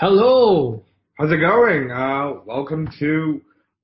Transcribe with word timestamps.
Hello. 0.00 0.82
How's 1.18 1.30
it 1.30 1.40
going? 1.40 1.90
Uh, 1.90 2.40
welcome 2.46 2.88
to 3.00 3.42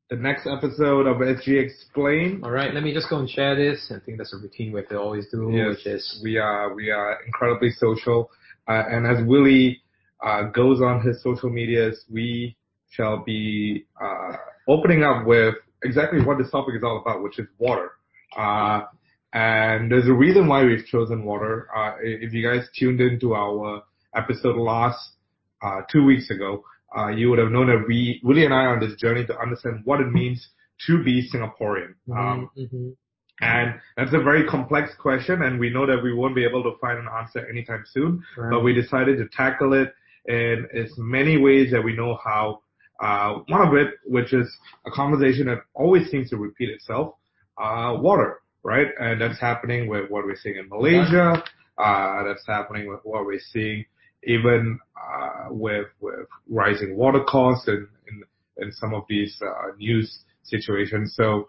the 0.09 0.17
next 0.17 0.47
episode 0.47 1.07
of 1.07 1.19
SG 1.19 1.63
Explain. 1.63 2.41
All 2.43 2.51
right, 2.51 2.73
let 2.73 2.83
me 2.83 2.95
just 2.95 3.11
go 3.11 3.19
and 3.19 3.29
share 3.29 3.55
this. 3.55 3.93
I 3.95 3.99
think 4.03 4.17
that's 4.17 4.33
a 4.33 4.39
routine 4.39 4.73
we 4.73 4.81
have 4.81 4.89
to 4.89 4.99
always 4.99 5.27
do, 5.31 5.51
Yes, 5.53 5.77
which 5.77 5.87
is 5.87 6.21
we 6.25 6.39
are 6.39 6.73
we 6.73 6.91
are 6.91 7.19
incredibly 7.27 7.69
social, 7.69 8.31
uh, 8.67 8.85
and 8.91 9.07
as 9.07 9.27
Willie 9.27 9.83
uh, 10.25 10.45
goes 10.45 10.81
on 10.81 11.03
his 11.03 11.23
social 11.23 11.51
medias, 11.51 12.03
we 12.11 12.57
shall 12.89 13.23
be 13.23 13.85
uh, 14.03 14.37
opening 14.69 15.05
up 15.05 15.27
with 15.27 15.57
exactly 15.85 16.25
what 16.25 16.39
this 16.39 16.51
topic 16.51 16.77
is 16.77 16.83
all 16.83 17.03
about, 17.03 17.23
which 17.23 17.39
is 17.39 17.47
water. 17.59 17.91
Uh, 18.35 18.85
and 19.35 19.93
there's 19.93 20.09
a 20.09 20.15
reason 20.15 20.49
why 20.49 20.65
we've 20.65 20.87
chosen 20.87 21.27
water. 21.27 21.69
Uh, 21.77 21.97
if 22.01 22.33
you 22.33 22.43
guys 22.43 22.67
tuned 22.75 23.03
into 23.03 23.35
our 23.35 23.83
episode 24.15 24.57
last 24.57 25.11
uh, 25.63 25.83
two 25.91 26.05
weeks 26.05 26.31
ago, 26.31 26.65
uh, 26.97 27.09
you 27.09 27.29
would 27.31 27.39
have 27.39 27.51
known 27.51 27.67
that 27.67 27.85
we, 27.87 28.21
Willie 28.23 28.45
and 28.45 28.55
I, 28.55 28.65
are 28.65 28.75
on 28.75 28.81
this 28.81 28.97
journey 28.97 29.25
to 29.27 29.39
understand 29.39 29.81
what 29.85 30.01
it 30.01 30.11
means 30.13 30.49
to 30.87 31.03
be 31.03 31.29
Singaporean. 31.33 31.95
Um, 32.15 32.51
Mhm. 32.57 32.97
and 33.41 33.75
that's 33.97 34.13
a 34.15 34.21
very 34.21 34.45
complex 34.45 34.95
question, 34.95 35.43
and 35.43 35.59
we 35.59 35.71
know 35.71 35.87
that 35.87 36.03
we 36.03 36.13
won't 36.15 36.35
be 36.35 36.45
able 36.45 36.63
to 36.63 36.79
find 36.79 36.99
an 36.99 37.09
answer 37.09 37.47
anytime 37.49 37.85
soon. 37.87 38.23
Right. 38.37 38.51
But 38.51 38.61
we 38.63 38.73
decided 38.73 39.19
to 39.19 39.29
tackle 39.29 39.73
it 39.75 39.93
in 40.27 40.67
as 40.75 40.97
many 40.99 41.37
ways 41.39 41.71
that 41.73 41.83
we 41.83 41.95
know 41.95 42.17
how. 42.23 42.61
Uh, 42.99 43.41
one 43.49 43.61
of 43.69 43.75
it, 43.75 43.93
which 44.07 44.33
is 44.33 44.49
a 44.87 44.91
conversation 44.91 45.47
that 45.49 45.59
always 45.75 46.09
seems 46.11 46.31
to 46.31 46.39
repeat 46.39 46.71
itself, 46.71 47.15
uh, 47.59 47.95
water, 48.01 48.41
right? 48.63 48.89
And 48.99 49.21
that's 49.21 49.39
happening 49.39 49.87
with 49.87 50.09
what 50.11 50.25
we're 50.25 50.37
seeing 50.37 50.57
in 50.57 50.69
Malaysia. 50.71 51.45
Uh, 51.77 52.23
that's 52.25 52.47
happening 52.47 52.89
with 52.89 53.01
what 53.05 53.27
we're 53.27 53.39
seeing 53.39 53.85
even 54.25 54.79
uh, 54.97 55.49
with 55.51 55.87
with 56.01 56.27
rising 56.49 56.97
water 56.97 57.23
costs 57.25 57.69
and 57.69 57.87
in, 58.09 58.23
in 58.65 58.73
some 58.73 58.95
of 58.95 59.05
these 59.09 59.37
uh, 59.43 59.77
news 59.79 60.21
situations. 60.43 61.15
So. 61.17 61.49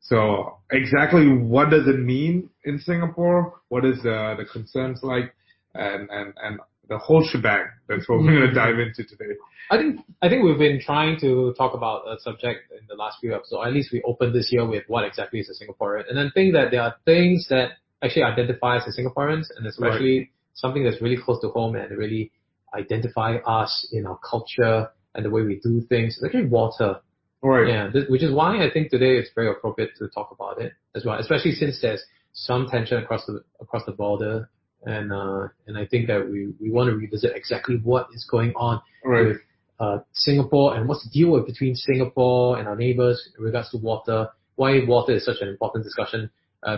So 0.00 0.58
exactly 0.70 1.26
what 1.28 1.70
does 1.70 1.86
it 1.86 1.98
mean 1.98 2.48
in 2.64 2.78
Singapore? 2.78 3.60
What 3.68 3.84
is 3.84 4.00
the 4.02 4.36
the 4.38 4.44
concerns 4.44 5.00
like, 5.02 5.34
and 5.74 6.08
and 6.08 6.32
and 6.42 6.60
the 6.88 6.96
whole 6.96 7.22
shebang? 7.28 7.66
That's 7.88 8.08
what 8.08 8.20
we're 8.20 8.30
going 8.30 8.48
to 8.48 8.54
dive 8.54 8.78
into 8.78 9.04
today. 9.04 9.34
I 9.70 9.76
think 9.76 10.00
I 10.22 10.28
think 10.30 10.44
we've 10.44 10.56
been 10.56 10.80
trying 10.80 11.18
to 11.20 11.52
talk 11.58 11.74
about 11.74 12.06
a 12.06 12.18
subject 12.20 12.70
in 12.72 12.86
the 12.88 12.94
last 12.94 13.18
few 13.20 13.34
episodes. 13.34 13.66
At 13.66 13.72
least 13.74 13.92
we 13.92 14.00
opened 14.02 14.34
this 14.34 14.50
year 14.50 14.64
with 14.64 14.84
what 14.86 15.04
exactly 15.04 15.40
is 15.40 15.50
a 15.50 15.56
Singaporean, 15.62 16.08
and 16.08 16.16
then 16.16 16.30
think 16.32 16.54
that 16.54 16.70
there 16.70 16.82
are 16.82 16.94
things 17.04 17.48
that 17.50 17.72
actually 18.02 18.22
identify 18.22 18.76
us 18.76 18.84
as 18.86 18.96
Singaporeans, 18.96 19.46
and 19.56 19.66
especially 19.66 20.30
something 20.60 20.82
that's 20.84 21.00
really 21.00 21.16
close 21.24 21.40
to 21.42 21.48
home 21.48 21.76
and 21.76 21.96
really 21.96 22.32
identify 22.74 23.36
us 23.58 23.72
in 23.92 24.06
our 24.06 24.18
culture 24.18 24.88
and 25.14 25.24
the 25.24 25.30
way 25.30 25.42
we 25.42 25.56
do 25.60 25.80
things. 25.88 26.16
It's 26.16 26.24
actually 26.24 26.46
water. 26.48 27.00
Right. 27.42 27.68
Yeah, 27.68 27.90
which 28.08 28.22
is 28.24 28.32
why 28.32 28.50
I 28.66 28.70
think 28.70 28.90
today 28.90 29.16
it's 29.16 29.30
very 29.34 29.48
appropriate 29.48 29.90
to 29.98 30.08
talk 30.08 30.30
about 30.32 30.60
it 30.60 30.72
as 30.96 31.04
well, 31.04 31.18
especially 31.18 31.52
since 31.52 31.80
there's 31.80 32.02
some 32.32 32.66
tension 32.68 32.98
across 33.02 33.24
the 33.26 33.42
across 33.60 33.84
the 33.86 33.92
border, 33.92 34.50
and 34.84 35.12
uh, 35.12 35.46
and 35.66 35.78
I 35.78 35.86
think 35.86 36.08
that 36.08 36.28
we 36.28 36.48
we 36.60 36.68
want 36.70 36.90
to 36.90 36.96
revisit 36.96 37.36
exactly 37.36 37.76
what 37.82 38.08
is 38.12 38.26
going 38.28 38.52
on 38.56 38.80
Right. 39.04 39.28
with 39.28 39.36
uh, 39.78 39.98
Singapore 40.12 40.74
and 40.74 40.88
what's 40.88 41.04
the 41.04 41.10
deal 41.10 41.30
with 41.30 41.46
between 41.46 41.76
Singapore 41.76 42.58
and 42.58 42.66
our 42.66 42.74
neighbors 42.76 43.18
in 43.38 43.44
regards 43.44 43.70
to 43.70 43.76
water. 43.78 44.28
Why 44.56 44.80
water 44.84 45.12
is 45.12 45.24
such 45.24 45.40
an 45.40 45.48
important 45.48 45.84
discussion 45.84 46.30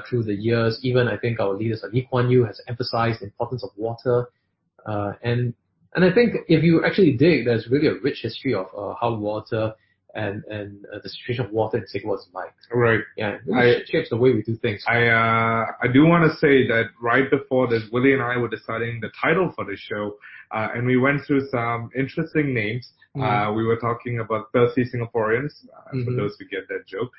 through 0.09 0.25
the 0.25 0.34
years. 0.34 0.78
Even 0.83 1.09
I 1.09 1.17
think 1.17 1.41
our 1.41 1.55
leaders 1.55 1.81
like 1.83 1.92
Lee 1.92 2.06
Kuan 2.11 2.31
Yew 2.31 2.45
has 2.45 2.61
emphasized 2.69 3.20
the 3.20 3.25
importance 3.27 3.62
of 3.64 3.70
water, 3.77 4.28
uh, 4.87 5.12
and 5.22 5.55
and 5.95 6.05
I 6.05 6.12
think 6.12 6.37
if 6.48 6.62
you 6.62 6.84
actually 6.84 7.12
dig, 7.17 7.45
there's 7.47 7.69
really 7.69 7.89
a 7.89 7.95
rich 8.03 8.20
history 8.22 8.55
of 8.55 8.67
uh, 8.77 8.95
how 9.00 9.14
water 9.14 9.75
and 10.14 10.45
and 10.45 10.84
uh, 10.92 10.98
the 11.03 11.09
situation 11.09 11.45
of 11.47 11.53
water 11.53 11.78
in 11.78 11.87
Singapore 11.87 12.17
is 12.17 12.27
like. 12.33 12.53
Right. 12.72 13.00
Yeah, 13.17 13.39
it 13.47 13.89
shapes 13.89 14.11
the 14.11 14.17
way 14.17 14.33
we 14.33 14.42
do 14.42 14.56
things. 14.56 14.84
I 14.88 15.06
uh, 15.06 15.66
I 15.82 15.88
do 15.93 16.05
want 16.06 16.31
to 16.31 16.37
say 16.38 16.66
that 16.69 16.87
right 17.00 17.31
before 17.31 17.69
this, 17.69 17.82
Willie 17.93 18.12
and 18.12 18.22
I 18.22 18.37
were 18.37 18.49
deciding 18.49 19.00
the 19.00 19.10
title 19.21 19.53
for 19.55 19.65
the 19.65 19.76
show, 19.76 20.16
uh, 20.55 20.69
and 20.75 20.87
we 20.87 20.97
went 20.97 21.25
through 21.26 21.49
some 21.50 21.91
interesting 21.97 22.55
names. 22.55 22.93
Mhm. 23.16 23.22
Uh, 23.22 23.53
we 23.53 23.65
were 23.65 23.76
talking 23.76 24.21
about 24.21 24.53
thirsty 24.53 24.84
Singaporeans, 24.84 25.53
uh, 25.76 25.91
for 25.91 26.10
Mhm. 26.12 26.16
those 26.16 26.37
who 26.38 26.44
get 26.47 26.69
that 26.69 26.87
joke. 26.87 27.10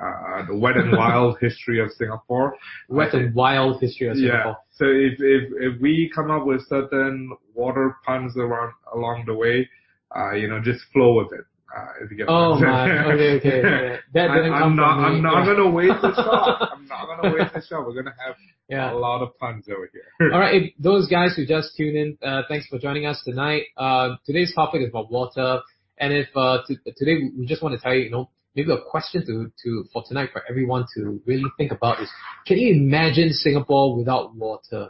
Uh, 0.00 0.46
the 0.46 0.56
wet 0.56 0.76
and 0.76 0.92
wild 0.96 1.36
history 1.46 1.78
of 1.84 1.90
Singapore. 1.92 2.56
Wet 2.88 3.12
and 3.12 3.34
wild 3.34 3.80
history 3.80 4.08
of 4.08 4.16
Singapore. 4.16 4.56
Yeah. 4.56 4.76
So 4.78 4.84
if, 4.86 5.14
if 5.20 5.42
if 5.74 5.80
we 5.80 6.10
come 6.14 6.30
up 6.30 6.46
with 6.46 6.62
certain 6.68 7.30
water 7.54 7.96
puns 8.06 8.34
around 8.36 8.72
along 8.94 9.24
the 9.26 9.34
way, 9.34 9.68
uh, 10.16 10.32
you 10.40 10.48
know, 10.48 10.58
just 10.60 10.80
flow 10.92 11.14
with 11.18 11.32
it. 11.38 11.44
Uh, 11.76 11.86
if 12.02 12.10
you 12.10 12.16
get 12.16 12.26
Oh 12.28 12.58
my, 12.58 13.12
okay, 13.12 13.30
okay. 13.38 13.60
yeah. 13.62 13.96
That 14.14 14.30
I- 14.30 14.36
didn't 14.36 14.54
I'm 14.54 14.74
not, 14.74 14.94
from 14.94 15.02
me. 15.02 15.06
I'm 15.18 15.22
not 15.22 15.38
Yeah. 15.46 15.54
gonna 15.54 15.70
waste 15.80 16.00
the 16.02 16.14
shot. 16.14 16.70
I'm 16.72 16.86
not 16.88 17.06
gonna 17.06 17.34
waste 17.36 17.52
the 17.54 17.62
shot. 17.68 17.86
We're 17.86 17.94
gonna 17.94 18.16
have 18.26 18.34
Yeah. 18.68 18.92
a 18.92 18.96
lot 19.06 19.20
of 19.22 19.38
puns 19.38 19.68
over 19.68 19.88
here. 19.92 20.30
All 20.32 20.40
right, 20.40 20.54
if 20.62 20.72
those 20.78 21.08
guys 21.08 21.36
who 21.36 21.44
just 21.46 21.76
tuned 21.76 21.96
in, 21.96 22.18
uh, 22.26 22.42
thanks 22.48 22.66
for 22.68 22.78
joining 22.78 23.04
us 23.06 23.20
tonight. 23.24 23.64
Uh, 23.76 24.16
today's 24.26 24.52
topic 24.54 24.80
is 24.82 24.88
about 24.88 25.12
water, 25.12 25.60
and 25.98 26.12
if 26.12 26.28
uh, 26.34 26.58
t- 26.66 26.78
today 26.96 27.16
we 27.38 27.44
just 27.46 27.62
want 27.62 27.74
to 27.76 27.80
tell 27.80 27.94
you, 27.94 28.04
you 28.04 28.10
know, 28.10 28.30
maybe 28.54 28.72
a 28.72 28.78
question 28.90 29.24
to 29.26 29.50
to 29.62 29.84
for 29.92 30.02
tonight 30.06 30.30
for 30.32 30.42
everyone 30.48 30.86
to 30.94 31.20
really 31.26 31.50
think 31.58 31.72
about 31.72 32.00
is: 32.00 32.08
Can 32.46 32.58
you 32.58 32.72
imagine 32.74 33.32
Singapore 33.32 33.96
without 33.96 34.34
water? 34.34 34.88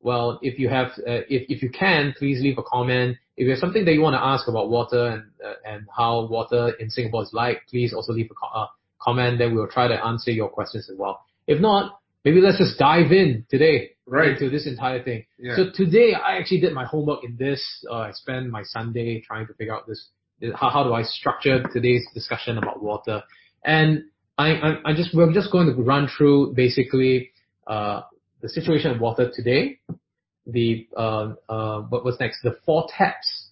Well, 0.00 0.40
if 0.42 0.58
you 0.58 0.68
have, 0.68 0.88
uh, 1.06 1.22
if 1.30 1.42
if 1.48 1.62
you 1.62 1.70
can, 1.70 2.14
please 2.18 2.40
leave 2.42 2.58
a 2.58 2.62
comment. 2.64 3.18
If 3.36 3.46
there's 3.46 3.60
something 3.60 3.84
that 3.84 3.92
you 3.94 4.00
want 4.00 4.14
to 4.14 4.24
ask 4.24 4.48
about 4.48 4.68
water 4.68 5.06
and 5.06 5.22
uh, 5.44 5.54
and 5.64 5.86
how 5.96 6.26
water 6.26 6.70
in 6.80 6.90
Singapore 6.90 7.22
is 7.22 7.30
like, 7.32 7.62
please 7.70 7.92
also 7.94 8.12
leave 8.12 8.28
a 8.30 8.34
co- 8.34 8.48
uh, 8.62 8.66
comment. 9.00 9.38
Then 9.38 9.54
we'll 9.54 9.68
try 9.68 9.86
to 9.88 10.04
answer 10.04 10.30
your 10.32 10.48
questions 10.48 10.88
as 10.90 10.96
well. 10.98 11.24
If 11.46 11.60
not, 11.60 12.00
maybe 12.24 12.40
let's 12.40 12.58
just 12.58 12.78
dive 12.78 13.12
in 13.12 13.46
today 13.48 13.90
Right. 14.04 14.30
into 14.32 14.50
this 14.50 14.66
entire 14.66 15.00
thing. 15.02 15.24
Yeah. 15.38 15.54
So 15.56 15.62
today 15.72 16.14
I 16.14 16.36
actually 16.38 16.60
did 16.60 16.72
my 16.72 16.84
homework 16.84 17.22
in 17.22 17.36
this. 17.36 17.62
Uh, 17.88 17.94
I 18.08 18.10
spent 18.12 18.50
my 18.50 18.64
Sunday 18.64 19.20
trying 19.20 19.46
to 19.46 19.54
figure 19.54 19.74
out 19.74 19.86
this. 19.86 20.08
How, 20.54 20.70
how 20.70 20.84
do 20.84 20.92
I 20.92 21.02
structure 21.02 21.62
today's 21.72 22.06
discussion 22.14 22.58
about 22.58 22.82
water? 22.82 23.22
And 23.64 24.04
I, 24.38 24.48
I, 24.54 24.74
I 24.86 24.94
just 24.94 25.14
we're 25.14 25.32
just 25.32 25.52
going 25.52 25.66
to 25.74 25.82
run 25.82 26.08
through 26.16 26.54
basically 26.54 27.30
uh, 27.66 28.02
the 28.40 28.48
situation 28.48 28.90
of 28.90 29.00
water 29.00 29.30
today. 29.32 29.78
The 30.46 30.88
uh, 30.96 31.34
uh, 31.48 31.80
what 31.82 32.04
was 32.04 32.16
next? 32.18 32.42
The 32.42 32.56
four 32.66 32.86
taps. 32.96 33.48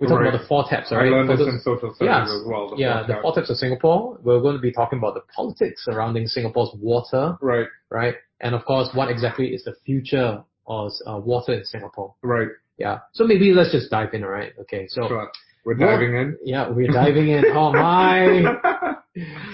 We 0.00 0.08
talked 0.08 0.20
Right. 0.20 0.28
about 0.28 0.42
the 0.42 0.46
four 0.48 0.64
taps, 0.68 0.90
all 0.90 0.98
I 0.98 1.02
right? 1.04 1.10
learned 1.12 1.30
this 1.30 1.38
in 1.46 1.60
social 1.60 1.94
studies 1.94 2.10
Yes. 2.12 2.28
as 2.28 2.42
well. 2.46 2.70
the 2.70 2.76
yeah, 2.76 3.06
four 3.06 3.14
the 3.14 3.22
four 3.22 3.34
taps 3.36 3.48
of 3.50 3.56
Singapore. 3.56 4.18
We're 4.22 4.40
going 4.40 4.56
to 4.56 4.60
be 4.60 4.72
talking 4.72 4.98
about 4.98 5.14
the 5.14 5.22
politics 5.34 5.84
surrounding 5.84 6.26
Singapore's 6.26 6.70
water, 6.78 7.38
Right, 7.40 7.68
right? 7.90 8.14
And 8.40 8.54
of 8.54 8.64
course, 8.66 8.90
what 8.92 9.08
exactly 9.08 9.54
is 9.54 9.62
the 9.64 9.74
future 9.86 10.42
of 10.66 10.90
uh, 11.06 11.16
water 11.18 11.52
in 11.54 11.64
Singapore? 11.64 12.14
right. 12.22 12.48
Yeah. 12.76 12.98
So 13.12 13.24
maybe 13.24 13.52
let's 13.52 13.70
just 13.70 13.88
dive 13.88 14.12
in, 14.14 14.24
alright? 14.24 14.52
Okay. 14.62 14.86
So 14.88 15.06
Sure. 15.06 15.30
We're 15.64 15.74
diving 15.74 16.14
in. 16.14 16.38
yeah, 16.44 16.68
we're 16.68 16.92
diving 16.92 17.28
in. 17.28 17.44
Oh 17.54 17.72
my! 17.72 18.94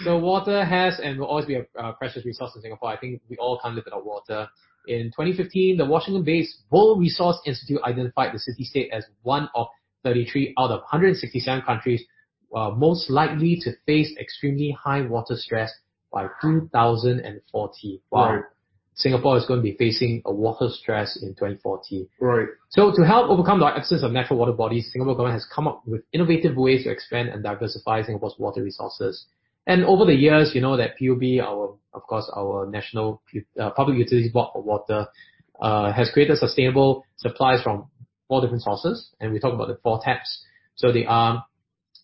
So 0.05 0.19
water 0.19 0.65
has 0.65 0.99
and 1.01 1.19
will 1.19 1.27
always 1.27 1.45
be 1.45 1.57
a 1.57 1.67
uh, 1.79 1.93
precious 1.93 2.25
resource 2.25 2.53
in 2.57 2.63
Singapore. 2.63 2.89
I 2.89 2.97
think 2.97 3.21
we 3.29 3.37
all 3.37 3.61
can't 3.63 3.75
live 3.75 3.85
without 3.85 4.07
water. 4.07 4.49
In 4.89 5.09
2015, 5.09 5.77
the 5.77 5.85
Washington-based 5.85 6.63
World 6.71 6.99
Resource 6.99 7.39
Institute 7.45 7.81
identified 7.85 8.35
the 8.35 8.39
city-state 8.39 8.91
as 8.91 9.05
one 9.23 9.51
of 9.55 9.67
33 10.05 10.55
out 10.59 10.71
of 10.71 10.81
167 10.81 11.63
countries 11.63 12.03
uh, 12.57 12.71
most 12.71 13.11
likely 13.11 13.59
to 13.61 13.73
face 13.85 14.11
extremely 14.19 14.75
high 14.83 15.03
water 15.03 15.37
stress 15.37 15.71
by 16.11 16.27
2040. 16.41 18.03
Wow. 18.11 18.35
Right. 18.35 18.45
Singapore 19.01 19.39
is 19.39 19.47
going 19.47 19.61
to 19.61 19.63
be 19.63 19.77
facing 19.77 20.21
a 20.27 20.33
water 20.33 20.69
stress 20.69 21.19
in 21.23 21.31
2040. 21.31 22.09
right. 22.21 22.49
So 22.69 22.93
to 22.95 23.03
help 23.07 23.31
overcome 23.31 23.59
the 23.59 23.67
absence 23.67 24.03
of 24.03 24.13
natural 24.13 24.39
water 24.39 24.53
bodies, 24.53 24.91
Singapore 24.93 25.15
government 25.15 25.35
has 25.35 25.47
come 25.55 25.67
up 25.67 25.83
with 25.87 26.03
innovative 26.13 26.57
ways 26.57 26.85
to 26.85 26.91
expand 26.91 27.31
and 27.31 27.43
diversify 27.43 28.03
Singapore's 28.03 28.35
water 28.39 28.63
resources. 28.63 29.27
And 29.67 29.85
over 29.85 30.05
the 30.05 30.15
years, 30.15 30.53
you 30.55 30.61
know 30.61 30.77
that 30.77 30.99
PUB, 30.99 31.41
our 31.43 31.75
of 31.95 32.03
course 32.03 32.31
our 32.37 32.67
national 32.67 33.23
uh, 33.59 33.71
public 33.71 33.97
utilities 33.99 34.33
board 34.33 34.49
for 34.53 34.63
water, 34.63 35.07
uh, 35.61 35.93
has 35.93 36.11
created 36.11 36.39
sustainable 36.39 37.05
supplies 37.17 37.63
from 37.63 37.87
four 38.29 38.41
different 38.41 38.63
sources, 38.63 39.11
and 39.21 39.33
we 39.33 39.39
talk 39.41 39.55
about 39.55 39.69
the 39.69 39.79
four 39.83 40.01
taps. 40.03 40.45
So 40.75 40.93
they 40.93 41.05
are 41.05 41.45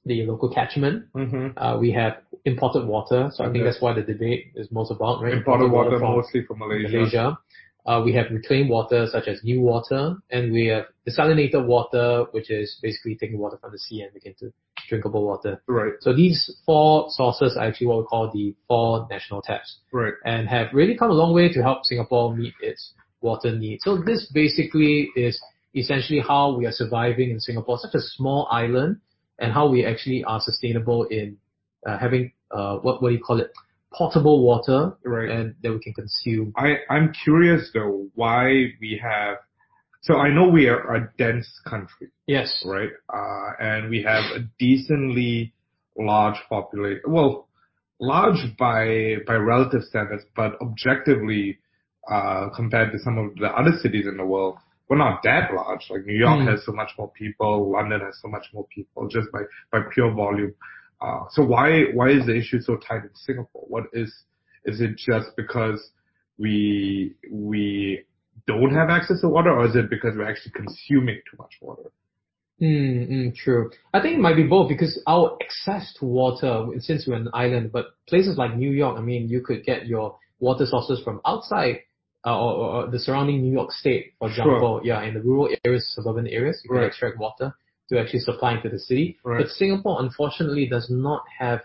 the 0.07 0.25
local 0.25 0.49
catchment. 0.49 1.05
Mm-hmm. 1.15 1.59
Uh, 1.59 1.79
we 1.79 1.93
have 1.93 2.19
imported 2.45 2.87
water, 2.87 3.31
so 3.35 3.45
I 3.45 3.51
think 3.51 3.65
that's 3.65 3.81
what 3.83 3.97
the 3.97 4.03
debate 4.03 4.53
is 4.55 4.71
most 4.71 4.91
about, 4.91 5.21
right? 5.21 5.35
Imported 5.35 5.71
water 5.71 5.99
from- 5.99 6.17
mostly 6.17 6.45
from 6.45 6.61
Malaysia. 6.61 6.97
Malaysia. 6.97 7.39
Uh, 7.85 8.03
we 8.05 8.13
have 8.13 8.27
reclaimed 8.33 8.69
water 8.69 9.07
such 9.13 9.29
as 9.29 9.41
NEWater, 9.43 10.19
and 10.31 10.53
we 10.53 10.67
have 10.67 10.87
desalinated 11.07 11.65
water, 11.67 12.25
which 12.33 12.51
is 12.51 12.79
basically 12.83 13.15
taking 13.15 13.39
water 13.39 13.59
from 13.61 13.71
the 13.71 13.79
sea 13.79 14.03
and 14.03 14.13
making 14.13 14.33
it 14.33 14.39
to 14.39 14.53
drinkable 14.89 15.25
water. 15.25 15.63
Right, 15.69 15.93
So 16.01 16.13
these 16.13 16.51
four 16.65 17.07
sources 17.11 17.57
are 17.57 17.65
actually 17.67 17.87
what 17.89 17.99
we 17.99 18.05
call 18.05 18.31
the 18.33 18.55
four 18.67 19.07
national 19.09 19.43
taps, 19.43 19.79
right. 19.93 20.15
and 20.25 20.49
have 20.49 20.69
really 20.73 20.97
come 20.97 21.11
a 21.11 21.15
long 21.15 21.33
way 21.33 21.49
to 21.53 21.63
help 21.63 21.85
Singapore 21.85 22.35
meet 22.37 22.55
its 22.61 22.93
water 23.21 23.55
needs. 23.57 23.85
So 23.85 23.97
this 24.03 24.31
basically 24.35 25.11
is 25.15 25.41
essentially 25.75 26.21
how 26.21 26.57
we 26.57 26.67
are 26.67 26.73
surviving 26.73 27.31
in 27.31 27.39
Singapore, 27.39 27.79
such 27.79 27.95
a 27.95 28.01
small 28.01 28.49
island, 28.51 28.97
and 29.39 29.53
how 29.53 29.69
we 29.69 29.85
actually 29.85 30.25
are 30.25 30.41
sustainable 30.41 31.05
in 31.05 31.37
uh, 31.87 31.99
having 31.99 32.33
uh, 32.51 32.77
what 32.79 33.03
what 33.03 33.11
do 33.11 33.15
you 33.15 33.21
call 33.23 33.41
it, 33.41 33.53
potable 33.93 34.43
water, 34.45 34.93
Right. 35.05 35.29
and 35.31 35.55
that 35.63 35.73
we 35.73 35.81
can 35.81 35.93
consume. 35.95 36.53
I, 36.57 36.77
I'm 36.91 37.13
curious 37.25 37.71
though, 37.75 38.07
why 38.15 38.73
we 38.81 39.01
have, 39.03 39.39
so 40.03 40.17
I 40.17 40.31
know 40.31 40.49
we 40.49 40.69
are 40.69 40.95
a 40.95 41.11
dense 41.19 41.49
country, 41.69 42.09
Yes. 42.27 42.63
right? 42.67 42.91
Uh, 43.13 43.51
and 43.61 43.91
we 43.91 44.03
have 44.03 44.25
a 44.37 44.41
decently 44.59 45.53
large 45.99 46.37
population, 46.49 47.03
well, 47.09 47.49
large 48.01 48.57
by, 48.59 49.17
by 49.27 49.35
relative 49.35 49.83
standards, 49.83 50.25
but 50.35 50.53
objectively, 50.61 51.59
uh, 52.11 52.49
compared 52.55 52.93
to 52.93 52.99
some 52.99 53.19
of 53.19 53.35
the 53.37 53.47
other 53.49 53.73
cities 53.83 54.07
in 54.07 54.17
the 54.17 54.25
world, 54.25 54.57
we're 54.89 54.97
not 54.99 55.23
that 55.25 55.53
large. 55.53 55.87
Like 55.91 56.07
New 56.07 56.19
York 56.19 56.41
Hmm. 56.41 56.47
has 56.49 56.65
so 56.65 56.73
much 56.73 56.91
more 56.99 57.11
people, 57.11 57.73
London 57.73 58.01
has 58.01 58.19
so 58.23 58.29
much 58.29 58.47
more 58.53 58.67
people 58.75 59.09
just 59.09 59.31
by, 59.33 59.41
by 59.73 59.81
pure 59.93 60.13
volume. 60.13 60.55
Uh, 61.01 61.25
so 61.31 61.45
why, 61.45 61.85
why 61.93 62.11
is 62.11 62.25
the 62.27 62.35
issue 62.35 62.61
so 62.61 62.77
tight 62.77 63.03
in 63.03 63.11
Singapore? 63.15 63.65
What 63.69 63.85
is, 63.93 64.15
is 64.65 64.81
it 64.81 64.97
just 64.97 65.29
because 65.37 65.91
we, 66.39 67.15
we 67.31 68.05
don't 68.47 68.73
have 68.75 68.89
access 68.91 69.21
to 69.21 69.29
water 69.29 69.51
or 69.51 69.67
is 69.67 69.77
it 69.77 69.91
because 69.91 70.15
we're 70.17 70.29
actually 70.29 70.53
consuming 70.53 71.21
too 71.31 71.37
much 71.39 71.53
water? 71.61 71.91
Mm, 72.61 73.11
mm, 73.11 73.35
true. 73.37 73.71
I 73.93 74.01
think 74.01 74.17
it 74.17 74.21
might 74.21 74.37
be 74.37 74.45
both 74.45 74.69
because 74.71 74.99
our 75.07 75.37
access 75.43 75.93
to 75.99 76.07
water, 76.07 76.67
since 76.79 77.07
we're 77.07 77.17
an 77.17 77.29
island, 77.35 77.71
but 77.71 77.87
places 78.09 78.39
like 78.39 78.57
New 78.57 78.71
York, 78.71 78.99
I 78.99 79.03
mean, 79.03 79.29
you 79.29 79.43
could 79.43 79.65
get 79.65 79.87
your 79.87 80.17
water 80.39 80.65
sources 80.65 81.03
from 81.05 81.21
outside 81.27 81.81
uh, 82.27 82.37
or, 82.39 82.53
or, 82.85 82.91
the 82.91 82.99
surrounding 82.99 83.41
New 83.41 83.53
York 83.53 83.71
State, 83.73 84.15
for 84.19 84.29
Sure. 84.29 84.45
example. 84.45 84.81
Yeah, 84.85 85.03
in 85.03 85.15
the 85.15 85.21
rural 85.21 85.49
areas, 85.65 85.87
suburban 85.95 86.27
areas, 86.27 86.61
you 86.65 86.71
can 86.71 86.79
Right. 86.79 86.87
extract 86.89 87.19
water 87.19 87.55
to 87.89 88.01
actually 88.01 88.21
supply 88.21 88.55
into 88.57 88.69
the 88.69 88.81
city. 88.81 89.17
Right. 89.25 89.39
But 89.43 89.49
Singapore, 89.51 90.03
unfortunately, 90.03 90.67
does 90.67 90.91
not 90.91 91.23
have 91.39 91.61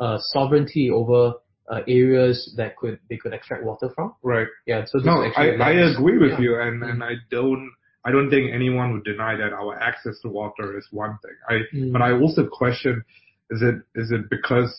uh, 0.00 0.18
sovereignty 0.32 0.90
over 0.90 1.34
uh, 1.68 1.80
areas 1.88 2.54
that 2.56 2.76
could 2.76 2.98
they 3.10 3.16
could 3.16 3.32
extract 3.32 3.64
water 3.64 3.90
from. 3.94 4.14
Right. 4.22 4.46
Yeah, 4.66 4.84
so 4.86 4.98
this 4.98 5.06
No, 5.06 5.22
actually 5.24 5.60
I, 5.60 5.70
I 5.70 5.90
agree 5.92 6.18
with 6.18 6.32
yeah. 6.32 6.40
you, 6.40 6.60
and, 6.60 6.82
and 6.82 7.02
I 7.02 7.14
don't 7.30 7.70
I 8.04 8.12
don't 8.12 8.30
think 8.30 8.52
anyone 8.54 8.92
would 8.92 9.04
deny 9.04 9.34
that 9.36 9.52
our 9.52 9.76
access 9.78 10.20
to 10.20 10.28
water 10.28 10.78
is 10.78 10.86
one 10.92 11.18
thing. 11.22 11.36
I 11.48 11.54
Mm. 11.76 11.92
but 11.92 12.02
I 12.02 12.12
also 12.12 12.46
question 12.46 13.02
is 13.50 13.62
it 13.62 13.76
is 14.00 14.12
it 14.12 14.30
because 14.30 14.70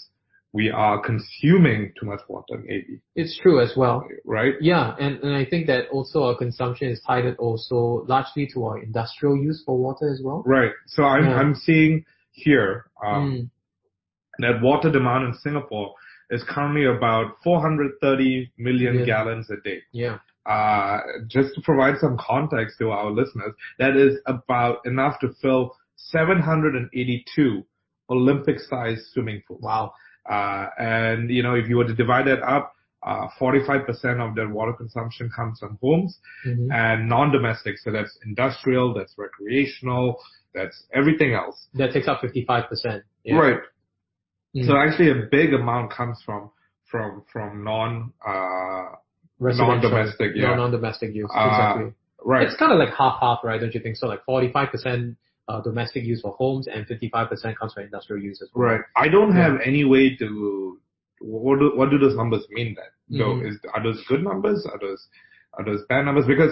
we 0.59 0.65
are 0.83 0.95
consuming 1.11 1.79
too 1.97 2.05
much 2.11 2.21
water 2.33 2.55
maybe 2.71 2.93
It's 3.21 3.35
true 3.43 3.57
as 3.65 3.71
well. 3.81 3.97
right 4.37 4.55
Yeah, 4.73 4.85
and, 5.03 5.13
and 5.25 5.33
I 5.41 5.45
think 5.51 5.63
that 5.71 5.81
also 5.95 6.17
our 6.27 6.37
consumption 6.45 6.87
is 6.93 6.99
tied 7.07 7.25
also 7.47 7.77
largely 8.13 8.45
to 8.53 8.57
our 8.67 8.77
industrial 8.87 9.35
use 9.49 9.59
for 9.65 9.75
water 9.85 10.07
as 10.13 10.19
well. 10.27 10.39
right 10.57 10.73
so 10.95 10.99
I'm 11.13 11.25
Yeah. 11.25 11.39
I'm 11.39 11.53
seeing 11.67 11.93
here 12.45 12.71
um, 13.07 13.23
Mm, 13.27 13.43
that 14.43 14.55
water 14.69 14.89
demand 14.97 15.21
in 15.27 15.33
Singapore 15.45 15.89
is 16.35 16.41
currently 16.53 16.85
about 16.97 17.25
430 17.43 18.51
million 18.57 18.93
Million. 18.93 19.05
gallons 19.11 19.47
a 19.49 19.57
day. 19.69 19.79
yeah. 20.03 20.17
Uh, 20.55 20.99
just 21.35 21.49
to 21.55 21.61
provide 21.69 21.95
some 22.03 22.15
context 22.31 22.73
to 22.79 22.85
our 22.97 23.09
listeners, 23.19 23.53
that 23.81 23.93
is 24.05 24.13
about 24.35 24.75
enough 24.91 25.15
to 25.23 25.27
fill 25.41 25.63
782 25.97 27.65
Olympic-sized 28.09 29.01
swimming 29.11 29.41
pools. 29.47 29.61
Wow. 29.61 29.91
Uh, 30.29 30.67
and 30.77 31.29
you 31.29 31.43
know, 31.43 31.55
if 31.55 31.67
you 31.69 31.77
were 31.77 31.85
to 31.87 31.95
divide 31.95 32.27
that 32.27 32.41
up, 32.43 32.73
uh, 33.03 33.27
45% 33.39 34.27
of 34.27 34.35
their 34.35 34.49
water 34.49 34.73
consumption 34.73 35.29
comes 35.33 35.59
from 35.59 35.77
homes 35.81 36.17
hmm 36.43 36.71
and 36.71 37.07
non-domestic. 37.07 37.77
So 37.77 37.91
that's 37.91 38.17
industrial, 38.25 38.93
that's 38.93 39.13
recreational, 39.17 40.19
that's 40.53 40.83
everything 40.93 41.33
else. 41.33 41.67
That 41.75 41.93
takes 41.93 42.07
up 42.07 42.21
55%. 42.21 43.03
Yeah. 43.23 43.35
Right. 43.35 43.59
Mm. 44.55 44.65
So 44.65 44.75
actually 44.75 45.11
a 45.11 45.27
big 45.31 45.53
amount 45.53 45.93
comes 45.93 46.21
from, 46.25 46.49
from, 46.89 47.23
from 47.31 47.63
non, 47.63 48.13
uh, 48.25 48.95
non-domestic, 49.39 50.31
yeah. 50.35 50.55
Non-domestic 50.55 51.13
use. 51.13 51.29
Uh, 51.33 51.47
exactly. 51.47 51.93
right. 52.25 52.47
It's 52.47 52.57
kind 52.57 52.71
of 52.73 52.79
like 52.79 52.93
half-half, 52.97 53.39
right? 53.43 53.61
Don't 53.61 53.73
you 53.73 53.81
think 53.81 53.97
so? 53.97 54.07
Like 54.07 54.25
45% 54.27 54.65
uh, 54.75 55.13
domestic 55.63 56.03
use 56.03 56.21
for 56.21 56.31
homes 56.33 56.67
and 56.67 56.85
55% 56.87 57.55
comes 57.57 57.73
from 57.73 57.83
industrial 57.83 58.21
use 58.21 58.41
as 58.41 58.49
well. 58.53 58.67
Right. 58.69 58.81
I 58.95 59.07
don't 59.07 59.33
have 59.33 59.53
any 59.63 59.83
way 59.85 60.15
to, 60.17 60.79
what 61.21 61.59
do, 61.59 61.71
what 61.75 61.89
do 61.89 61.97
those 61.97 62.15
numbers 62.15 62.45
mean 62.49 62.75
then? 62.75 63.19
Though, 63.19 63.35
Mhm. 63.35 63.47
is, 63.49 63.59
are 63.73 63.81
those 63.81 64.03
good 64.09 64.23
numbers? 64.23 64.65
Are 64.71 64.79
those, 64.79 65.07
are 65.53 65.63
those 65.63 65.81
bad 65.87 66.03
numbers? 66.05 66.25
Because 66.25 66.51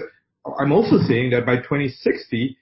I'm 0.59 0.71
also 0.71 0.97
saying 1.09 1.31
that 1.31 1.45
by 1.45 1.57
2060, 1.57 2.57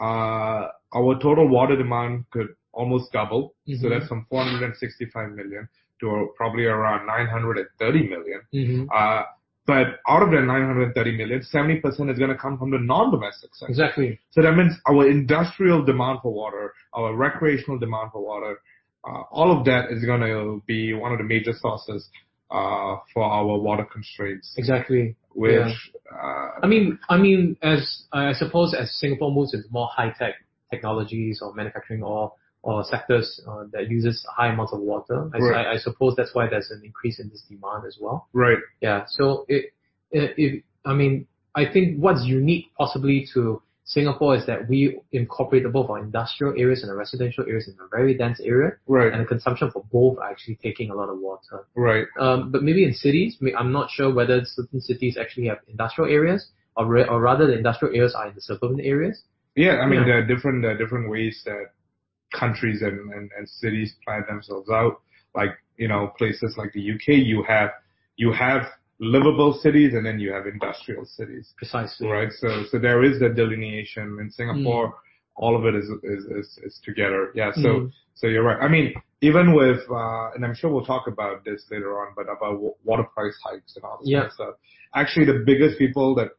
uh, 0.00 0.68
our 0.94 1.18
total 1.20 1.46
water 1.48 1.76
demand 1.76 2.24
could 2.30 2.48
almost 2.72 3.12
double. 3.12 3.54
So 3.66 3.86
Mhm. 3.86 3.90
that's 3.90 4.08
from 4.08 4.26
465 4.30 5.32
million 5.32 5.68
to 6.00 6.32
probably 6.36 6.64
around 6.64 7.06
930 7.06 8.08
million. 8.08 8.40
hmm 8.52 8.86
Uh, 8.92 9.22
out 9.68 10.22
of 10.22 10.30
that 10.30 10.42
930 10.42 11.16
million, 11.16 11.40
70% 11.40 11.84
is 12.10 12.18
going 12.18 12.30
to 12.30 12.36
come 12.36 12.58
from 12.58 12.70
the 12.70 12.78
non-domestic 12.78 13.54
sector. 13.54 13.70
Exactly. 13.70 14.20
So 14.30 14.42
that 14.42 14.52
means 14.52 14.74
our 14.88 15.08
industrial 15.08 15.84
demand 15.84 16.18
for 16.22 16.32
water, 16.32 16.74
our 16.92 17.14
recreational 17.14 17.78
demand 17.78 18.10
for 18.12 18.22
water, 18.24 18.58
uh, 19.06 19.22
all 19.30 19.56
of 19.56 19.64
that 19.66 19.90
is 19.90 20.04
going 20.04 20.20
to 20.20 20.62
be 20.66 20.92
one 20.94 21.12
of 21.12 21.18
the 21.18 21.24
major 21.24 21.52
sources 21.58 22.08
uh, 22.50 22.96
for 23.12 23.24
our 23.24 23.58
water 23.58 23.86
constraints, 23.90 24.54
Exactly. 24.56 25.16
which 25.34 25.92
uh, 26.12 26.48
I 26.62 26.66
mean, 26.66 26.98
I 27.08 27.16
mean, 27.16 27.56
as 27.62 28.04
I 28.12 28.32
suppose 28.32 28.74
as 28.74 28.94
Singapore 28.98 29.32
moves 29.32 29.54
into 29.54 29.66
more 29.70 29.88
high 29.92 30.14
tech 30.18 30.34
technologies 30.70 31.40
or 31.42 31.54
manufacturing 31.54 32.02
or 32.02 32.32
or 32.68 32.82
sectors 32.94 33.26
uh, 33.48 33.64
that 33.72 33.84
uses 33.90 34.16
high 34.36 34.48
amounts 34.52 34.72
of 34.72 34.80
water, 34.80 35.18
I, 35.34 35.38
Right. 35.38 35.66
I, 35.66 35.72
I 35.74 35.76
suppose 35.86 36.14
that's 36.16 36.34
why 36.36 36.44
there's 36.48 36.70
an 36.70 36.82
increase 36.84 37.20
in 37.22 37.28
this 37.32 37.42
demand 37.48 37.82
as 37.90 37.96
well. 38.00 38.18
right, 38.32 38.58
Yeah. 38.80 39.00
So 39.16 39.44
it, 39.48 39.62
it, 40.10 40.28
it 40.44 40.62
I 40.84 40.92
mean, 41.00 41.26
I 41.54 41.64
think 41.72 41.98
what's 42.04 42.24
unique 42.24 42.66
possibly 42.82 43.18
to 43.34 43.60
Singapore 43.96 44.34
is 44.38 44.44
that 44.46 44.60
we 44.66 44.98
incorporate 45.12 45.64
both 45.70 45.90
our 45.90 45.98
industrial 45.98 46.54
areas 46.64 46.82
and 46.82 46.90
our 46.90 46.96
residential 46.96 47.44
areas 47.46 47.68
in 47.68 47.74
a 47.84 47.88
very 47.96 48.14
dense 48.22 48.40
area, 48.40 48.70
Right. 48.86 49.12
and 49.12 49.20
the 49.22 49.26
consumption 49.34 49.70
for 49.70 49.84
both 49.92 50.16
are 50.18 50.30
actually 50.32 50.56
taking 50.66 50.88
a 50.90 50.94
lot 51.00 51.08
of 51.10 51.18
water. 51.28 51.66
right, 51.76 52.06
Um, 52.18 52.50
but 52.50 52.62
maybe 52.62 52.82
in 52.88 52.94
cities, 52.94 53.36
I'm 53.60 53.72
not 53.72 53.90
sure 53.90 54.08
whether 54.18 54.36
certain 54.58 54.80
cities 54.80 55.18
actually 55.22 55.46
have 55.48 55.58
industrial 55.68 56.08
areas, 56.18 56.40
or, 56.78 56.86
re- 56.86 57.04
or 57.12 57.20
rather 57.20 57.46
the 57.46 57.56
industrial 57.62 57.94
areas 57.94 58.14
are 58.18 58.26
in 58.28 58.34
the 58.34 58.40
suburban 58.40 58.80
areas. 58.80 59.16
yeah. 59.54 59.76
I 59.82 59.86
mean, 59.86 60.00
Yeah. 60.00 60.06
there 60.08 60.18
are 60.20 60.26
different 60.32 60.62
there 60.62 60.72
are 60.74 60.78
different 60.82 61.06
ways 61.14 61.34
that 61.48 61.64
countries 62.38 62.82
and, 62.82 63.12
and, 63.14 63.30
and 63.36 63.48
cities 63.48 63.94
plan 64.04 64.22
themselves 64.28 64.68
out. 64.70 65.00
Like 65.34 65.50
you 65.76 65.88
know, 65.88 66.12
places 66.18 66.54
like 66.56 66.72
the 66.72 66.84
UK, 66.94 67.08
you 67.32 67.42
have 67.48 67.70
you 68.16 68.32
have 68.32 68.62
livable 69.00 69.52
cities 69.64 69.92
and 69.94 70.06
then 70.06 70.20
you 70.20 70.32
have 70.32 70.46
industrial 70.46 71.04
cities. 71.04 71.52
Precisely. 71.56 72.06
right? 72.08 72.32
So 72.32 72.48
so 72.70 72.78
there 72.78 73.02
is 73.02 73.18
that 73.20 73.34
delineation 73.34 74.18
in 74.20 74.30
Singapore. 74.30 74.94
All 75.36 75.56
of 75.58 75.64
it 75.66 75.74
is 75.74 75.88
is 76.04 76.24
is, 76.26 76.58
is 76.62 76.80
together. 76.84 77.32
Yeah. 77.34 77.50
So 77.54 77.68
Mm. 77.68 77.92
so 78.14 78.28
you're 78.28 78.44
right. 78.44 78.60
I 78.62 78.68
mean, 78.68 78.94
even 79.20 79.46
with 79.60 79.80
uh, 79.90 80.30
and 80.34 80.44
I'm 80.44 80.54
sure 80.54 80.70
we'll 80.70 80.84
talk 80.94 81.08
about 81.08 81.44
this 81.44 81.60
later 81.72 81.98
on, 82.00 82.08
but 82.14 82.26
about 82.36 82.60
wa- 82.60 82.76
water 82.84 83.02
price 83.14 83.36
hikes 83.44 83.74
and 83.74 83.84
all 83.84 83.98
this 84.00 84.08
Yeah. 84.08 84.18
kind 84.20 84.26
of 84.26 84.32
stuff. 84.32 84.54
Actually, 84.94 85.26
the 85.26 85.42
biggest 85.44 85.76
people 85.76 86.14
that 86.18 86.30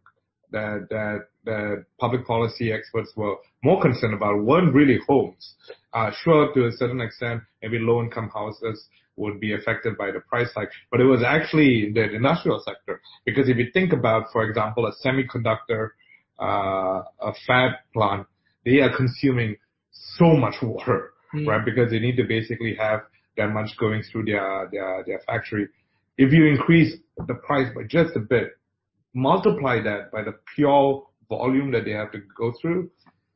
that 0.51 0.87
that 0.95 1.19
that 1.45 1.85
public 1.99 2.25
policy 2.25 2.71
experts 2.71 3.11
were 3.15 3.35
more 3.63 3.81
concerned 3.81 4.13
about 4.13 4.43
weren't 4.43 4.73
really 4.73 4.99
homes. 5.07 5.55
Uh, 5.93 6.11
sure, 6.23 6.53
to 6.53 6.67
a 6.67 6.71
certain 6.71 7.01
extent, 7.01 7.41
maybe 7.61 7.79
low-income 7.79 8.29
houses 8.33 8.87
would 9.17 9.39
be 9.39 9.53
affected 9.53 9.97
by 9.97 10.11
the 10.11 10.19
price 10.19 10.49
hike, 10.53 10.69
but 10.91 10.99
it 10.99 11.05
was 11.05 11.23
actually 11.23 11.91
the 11.93 12.03
industrial 12.13 12.59
sector. 12.59 12.99
Because 13.25 13.47
if 13.47 13.57
you 13.57 13.67
think 13.73 13.93
about, 13.93 14.25
for 14.33 14.43
example, 14.43 14.85
a 14.87 14.93
semiconductor, 15.05 15.91
uh, 16.39 17.01
a 17.21 17.33
fab 17.47 17.71
plant, 17.93 18.27
they 18.65 18.79
are 18.79 18.95
consuming 18.95 19.55
so 19.91 20.35
much 20.35 20.55
water, 20.61 21.11
Mm. 21.33 21.47
right? 21.47 21.65
Because 21.65 21.91
they 21.91 21.99
need 21.99 22.17
to 22.17 22.23
basically 22.23 22.75
have 22.75 23.01
that 23.37 23.47
much 23.51 23.75
going 23.77 24.01
through 24.03 24.25
their, 24.25 24.69
their, 24.71 25.03
their 25.05 25.19
factory. 25.25 25.67
If 26.17 26.31
you 26.31 26.45
increase 26.45 26.97
the 27.27 27.35
price 27.35 27.67
by 27.75 27.83
just 27.83 28.15
a 28.15 28.19
bit, 28.19 28.57
multiply 29.13 29.81
that 29.81 30.11
by 30.11 30.23
the 30.23 30.35
pure 30.55 31.05
volume 31.29 31.71
that 31.71 31.85
they 31.85 31.91
have 31.91 32.11
to 32.11 32.19
go 32.37 32.53
through, 32.61 32.89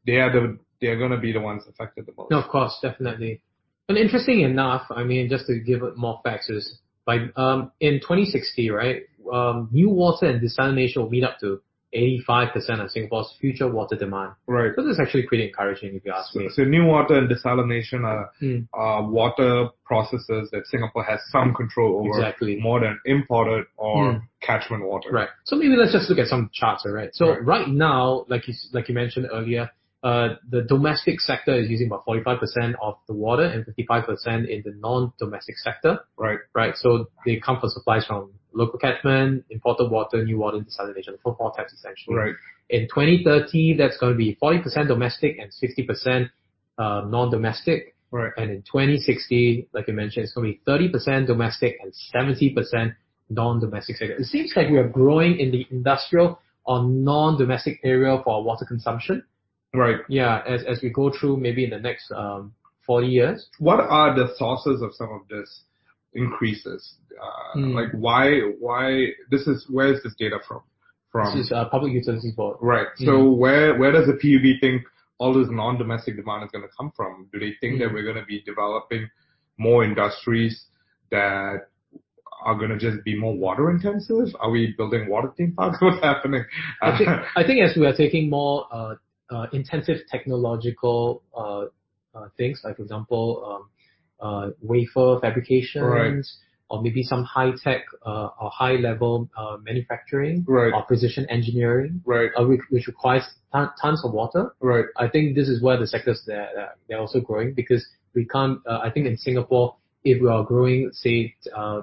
they 0.05 0.17
are 0.17 0.31
the, 0.31 0.58
they 0.81 0.88
are 0.88 0.98
going 0.98 1.12
to 1.12 1.17
be 1.17 1.31
the 1.31 1.39
ones 1.39 1.63
affected 1.69 2.05
the 2.05 2.13
most. 2.17 2.31
No, 2.31 2.39
of 2.39 2.50
course, 2.50 2.77
definitely. 2.81 3.41
And 3.88 3.98
interesting 3.98 4.41
enough, 4.41 4.84
I 4.91 5.03
mean, 5.03 5.29
just 5.29 5.48
to 5.48 5.60
give 5.60 5.81
it 5.84 5.98
more 5.98 6.22
facts 6.24 6.50
is 6.50 6.79
by 7.05 7.27
um, 7.36 7.72
in 7.79 8.00
2060, 8.00 8.69
right? 8.69 9.03
Um, 9.34 9.69
NEWater 9.74 10.24
and 10.24 10.41
desalination 10.41 10.98
will 10.98 11.10
meet 11.10 11.24
up 11.24 11.39
to 11.39 11.62
85% 11.93 12.81
of 12.84 12.91
Singapore's 12.91 13.34
future 13.41 13.67
water 13.67 13.96
demand. 13.96 14.34
Right. 14.48 14.72
So 14.75 14.84
this 14.84 14.93
is 14.93 15.00
actually 15.00 15.24
pretty 15.27 15.48
encouraging 15.48 15.96
if 15.96 16.05
you 16.05 16.12
ask 16.12 16.31
So, 16.34 16.39
me. 16.39 16.50
so 16.50 16.62
NEWater 16.63 17.17
and 17.17 17.29
desalination 17.29 18.03
are 18.05 18.29
Mm. 18.41 18.67
uh, 18.74 19.08
water 19.10 19.69
processes 19.86 20.50
that 20.51 20.67
Singapore 20.67 21.03
has 21.03 21.19
some 21.31 21.53
control 21.53 22.00
over 22.00 22.10
Exactly. 22.19 22.60
more 22.62 22.79
than 22.79 23.00
imported 23.05 23.65
or 23.77 24.13
Mm. 24.13 24.22
catchment 24.41 24.84
water. 24.86 25.10
Right. 25.12 25.29
So 25.46 25.55
maybe 25.55 25.75
let's 25.75 25.91
just 25.91 26.10
look 26.10 26.19
at 26.19 26.27
some 26.27 26.50
charts, 26.53 26.86
all 26.86 26.91
right? 26.91 27.10
So 27.13 27.29
Right. 27.31 27.43
right, 27.46 27.67
now, 27.67 28.25
like 28.27 28.48
you, 28.48 28.53
like 28.74 28.88
you 28.88 28.96
mentioned 28.96 29.27
earlier, 29.31 29.69
uh, 30.01 30.36
the 30.50 30.62
domestic 30.62 31.19
sector 31.19 31.53
is 31.53 31.69
using 31.69 31.88
about 31.88 32.05
45% 32.05 32.75
of 32.81 32.96
the 33.08 33.13
water 33.13 33.43
and 33.43 33.65
55% 33.65 34.48
in 34.48 34.62
the 34.63 34.72
non-domestic 34.79 35.58
sector, 35.58 36.00
Right. 36.17 36.39
right? 36.53 36.77
So 36.77 37.08
they 37.25 37.36
come 37.38 37.60
for 37.60 37.67
supplies 37.67 38.05
from 38.05 38.31
local 38.59 38.77
catchment, 38.77 39.45
imported 39.49 39.89
water, 39.89 40.17
NEWater, 40.17 40.65
desalination, 40.65 41.17
for 41.23 41.35
four 41.35 41.53
types 41.55 41.73
essentially. 41.73 42.15
Right. 42.15 42.35
In 42.69 42.87
2030, 42.87 43.77
that's 43.77 43.97
going 43.97 44.13
to 44.13 44.17
be 44.17 44.37
40% 44.41 44.87
domestic 44.87 45.37
and 45.39 45.51
60% 45.51 46.29
uh, 46.77 47.07
non-domestic. 47.07 47.95
Right. 48.11 48.31
And 48.37 48.51
in 48.51 48.61
2060, 48.63 49.69
like 49.73 49.85
I 49.87 49.91
mentioned, 49.91 50.25
it's 50.25 50.33
going 50.33 50.53
to 50.53 50.59
be 50.59 50.89
30% 50.91 51.25
domestic 51.25 51.77
and 51.81 51.93
70% 52.13 52.95
non-domestic 53.29 53.97
sector. 53.97 54.15
It 54.15 54.25
seems 54.25 54.53
like 54.55 54.69
we 54.69 54.77
are 54.77 54.87
growing 54.87 55.39
in 55.39 55.51
the 55.51 55.65
industrial 55.71 56.39
or 56.65 56.83
non-domestic 56.83 57.79
area 57.83 58.19
for 58.23 58.35
our 58.35 58.41
water 58.41 58.65
consumption. 58.65 59.23
Right. 59.73 59.97
Yeah, 60.09 60.41
as, 60.47 60.63
as 60.67 60.81
we 60.81 60.89
go 60.89 61.11
through 61.11 61.37
maybe 61.37 61.63
in 61.63 61.69
the 61.69 61.79
next 61.79 62.11
um, 62.11 62.53
40 62.85 63.07
years. 63.07 63.47
What 63.59 63.79
are 63.79 64.15
the 64.15 64.33
sources 64.35 64.81
of 64.81 64.93
some 64.95 65.11
of 65.11 65.27
this 65.29 65.61
increases? 66.13 66.95
Uh, 67.21 67.25
Hmm. 67.53 67.73
Like 67.73 67.89
why, 67.93 68.39
why, 68.59 69.07
this 69.31 69.47
is, 69.47 69.65
where 69.69 69.91
is 69.93 70.01
this 70.03 70.13
data 70.19 70.38
from? 70.47 70.61
From, 71.11 71.35
This 71.35 71.47
is 71.47 71.51
uh, 71.51 71.65
Public 71.65 71.93
Utilities 71.93 72.33
Board. 72.35 72.57
right. 72.61 72.88
So 72.97 73.29
where, 73.31 73.75
where 73.79 73.91
does 73.91 74.05
the 74.05 74.13
PUB 74.13 74.59
think 74.61 74.83
all 75.17 75.33
this 75.33 75.47
non-domestic 75.49 76.15
demand 76.15 76.43
is 76.45 76.51
going 76.51 76.63
to 76.63 76.69
come 76.77 76.91
from? 76.95 77.27
Do 77.33 77.39
they 77.39 77.53
think 77.59 77.79
that 77.79 77.88
Hmm. 77.89 77.95
we're 77.95 78.03
going 78.03 78.17
to 78.23 78.25
be 78.25 78.41
developing 78.41 79.09
more 79.57 79.83
industries 79.83 80.65
that 81.11 81.67
are 82.45 82.55
going 82.55 82.69
to 82.69 82.77
just 82.77 83.03
be 83.03 83.19
more 83.19 83.35
water 83.35 83.69
intensive? 83.71 84.27
Are 84.39 84.51
we 84.51 84.73
building 84.77 85.09
water 85.09 85.31
theme 85.35 85.53
parks? 85.57 85.77
What's 85.81 86.01
happening? 86.03 86.45
I 86.81 86.97
think, 86.97 87.09
I 87.35 87.43
think 87.43 87.61
as 87.61 87.75
we 87.75 87.85
are 87.85 87.95
taking 87.95 88.29
more 88.29 88.65
uh, 88.71 88.95
uh, 89.31 89.47
intensive 89.51 89.97
technological 90.11 91.23
uh, 91.35 91.65
uh, 92.17 92.29
things, 92.38 92.61
like 92.63 92.77
for 92.77 92.83
example, 92.83 93.25
um, 93.49 93.69
uh, 94.21 94.49
wafer 94.61 95.17
fabrications, 95.21 95.83
Right. 95.83 96.23
Or 96.69 96.81
maybe 96.81 97.03
some 97.03 97.23
high 97.23 97.51
tech 97.63 97.81
uh, 98.05 98.29
or 98.39 98.49
high 98.51 98.73
level 98.75 99.29
uh, 99.38 99.57
manufacturing, 99.63 100.45
Right. 100.47 100.71
or 100.73 100.83
precision 100.83 101.25
engineering, 101.29 102.01
right, 102.05 102.29
uh, 102.39 102.45
which, 102.45 102.61
which 102.69 102.88
requires 102.88 103.23
ton- 103.51 103.71
tons 103.81 104.03
of 104.05 104.13
water. 104.13 104.53
right, 104.61 104.85
I 104.97 105.07
think 105.07 105.35
this 105.35 105.47
is 105.49 105.61
where 105.61 105.77
the 105.77 105.88
sectors 105.88 106.23
that 106.27 106.75
they're 106.88 106.99
also 106.99 107.19
growing 107.19 107.53
because 107.53 107.85
we 108.13 108.25
can't. 108.25 108.59
Uh, 108.67 108.79
I 108.83 108.89
think 108.91 109.07
in 109.07 109.17
Singapore, 109.17 109.75
if 110.03 110.21
we 110.21 110.27
are 110.29 110.43
growing, 110.43 110.89
say, 110.93 111.35
uh, 111.55 111.81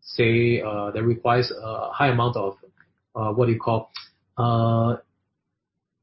say 0.00 0.60
uh, 0.62 0.90
that 0.92 1.02
requires 1.02 1.50
a 1.50 1.90
high 1.92 2.08
amount 2.08 2.36
of 2.36 2.56
uh, 3.14 3.30
what 3.32 3.46
do 3.46 3.52
you 3.52 3.60
call 3.60 3.90
uh, 4.38 4.96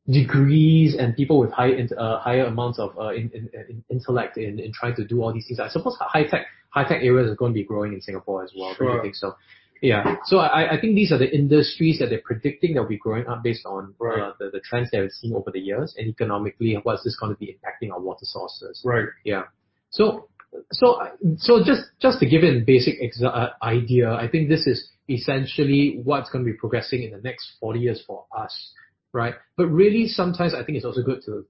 degrees 0.09 0.95
and 0.97 1.15
people 1.15 1.39
with 1.39 1.51
high 1.51 1.73
uh, 1.97 2.19
higher 2.19 2.45
amounts 2.45 2.79
of 2.79 2.97
uh, 2.97 3.09
in, 3.09 3.29
in, 3.33 3.49
in 3.69 3.83
intellect 3.89 4.37
in, 4.37 4.59
in 4.59 4.71
trying 4.73 4.95
to 4.95 5.05
do 5.05 5.21
all 5.21 5.33
these 5.33 5.45
things. 5.47 5.59
I 5.59 5.69
suppose 5.69 5.95
high 5.99 6.23
tech 6.25 6.45
high 6.69 6.83
tech 6.87 7.01
areas 7.03 7.29
are 7.31 7.35
going 7.35 7.53
to 7.53 7.59
be 7.59 7.63
growing 7.63 7.93
in 7.93 8.01
Singapore 8.01 8.43
as 8.43 8.51
well. 8.57 8.75
Don't 8.77 8.95
you 8.95 9.01
think 9.01 9.15
so? 9.15 9.35
Yeah. 9.81 10.17
So 10.25 10.39
I, 10.39 10.75
I 10.75 10.81
think 10.81 10.95
these 10.95 11.11
are 11.13 11.17
the 11.17 11.33
industries 11.33 11.99
that 11.99 12.09
they're 12.09 12.21
predicting 12.23 12.73
that 12.73 12.81
will 12.81 12.89
be 12.89 12.97
growing 12.97 13.27
up 13.27 13.43
based 13.43 13.65
on 13.65 13.95
Right. 13.97 14.19
uh, 14.19 14.33
the, 14.37 14.49
the 14.51 14.59
trends 14.59 14.91
that 14.91 14.99
we've 15.01 15.11
seen 15.11 15.33
over 15.33 15.51
the 15.51 15.59
years 15.59 15.95
and 15.97 16.07
economically 16.09 16.77
what's 16.83 17.03
this 17.05 17.15
going 17.17 17.33
to 17.33 17.39
be 17.39 17.47
impacting 17.55 17.91
our 17.93 17.99
water 18.01 18.25
sources. 18.25 18.81
right. 18.83 19.05
Yeah. 19.23 19.43
So, 19.91 20.27
so, 20.73 20.99
so 21.37 21.63
just, 21.63 21.83
just 22.01 22.19
to 22.19 22.25
give 22.27 22.43
it 22.43 22.61
a 22.61 22.65
basic 22.65 22.95
exa- 23.01 23.33
uh, 23.33 23.51
idea, 23.63 24.11
I 24.11 24.27
think 24.27 24.49
this 24.49 24.67
is 24.67 24.89
essentially 25.09 26.01
what's 26.03 26.29
going 26.29 26.43
to 26.43 26.51
be 26.51 26.57
progressing 26.57 27.03
in 27.03 27.11
the 27.11 27.17
next 27.21 27.53
40 27.61 27.79
years 27.79 28.03
for 28.05 28.25
us, 28.37 28.73
right? 29.13 29.35
But 29.57 29.67
really, 29.67 30.07
sometimes 30.07 30.53
I 30.53 30.63
think 30.63 30.77
it's 30.77 30.85
also 30.85 31.01
good 31.01 31.21
to 31.25 31.45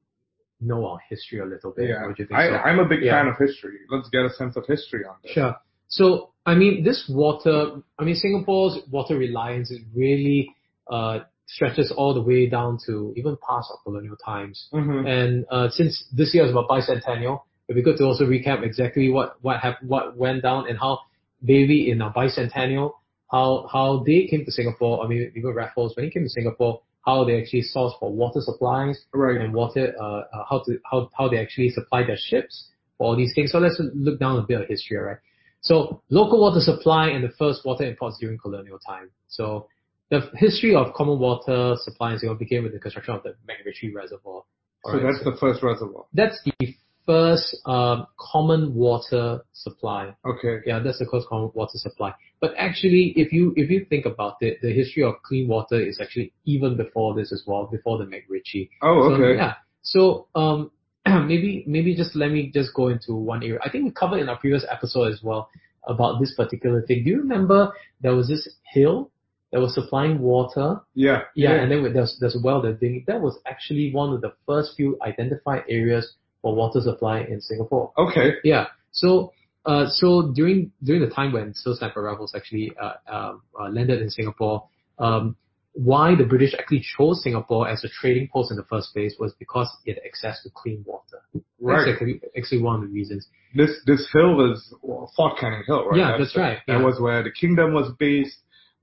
know 0.62 0.86
our 0.86 1.00
history 1.10 1.40
a 1.40 1.46
little 1.46 1.72
bit. 1.72 1.90
Yeah. 1.90 2.06
What 2.06 2.18
do 2.18 2.24
you 2.24 2.28
think? 2.28 2.40
I, 2.40 2.48
so? 2.50 2.56
I'm 2.56 2.80
a 2.80 2.86
big 2.86 3.02
Yeah. 3.04 3.14
fan 3.14 3.28
of 3.28 3.38
history. 3.38 3.80
Let's 3.90 4.10
get 4.10 4.26
a 4.26 4.30
sense 4.30 4.56
of 4.58 4.66
history 4.68 5.06
on 5.06 5.16
this. 5.24 5.32
Sure. 5.34 5.56
So, 5.88 6.32
I 6.46 6.56
mean, 6.56 6.84
this 6.84 7.06
water, 7.10 7.82
I 7.98 8.04
mean, 8.04 8.16
Singapore's 8.16 8.78
water 8.92 9.18
reliance 9.18 9.72
is 9.72 9.80
really, 9.96 10.54
uh, 10.90 11.20
stretches 11.48 11.92
all 11.96 12.14
the 12.14 12.22
way 12.22 12.48
down 12.48 12.78
to 12.86 13.12
even 13.18 13.36
past 13.48 13.70
our 13.72 13.78
colonial 13.84 14.16
times. 14.24 14.68
hmm 14.72 15.06
And 15.08 15.46
uh, 15.50 15.70
since 15.70 16.06
this 16.14 16.34
year 16.34 16.46
is 16.46 16.52
about 16.52 16.68
bicentennial, 16.70 17.42
it'd 17.68 17.76
be 17.76 17.82
good 17.82 17.98
to 17.98 18.04
also 18.04 18.26
recap 18.26 18.64
exactly 18.64 19.10
what 19.10 19.38
what 19.42 19.60
hap- 19.60 19.82
what 19.82 20.16
went 20.16 20.44
down 20.44 20.68
and 20.70 20.78
how 20.78 21.00
maybe 21.42 21.90
in 21.90 22.02
our 22.04 22.14
bicentennial, 22.14 22.92
how 23.32 23.68
how 23.72 24.04
they 24.06 24.28
came 24.30 24.46
to 24.46 24.52
Singapore. 24.52 25.04
I 25.04 25.08
mean, 25.08 25.32
even 25.36 25.52
Raffles 25.56 25.96
when 25.96 26.06
he 26.06 26.12
came 26.12 26.24
to 26.24 26.30
Singapore, 26.30 26.82
how 27.06 27.24
they 27.24 27.42
actually 27.42 27.62
source 27.62 27.94
for 28.00 28.12
water 28.12 28.42
supplies 28.42 29.06
Right. 29.14 29.40
and 29.42 29.54
water, 29.54 29.94
uh, 30.00 30.04
uh, 30.04 30.46
how 30.50 30.60
to 30.66 30.80
how 30.90 31.10
how 31.18 31.28
they 31.30 31.38
actually 31.38 31.70
supply 31.70 32.04
their 32.04 32.18
ships 32.18 32.70
for 32.98 33.08
all 33.08 33.16
these 33.16 33.34
things. 33.36 33.52
So 33.52 33.60
let's 33.60 33.80
look 33.96 34.20
down 34.20 34.38
a 34.38 34.42
bit 34.44 34.62
of 34.62 34.68
history, 34.68 34.98
right? 34.98 35.18
So 35.62 36.02
local 36.10 36.40
water 36.42 36.60
supply 36.62 37.10
and 37.10 37.24
the 37.24 37.30
first 37.38 37.66
water 37.66 37.84
imports 37.84 38.18
during 38.20 38.38
colonial 38.38 38.80
time. 38.80 39.10
So 39.28 39.68
the 40.10 40.30
history 40.36 40.74
of 40.76 40.94
common 40.94 41.20
water 41.20 41.76
supply 41.82 42.14
in 42.14 42.20
Singapore 42.20 42.40
began 42.40 42.64
with 42.64 42.74
the 42.74 42.80
construction 42.80 43.14
of 43.16 43.24
the 43.24 43.36
MacRitchie 43.48 43.94
Reservoir. 43.94 44.44
So 44.86 44.92
Alright, 44.92 45.04
that's 45.14 45.24
the 45.24 45.36
first 45.40 45.62
reservoir. 45.62 46.06
that's 46.14 46.40
the 46.46 46.76
first 47.10 47.58
um, 47.66 48.06
common 48.20 48.76
water 48.76 49.42
supply. 49.54 50.16
Okay. 50.24 50.60
Yeah, 50.64 50.78
that's 50.78 51.00
the 51.00 51.08
first 51.12 51.28
common 51.28 51.50
water 51.56 51.80
supply. 51.80 52.14
But 52.40 52.54
actually, 52.56 53.14
if 53.16 53.34
you 53.34 53.52
if 53.56 53.72
you 53.72 53.84
think 53.90 54.06
about 54.06 54.36
it, 54.42 54.60
the 54.62 54.72
history 54.72 55.04
of 55.04 55.16
clean 55.24 55.48
water 55.48 55.82
is 55.82 56.00
actually 56.00 56.34
even 56.46 56.78
before 56.78 57.16
this 57.16 57.32
as 57.34 57.42
well, 57.48 57.66
before 57.66 57.98
the 57.98 58.06
MacRitchie. 58.06 58.70
Oh, 58.84 59.10
So, 59.10 59.16
okay. 59.16 59.38
yeah. 59.38 59.54
So 59.82 60.28
um, 60.36 60.70
maybe 61.08 61.64
maybe 61.66 61.96
just 61.96 62.16
let 62.16 62.30
me 62.30 62.52
just 62.54 62.76
go 62.76 62.90
into 62.90 63.16
one 63.16 63.42
area. 63.42 63.60
I 63.66 63.72
think 63.72 63.86
we 63.86 63.92
covered 63.92 64.20
in 64.20 64.30
our 64.30 64.38
previous 64.38 64.64
episode 64.70 65.12
as 65.12 65.24
well 65.24 65.50
about 65.88 66.20
this 66.20 66.36
particular 66.36 66.84
thing. 66.84 67.04
Do 67.04 67.10
you 67.10 67.18
remember 67.22 67.74
there 68.02 68.16
was 68.16 68.28
this 68.28 68.48
hill 68.72 69.10
that 69.52 69.60
was 69.60 69.74
supplying 69.74 70.20
water? 70.20 70.82
Yeah. 70.94 71.22
Yeah, 71.34 71.54
and 71.54 71.72
then 71.72 71.92
there's 71.92 72.18
there's 72.20 72.36
a 72.36 72.40
well 72.40 72.62
that 72.62 72.80
thing. 72.80 73.04
That 73.08 73.20
was 73.20 73.40
actually 73.48 73.92
one 73.92 74.14
of 74.14 74.22
the 74.22 74.34
first 74.46 74.76
few 74.78 75.00
identified 75.02 75.64
areas 75.68 76.14
for 76.42 76.56
water 76.56 76.82
supply 76.82 77.22
in 77.22 77.42
Singapore. 77.42 77.92
Okay. 77.98 78.34
Yeah. 78.44 78.68
So 78.92 79.34
uh 79.66 79.88
so 79.90 80.32
during 80.34 80.72
during 80.84 81.02
the 81.02 81.10
time 81.14 81.32
when 81.34 81.54
Sir 81.54 81.74
Stamford 81.76 82.04
Raffles 82.06 82.34
actually 82.36 82.72
uh, 82.82 82.94
um, 83.12 83.42
uh, 83.60 83.70
landed 83.70 84.02
in 84.02 84.10
Singapore, 84.10 84.68
um 84.98 85.36
why 85.74 86.16
the 86.16 86.24
British 86.24 86.54
actually 86.58 86.84
chose 86.98 87.22
Singapore 87.24 87.70
as 87.70 87.84
a 87.84 87.90
trading 87.90 88.28
post 88.34 88.52
in 88.52 88.58
the 88.58 88.64
first 88.64 88.92
place 88.92 89.16
was 89.20 89.34
because 89.38 89.70
it 89.86 89.94
had 89.96 90.04
access 90.06 90.42
to 90.44 90.50
clean 90.54 90.84
water. 90.86 91.22
Right. 91.62 91.86
That's 91.86 91.94
actually, 91.94 92.22
actually 92.38 92.62
one 92.64 92.76
of 92.76 92.82
the 92.82 92.88
reasons. 92.88 93.28
This 93.56 93.72
this 93.86 94.10
hill 94.12 94.36
was 94.36 94.74
well, 94.82 95.12
Fort 95.16 95.38
Canning 95.40 95.64
Hill, 95.68 95.86
right? 95.88 95.98
Yeah, 95.98 96.18
that's 96.18 96.36
right, 96.36 96.58
That 96.68 96.80
yeah. 96.80 96.84
was 96.84 97.00
where 97.00 97.24
the 97.24 97.32
kingdom 97.32 97.74
was 97.74 97.92
based. 98.00 98.38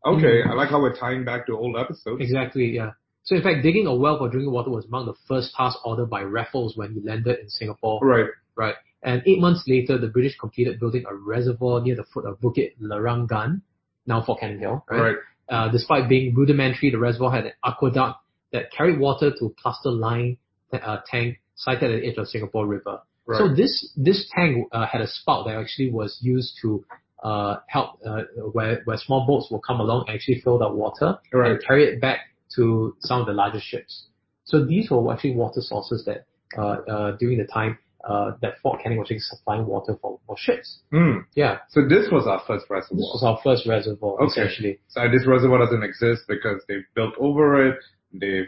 Okay, 0.04 0.42
Mhm. 0.42 0.50
I 0.50 0.54
like 0.54 0.68
how 0.68 0.80
we're 0.80 0.94
tying 0.94 1.24
back 1.24 1.46
to 1.46 1.56
old 1.56 1.76
episodes. 1.76 2.20
Exactly, 2.22 2.66
yeah. 2.76 2.92
So 3.26 3.34
in 3.34 3.42
fact, 3.42 3.62
digging 3.62 3.86
a 3.86 3.94
well 3.94 4.18
for 4.18 4.28
drinking 4.28 4.52
water 4.52 4.70
was 4.70 4.86
among 4.86 5.06
the 5.06 5.14
first 5.28 5.52
tasks 5.54 5.80
ordered 5.84 6.08
by 6.08 6.22
Raffles 6.22 6.76
when 6.76 6.94
he 6.94 7.00
landed 7.00 7.38
in 7.40 7.48
Singapore. 7.48 8.00
Right. 8.02 8.26
Right. 8.54 8.74
And 9.02 9.22
eight 9.26 9.40
months 9.40 9.64
later, 9.66 9.98
the 9.98 10.08
British 10.08 10.36
completed 10.38 10.80
building 10.80 11.04
a 11.08 11.14
reservoir 11.14 11.80
near 11.80 11.96
the 11.96 12.04
foot 12.04 12.24
of 12.24 12.40
Bukit 12.40 12.72
Larangan, 12.80 13.60
now 14.06 14.22
Fort 14.24 14.40
Canning 14.40 14.60
Hill. 14.60 14.84
Right. 14.88 15.00
Right. 15.00 15.16
Uh, 15.48 15.68
despite 15.70 16.08
being 16.08 16.34
rudimentary, 16.34 16.90
the 16.90 16.98
reservoir 16.98 17.30
had 17.30 17.46
an 17.46 17.52
aqueduct 17.64 18.18
that 18.52 18.70
carried 18.72 18.98
water 18.98 19.30
to 19.38 19.46
a 19.46 19.50
plaster 19.50 19.90
line 19.90 20.38
uh, 20.72 20.98
tank 21.10 21.38
sited 21.56 21.90
at 21.90 22.00
the 22.00 22.08
edge 22.08 22.16
of 22.16 22.26
Singapore 22.28 22.66
River. 22.66 23.00
Right. 23.26 23.38
So 23.38 23.54
this 23.54 23.92
this 23.96 24.30
tank 24.34 24.68
uh, 24.72 24.86
had 24.86 25.00
a 25.00 25.06
spout 25.08 25.46
that 25.46 25.56
actually 25.56 25.90
was 25.90 26.18
used 26.20 26.58
to 26.62 26.84
uh, 27.22 27.56
help 27.68 27.98
uh, 28.06 28.22
where 28.52 28.82
where 28.84 28.96
small 28.98 29.26
boats 29.26 29.50
will 29.50 29.60
come 29.60 29.80
along 29.80 30.04
and 30.06 30.14
actually 30.14 30.40
fill 30.42 30.58
that 30.58 30.70
water 30.70 31.18
Right. 31.32 31.52
and 31.52 31.64
carry 31.64 31.84
it 31.84 32.00
back 32.00 32.20
to 32.56 32.96
some 33.00 33.20
of 33.20 33.26
the 33.26 33.32
larger 33.32 33.60
ships. 33.60 34.06
So 34.44 34.64
these 34.64 34.90
were 34.90 35.12
actually 35.12 35.34
water 35.34 35.60
sources 35.60 36.04
that 36.06 36.26
uh, 36.56 36.60
uh, 36.62 37.16
during 37.16 37.38
the 37.38 37.46
time 37.46 37.78
uh, 38.08 38.32
that 38.40 38.54
Fort 38.62 38.80
Canning 38.82 38.98
was 38.98 39.06
actually 39.06 39.18
supplying 39.20 39.66
water 39.66 39.96
for, 40.00 40.20
for 40.26 40.36
ships. 40.38 40.78
Hmm. 40.92 41.18
Yeah, 41.34 41.58
So 41.70 41.82
this 41.88 42.08
was 42.12 42.26
our 42.28 42.40
first 42.46 42.66
reservoir. 42.70 42.96
this 42.98 43.10
was 43.14 43.22
our 43.26 43.38
first 43.42 43.66
reservoir 43.66 44.14
Okay. 44.22 44.26
essentially. 44.42 44.78
So 44.88 45.00
this 45.10 45.26
reservoir 45.26 45.58
doesn't 45.58 45.82
exist 45.82 46.22
because 46.28 46.62
they've 46.68 46.84
built 46.94 47.14
over 47.18 47.66
it. 47.68 47.78
They've, 48.12 48.46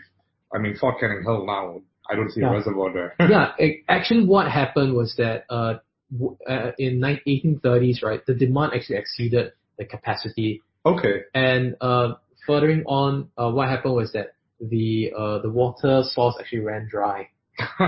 I 0.55 0.59
mean, 0.59 0.77
Fort 0.77 1.01
Canning 1.01 1.23
Hill 1.25 1.45
now. 1.45 1.81
I 2.11 2.15
don't 2.15 2.31
see 2.31 2.41
Yeah. 2.41 2.51
a 2.51 2.53
reservoir 2.53 2.93
there. 2.93 3.15
yeah, 3.29 3.53
it, 3.59 3.83
actually 3.89 4.25
what 4.25 4.49
happened 4.51 4.95
was 4.95 5.15
that 5.19 5.45
uh, 5.51 5.75
w- 6.13 6.37
uh, 6.49 6.71
in 6.79 7.01
ni- 7.01 7.21
1830s, 7.27 8.03
right, 8.03 8.25
the 8.27 8.35
demand 8.35 8.73
actually 8.75 8.97
exceeded 8.97 9.53
the 9.77 9.85
capacity 9.85 10.63
okay. 10.87 11.23
And 11.35 11.75
uh, 11.81 12.15
furthering 12.49 12.83
on, 12.87 13.29
uh, 13.39 13.51
what 13.53 13.69
happened 13.69 13.95
was 13.95 14.11
that 14.17 14.29
the 14.61 15.13
uh, 15.17 15.39
the 15.45 15.51
water 15.51 16.03
source 16.15 16.35
actually 16.41 16.65
ran 16.71 16.89
dry. 16.91 17.29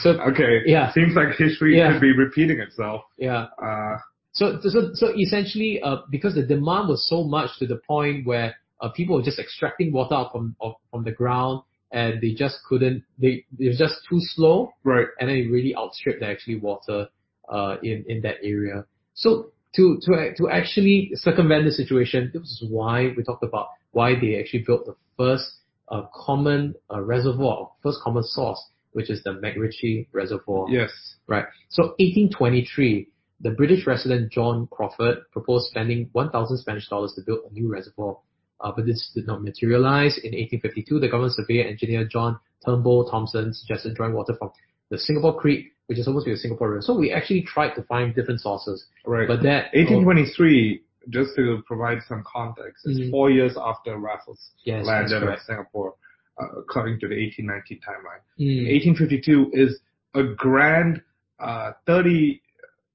so 0.00 0.10
okay. 0.30 0.62
Yeah. 0.66 0.92
Seems 0.92 1.14
like 1.14 1.28
history 1.36 1.76
Yeah. 1.76 1.92
could 1.92 2.00
be 2.00 2.12
repeating 2.16 2.58
itself. 2.60 3.02
yeah, 3.18 3.46
Uh, 3.62 3.96
so 4.32 4.58
so 4.62 4.90
so 4.94 5.06
essentially, 5.18 5.80
uh, 5.82 5.98
because 6.10 6.34
the 6.34 6.46
demand 6.54 6.88
was 6.88 7.06
so 7.08 7.18
much 7.24 7.50
to 7.58 7.66
the 7.66 7.80
point 7.86 8.26
where 8.26 8.54
uh, 8.80 8.88
people 8.98 9.16
were 9.16 9.22
just 9.30 9.38
extracting 9.38 9.92
water 9.92 10.14
out 10.14 10.32
from 10.32 10.56
of, 10.60 10.72
from 10.90 11.04
the 11.04 11.12
ground 11.12 11.62
and 11.92 12.20
they 12.22 12.32
just 12.44 12.56
couldn't. 12.68 13.02
They 13.18 13.44
they 13.58 13.66
were 13.70 13.80
just 13.86 13.96
too 14.08 14.20
slow 14.34 14.72
right. 14.84 15.06
and 15.20 15.28
then 15.28 15.36
it 15.36 15.48
really 15.50 15.74
outstripped 15.76 16.20
the 16.20 16.28
actually 16.28 16.58
water 16.68 17.08
uh, 17.48 17.76
in 17.82 18.04
in 18.08 18.22
that 18.22 18.36
area. 18.42 18.84
So 19.14 19.52
to 19.76 19.98
to 20.02 20.34
to 20.36 20.50
actually 20.50 21.12
circumvent 21.14 21.64
the 21.64 21.72
situation, 21.72 22.30
this 22.32 22.42
is 22.42 22.64
why 22.68 23.12
we 23.16 23.22
talked 23.22 23.44
about 23.44 23.68
why 23.92 24.14
they 24.18 24.38
actually 24.38 24.64
built 24.66 24.86
the 24.86 24.96
first 25.16 25.58
uh, 25.88 26.02
common 26.14 26.74
uh, 26.92 27.00
reservoir, 27.00 27.70
first 27.82 28.00
common 28.02 28.22
source, 28.22 28.62
which 28.92 29.10
is 29.10 29.22
the 29.22 29.30
MacRitchie 29.30 30.06
Reservoir. 30.12 30.66
Yes. 30.68 30.90
Right. 31.26 31.44
So 31.68 31.94
1823, 31.98 33.08
the 33.40 33.50
British 33.50 33.86
resident 33.86 34.32
John 34.32 34.68
Crawfurd 34.70 35.18
proposed 35.32 35.66
spending 35.66 36.08
1,000 36.12 36.58
Spanish 36.58 36.88
dollars 36.88 37.12
to 37.16 37.22
build 37.22 37.40
a 37.50 37.52
new 37.52 37.70
reservoir. 37.70 38.18
Uh, 38.60 38.72
but 38.74 38.86
this 38.86 39.10
did 39.14 39.26
not 39.26 39.42
materialize. 39.42 40.16
In 40.18 40.32
1852, 40.32 41.00
the 41.00 41.08
government 41.08 41.34
surveyor 41.34 41.64
engineer 41.64 42.04
John 42.04 42.38
Turnbull 42.64 43.10
Thomson 43.10 43.52
suggested 43.52 43.96
drawing 43.96 44.14
water 44.14 44.34
from 44.38 44.52
the 44.90 44.98
Singapore 44.98 45.38
Creek, 45.38 45.71
which 45.86 45.98
is 45.98 46.04
supposed 46.04 46.24
to 46.24 46.30
be 46.30 46.34
the 46.34 46.38
Singapore 46.40 46.70
River. 46.70 46.82
So 46.82 46.94
we 46.94 47.12
actually 47.12 47.42
tried 47.42 47.74
to 47.74 47.82
find 47.82 48.14
different 48.14 48.40
sources, 48.40 48.86
Right. 49.04 49.26
but 49.28 49.42
that 49.42 49.70
1823, 49.74 50.82
just 51.10 51.34
to 51.36 51.62
provide 51.66 52.02
some 52.08 52.22
context, 52.24 52.86
is 52.86 52.98
Mhm. 53.00 53.10
four 53.10 53.30
years 53.30 53.56
after 53.56 53.96
Raffles 53.96 54.52
Yes, 54.64 54.86
landed 54.86 55.22
in. 55.22 55.38
Singapore, 55.40 55.94
uh, 56.40 56.46
according 56.60 57.00
to 57.00 57.08
the 57.08 57.16
1819 57.16 57.80
timeline. 57.80 58.22
Mm, 58.38 58.68
1852 58.68 59.50
is 59.52 59.80
a 60.14 60.22
grand 60.22 61.02
uh, 61.40 61.72
30, 61.86 62.40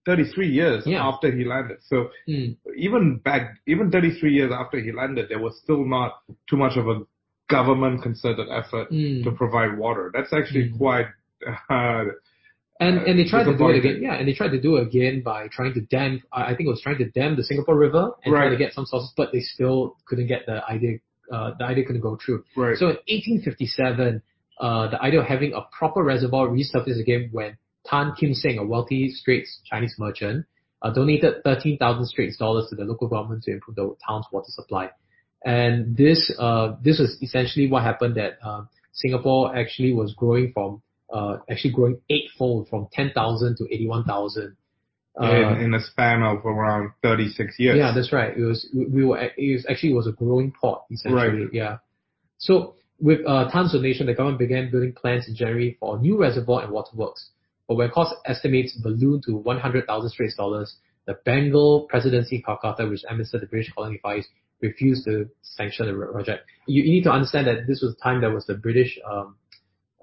33 0.06 0.48
years 0.48 0.88
Yeah. 0.88 1.06
after 1.06 1.30
he 1.30 1.44
landed. 1.44 1.80
So 1.84 2.12
mm, 2.30 2.56
even 2.78 3.18
back, 3.18 3.58
even 3.68 3.92
33 3.92 4.32
years 4.34 4.54
after 4.54 4.80
he 4.80 4.94
landed, 4.94 5.28
there 5.28 5.40
was 5.40 5.58
still 5.60 5.84
not 5.84 6.22
too 6.50 6.56
much 6.56 6.78
of 6.78 6.88
a 6.88 7.02
government 7.50 8.02
concerted 8.04 8.48
effort 8.50 8.90
mm. 8.90 9.22
to 9.26 9.32
provide 9.32 9.78
water. 9.78 10.12
That's 10.14 10.32
actually 10.32 10.70
Mm. 10.70 10.78
quite, 10.78 11.08
uh, 11.70 12.06
And 12.80 13.00
uh, 13.00 13.04
and 13.06 13.18
they 13.20 13.24
tried 13.26 13.46
to 13.46 13.58
do 13.58 13.70
it 13.70 13.78
again. 13.80 14.00
Yeah, 14.02 14.14
and 14.16 14.28
they 14.28 14.34
tried 14.34 14.50
to 14.52 14.62
do 14.62 14.78
it 14.78 14.88
again 14.88 15.22
by 15.24 15.48
trying 15.52 15.74
to 15.74 15.82
dam. 15.82 16.22
I 16.32 16.54
think 16.56 16.68
it 16.68 16.70
was 16.70 16.82
trying 16.82 17.00
to 17.00 17.10
dam 17.10 17.36
the 17.36 17.44
Singapore 17.44 17.76
River 17.76 18.12
and 18.24 18.32
trying 18.32 18.50
Right. 18.50 18.50
to 18.50 18.58
get 18.58 18.74
some 18.74 18.86
sources, 18.86 19.12
but 19.18 19.32
they 19.32 19.40
still 19.42 19.96
couldn't 20.06 20.28
get 20.28 20.46
the 20.46 20.64
idea. 20.70 21.00
Uh, 21.32 21.52
the 21.60 21.66
idea 21.66 21.84
couldn't 21.86 22.02
go 22.02 22.18
through. 22.24 22.44
right. 22.56 22.78
So 22.78 22.86
in 22.88 22.98
1857, 23.08 24.22
uh, 24.60 24.90
the 24.90 25.02
idea 25.02 25.20
of 25.20 25.26
having 25.26 25.54
a 25.54 25.62
proper 25.78 26.04
reservoir 26.04 26.48
resurfaced 26.48 27.00
again 27.02 27.30
when 27.32 27.58
Tan 27.86 28.14
Kim 28.20 28.34
Seng, 28.34 28.58
a 28.60 28.66
wealthy 28.66 29.10
Straits 29.12 29.60
Chinese 29.66 29.96
merchant, 30.00 30.46
uh, 30.82 30.92
donated 30.92 31.44
13,000 31.44 32.06
Straits 32.06 32.38
dollars 32.38 32.68
to 32.70 32.76
the 32.76 32.84
local 32.86 33.08
government 33.08 33.44
to 33.44 33.52
improve 33.52 33.76
the 33.76 33.96
town's 34.08 34.26
water 34.32 34.50
supply. 34.50 34.90
And 35.46 35.96
this, 35.98 36.32
uh, 36.40 36.76
this 36.82 37.00
was 37.00 37.18
essentially 37.22 37.68
what 37.70 37.84
happened 37.84 38.16
that, 38.16 38.38
uh, 38.44 38.64
Singapore 38.94 39.56
actually 39.56 39.94
was 39.94 40.14
growing 40.16 40.52
from, 40.54 40.82
actually 41.50 41.72
growing 41.72 42.02
eightfold 42.10 42.68
from 42.70 42.88
10,000 42.92 43.58
to 43.58 43.68
81,000. 43.74 44.56
Uh, 45.20 45.26
in, 45.26 45.62
in 45.62 45.74
a 45.74 45.82
span 45.82 46.22
of 46.22 46.46
around 46.46 46.92
36 47.02 47.56
years. 47.58 47.76
yeah, 47.76 47.92
that's 47.96 48.14
right. 48.14 48.38
It 48.38 48.44
was 48.44 48.70
we, 48.72 48.86
we 48.86 49.04
were 49.04 49.18
it 49.18 49.54
was 49.54 49.66
actually 49.68 49.90
it 49.92 49.96
was 49.96 50.06
a 50.06 50.12
growing 50.12 50.54
port 50.62 50.84
essentially. 50.92 51.46
Right. 51.46 51.54
Yeah. 51.54 51.78
So 52.38 52.76
with 53.00 53.22
uh, 53.28 53.50
Tan's 53.52 53.74
donation, 53.74 54.06
the 54.06 54.14
government 54.14 54.38
began 54.38 54.70
building 54.70 54.94
plans 54.94 55.28
in 55.28 55.36
January 55.36 55.76
for 55.80 55.98
a 55.98 56.00
new 56.00 56.20
reservoir 56.20 56.64
and 56.64 56.72
waterworks. 56.72 57.30
But 57.68 57.76
when 57.76 57.90
cost 57.90 58.16
estimates 58.26 58.74
ballooned 58.74 59.24
to 59.26 59.36
100,000 59.36 60.10
Straits 60.10 60.36
dollars, 60.36 60.76
the 61.06 61.16
Bengal 61.26 61.88
Presidency 61.90 62.42
Calcutta, 62.42 62.88
which 62.88 63.04
administered 63.10 63.42
the 63.42 63.48
British 63.48 63.72
colony 63.74 64.00
fires, 64.02 64.28
refused 64.62 65.06
to 65.06 65.30
sanction 65.42 65.88
the 65.88 66.06
project. 66.08 66.46
You, 66.66 66.84
you 66.84 66.92
need 66.92 67.04
to 67.04 67.12
understand 67.12 67.48
that 67.48 67.68
this 67.68 67.82
was 67.82 67.96
the 67.96 68.02
time 68.02 68.22
that 68.22 68.32
was 68.32 68.46
the 68.46 68.56
British, 68.56 68.98
um, 69.10 69.36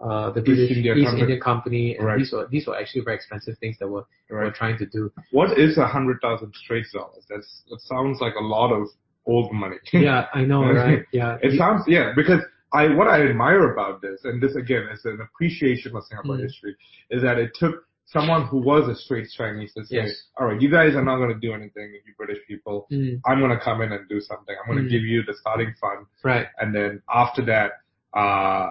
uh, 0.03 0.31
the 0.31 0.41
British 0.43 0.77
India 0.77 0.95
East 0.95 1.05
Company. 1.07 1.21
Indian 1.23 1.41
Company, 1.41 1.97
and 1.97 2.07
Right. 2.07 2.19
these 2.19 2.33
were 2.33 2.47
these 2.51 2.67
were 2.67 2.77
actually 2.79 3.03
very 3.03 3.17
expensive 3.17 3.57
things 3.59 3.77
that 3.79 3.89
were 3.89 4.05
were 4.31 4.51
trying 4.51 4.77
to 4.79 4.87
do. 4.87 5.13
What 5.31 5.59
is 5.59 5.79
a 5.79 5.87
hundred 5.87 6.21
thousand 6.21 6.53
Straits 6.55 6.93
dollars? 6.93 7.25
That's 7.29 7.63
that 7.71 7.81
sounds 7.81 8.21
like 8.21 8.35
a 8.35 8.45
lot 8.45 8.73
of 8.73 8.89
old 9.27 9.53
money. 9.53 9.77
Yeah, 9.93 10.27
I 10.35 10.43
know, 10.45 10.65
right? 10.83 11.05
Yeah. 11.13 11.39
It 11.43 11.57
sounds 11.59 11.85
yeah 11.87 12.13
because 12.15 12.41
I 12.73 12.89
what 12.95 13.07
I 13.07 13.23
admire 13.23 13.73
about 13.73 14.03
this 14.03 14.21
and 14.25 14.43
this 14.43 14.57
again 14.57 14.89
is 14.93 15.05
an 15.05 15.21
appreciation 15.21 15.95
of 15.97 16.05
Singapore 16.05 16.37
Mm. 16.39 16.43
history 16.43 16.77
is 17.11 17.23
that 17.23 17.39
it 17.39 17.53
took 17.55 17.87
someone 18.07 18.47
who 18.49 18.59
was 18.59 18.87
a 18.89 18.95
straight 18.95 19.29
Chinese 19.37 19.73
to 19.75 19.85
say, 19.87 19.97
Yes. 19.97 20.25
all 20.39 20.47
right, 20.49 20.61
you 20.61 20.71
guys 20.71 20.95
are 20.95 21.05
not 21.05 21.17
going 21.17 21.31
to 21.33 21.41
do 21.41 21.53
anything, 21.55 21.93
you 22.07 22.13
British 22.19 22.39
people. 22.47 22.87
Mm, 22.93 23.21
I'm 23.25 23.39
going 23.39 23.51
to 23.51 23.59
come 23.59 23.81
in 23.81 23.93
and 23.93 24.07
do 24.09 24.21
something. 24.21 24.55
I'm 24.61 24.67
going 24.71 24.85
to 24.85 24.89
Mm. 24.89 24.93
give 24.93 25.03
you 25.03 25.23
the 25.23 25.35
starting 25.41 25.73
fund, 25.81 26.07
right. 26.23 26.47
and 26.61 26.75
then 26.75 27.01
after 27.13 27.43
that, 27.47 27.71
uh, 28.13 28.71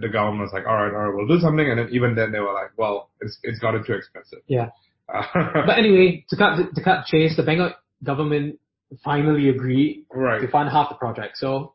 the 0.00 0.08
government 0.08 0.42
was 0.42 0.50
like, 0.52 0.66
all 0.66 0.74
right, 0.74 0.92
all 0.92 1.08
right, 1.08 1.14
we'll 1.14 1.26
do 1.28 1.40
something, 1.40 1.68
and 1.68 1.78
then 1.78 1.88
even 1.92 2.14
then 2.14 2.32
they 2.32 2.40
were 2.40 2.52
like, 2.52 2.72
well, 2.76 3.10
it's 3.20 3.38
it's 3.42 3.58
gotten 3.58 3.84
too 3.84 3.94
expensive. 3.94 4.40
Yeah. 4.46 4.70
Uh, 5.12 5.22
But 5.66 5.78
anyway, 5.78 6.24
to 6.30 6.36
cut 6.36 6.56
to 6.74 6.82
cut 6.82 7.06
chase, 7.06 7.36
the 7.36 7.42
Bengal 7.42 7.72
government 8.02 8.58
finally 9.04 9.48
agreed 9.48 10.04
right. 10.12 10.40
to 10.40 10.48
fund 10.48 10.68
half 10.70 10.88
the 10.88 10.96
project. 10.96 11.36
So 11.38 11.74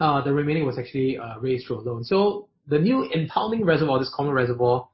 uh, 0.00 0.22
the 0.22 0.32
remaining 0.32 0.66
was 0.66 0.78
actually 0.78 1.18
uh, 1.18 1.38
raised 1.40 1.66
through 1.66 1.80
a 1.80 1.82
loan. 1.82 2.04
So 2.04 2.48
the 2.66 2.78
new 2.78 3.08
impounding 3.12 3.64
reservoir, 3.64 3.98
this 3.98 4.12
common 4.14 4.32
reservoir, 4.32 4.88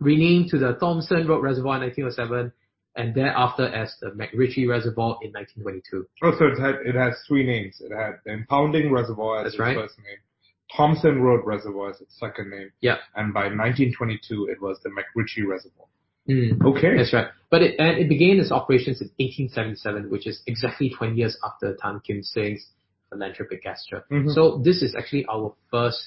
renamed 0.00 0.50
to 0.50 0.58
the 0.58 0.74
Thomson 0.74 1.26
Road 1.26 1.42
Reservoir 1.42 1.76
in 1.76 1.82
1907, 1.82 2.52
and 2.96 3.14
thereafter 3.14 3.66
as 3.68 3.94
the 4.00 4.08
MacRitchie 4.08 4.68
Reservoir 4.68 5.18
in 5.22 5.32
1922. 5.32 6.06
Oh, 6.22 6.32
so 6.38 6.46
it 6.46 6.58
had 6.58 6.76
it 6.86 6.94
has 6.94 7.14
three 7.28 7.46
names. 7.46 7.80
It 7.80 7.92
had 7.94 8.20
the 8.24 8.32
Impounding 8.32 8.90
Reservoir 8.90 9.40
as 9.40 9.44
That's 9.44 9.54
its 9.54 9.60
right. 9.60 9.76
first 9.76 9.98
name, 9.98 10.18
Thomson 10.74 11.22
Road 11.22 11.42
Reservoir 11.44 11.90
as 11.90 12.00
its 12.00 12.18
second 12.18 12.50
name, 12.50 12.70
Yeah. 12.80 12.96
and 13.14 13.32
by 13.32 13.44
1922 13.48 14.48
it 14.50 14.60
was 14.60 14.80
the 14.82 14.90
MacRitchie 14.90 15.46
Reservoir. 15.46 15.86
Mm. 16.28 16.60
Okay. 16.64 16.96
That's 16.96 17.12
right. 17.12 17.28
But 17.50 17.62
it, 17.62 17.76
and 17.78 17.98
it 17.98 18.08
began 18.08 18.40
its 18.40 18.50
operations 18.50 19.00
in 19.00 19.08
1877, 19.18 20.10
which 20.10 20.26
is 20.26 20.42
exactly 20.46 20.90
20 20.90 21.14
years 21.14 21.38
after 21.44 21.76
Tan 21.80 22.00
Kim 22.04 22.22
Seng's 22.22 22.66
philanthropic 23.10 23.62
gesture. 23.62 24.04
Mhm. 24.10 24.32
So 24.34 24.58
this 24.64 24.82
is 24.82 24.96
actually 24.96 25.24
our 25.26 25.54
first 25.70 26.02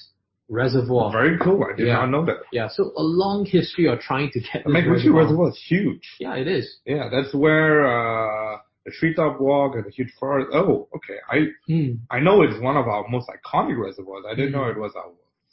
reservoir. 0.50 1.10
Very 1.12 1.38
cool. 1.38 1.64
I 1.64 1.74
did 1.74 1.86
Yeah. 1.86 1.94
not 2.00 2.10
know 2.10 2.24
that. 2.26 2.38
Yeah, 2.52 2.68
so 2.68 2.92
a 2.96 3.02
long 3.02 3.46
history 3.46 3.86
of 3.86 4.00
trying 4.00 4.30
to 4.32 4.40
get 4.40 4.64
The 4.64 4.70
MacRitchie 4.70 5.14
Reservoir 5.14 5.48
is 5.48 5.56
huge. 5.66 6.16
Yeah, 6.20 6.34
it 6.34 6.48
is. 6.48 6.80
Yeah, 6.84 7.08
that's 7.08 7.32
where 7.32 7.86
uh, 7.86 8.58
the 8.84 8.90
treetop 8.90 9.40
walk 9.40 9.74
and 9.74 9.84
the 9.84 9.90
huge 9.90 10.12
forest. 10.18 10.50
Oh, 10.54 10.88
okay. 10.96 11.18
I 11.28 11.48
Hmm. 11.66 11.94
I 12.10 12.20
know 12.20 12.42
it's 12.42 12.60
one 12.60 12.76
of 12.76 12.86
our 12.88 13.06
most 13.08 13.28
iconic 13.28 13.78
reservoirs. 13.78 14.24
I 14.28 14.34
didn't 14.34 14.50
Mhm. 14.52 14.56
know 14.56 14.68
it 14.68 14.78
was 14.78 14.94
our 14.96 15.10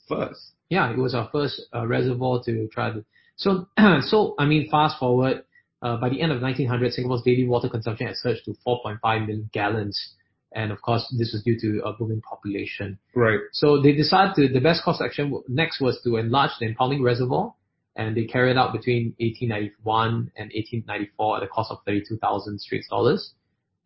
first. 0.08 0.54
Yeah, 0.70 0.90
it 0.92 0.98
was 0.98 1.13
our 1.13 1.28
first 1.30 1.62
uh, 1.76 1.86
reservoir 1.88 2.42
to 2.46 2.68
try 2.70 2.92
to. 2.92 3.04
So, 3.36 3.68
so 4.02 4.36
I 4.38 4.46
mean, 4.46 4.70
fast 4.70 4.98
forward, 5.00 5.44
uh, 5.82 5.98
by 5.98 6.10
the 6.10 6.22
end 6.22 6.32
of 6.32 6.42
1900, 6.42 6.94
Singapore's 6.94 7.22
daily 7.24 7.46
water 7.46 7.70
consumption 7.70 8.08
had 8.08 8.16
surged 8.18 8.46
to 8.46 8.56
4.5 8.66 9.22
million 9.28 9.50
gallons, 9.54 10.16
and 10.54 10.72
of 10.72 10.82
course, 10.82 11.06
this 11.18 11.32
was 11.34 11.44
due 11.44 11.60
to 11.60 11.82
a 11.86 11.94
booming 11.94 12.22
population. 12.22 12.98
Right. 13.13 13.40
So 13.52 13.82
they 13.82 13.92
decided 13.94 14.36
to, 14.36 14.48
the 14.54 14.60
best 14.62 14.84
course 14.84 15.00
of 15.00 15.06
action 15.06 15.40
next 15.48 15.80
was 15.82 16.02
to 16.04 16.18
enlarge 16.18 16.52
the 16.60 16.66
impounding 16.66 17.04
reservoir, 17.04 17.54
and 17.98 18.16
they 18.16 18.24
carried 18.26 18.56
out 18.58 18.72
between 18.72 19.14
1891 19.20 20.32
and 20.38 20.52
1894 20.54 21.38
at 21.38 21.44
a 21.44 21.48
cost 21.48 21.72
of 21.72 21.80
32,000 21.86 22.60
Straits 22.60 22.88
dollars. 22.88 23.34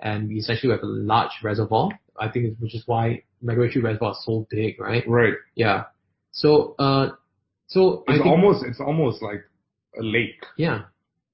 And 0.02 0.28
we 0.30 0.36
essentially 0.36 0.72
have 0.74 0.84
a 0.84 0.88
large 1.14 1.32
reservoir. 1.44 1.90
I 2.20 2.28
think, 2.30 2.46
it's- 2.46 2.62
which 2.62 2.76
is 2.76 2.84
why 2.88 3.24
MacRitchie 3.44 3.82
Reservoir 3.82 4.12
is 4.12 4.24
so 4.26 4.46
big, 4.52 4.80
right? 4.80 5.04
Right. 5.08 5.34
Yeah. 5.56 5.86
So, 6.32 6.76
uh, 6.78 7.12
so 7.68 8.04
It's 8.08 8.24
almost 8.26 8.64
it's 8.66 8.80
almost 8.80 9.22
like 9.22 9.42
a 9.98 10.04
lake. 10.04 10.44
yeah, 10.58 10.84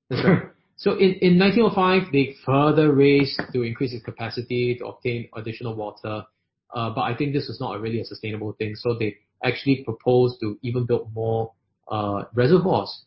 that's 0.09 0.23
right. 0.25 0.43
So 0.79 0.91
in, 0.91 1.13
in 1.27 1.39
1905, 1.39 2.11
they 2.13 2.35
further 2.45 2.93
raised 2.93 3.41
to 3.51 3.63
increase 3.63 3.93
its 3.93 4.05
capacity 4.05 4.75
to 4.77 4.85
obtain 4.85 5.27
additional 5.35 5.73
water. 5.73 6.23
Uh, 6.71 6.91
but 6.91 7.01
I 7.01 7.15
think 7.17 7.33
this 7.33 7.47
was 7.47 7.59
not 7.59 7.75
a 7.75 7.79
really 7.79 7.99
a 7.99 8.05
sustainable 8.05 8.51
thing. 8.59 8.75
So 8.75 8.93
they 8.93 9.17
actually 9.43 9.83
proposed 9.83 10.39
to 10.41 10.59
even 10.61 10.85
build 10.85 11.11
more, 11.15 11.51
uh, 11.89 12.23
reservoirs. 12.33 13.03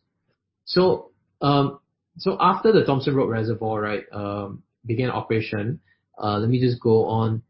So, 0.65 1.11
um, 1.41 1.81
so 2.19 2.37
after 2.41 2.73
the 2.73 2.85
Thomson 2.85 3.15
Road 3.15 3.29
Reservoir, 3.31 3.81
right, 3.81 4.05
um, 4.13 4.63
began 4.87 5.11
operation, 5.11 5.81
uh, 6.23 6.39
let 6.39 6.49
me 6.49 6.61
just 6.61 6.81
go 6.81 7.07
on. 7.07 7.43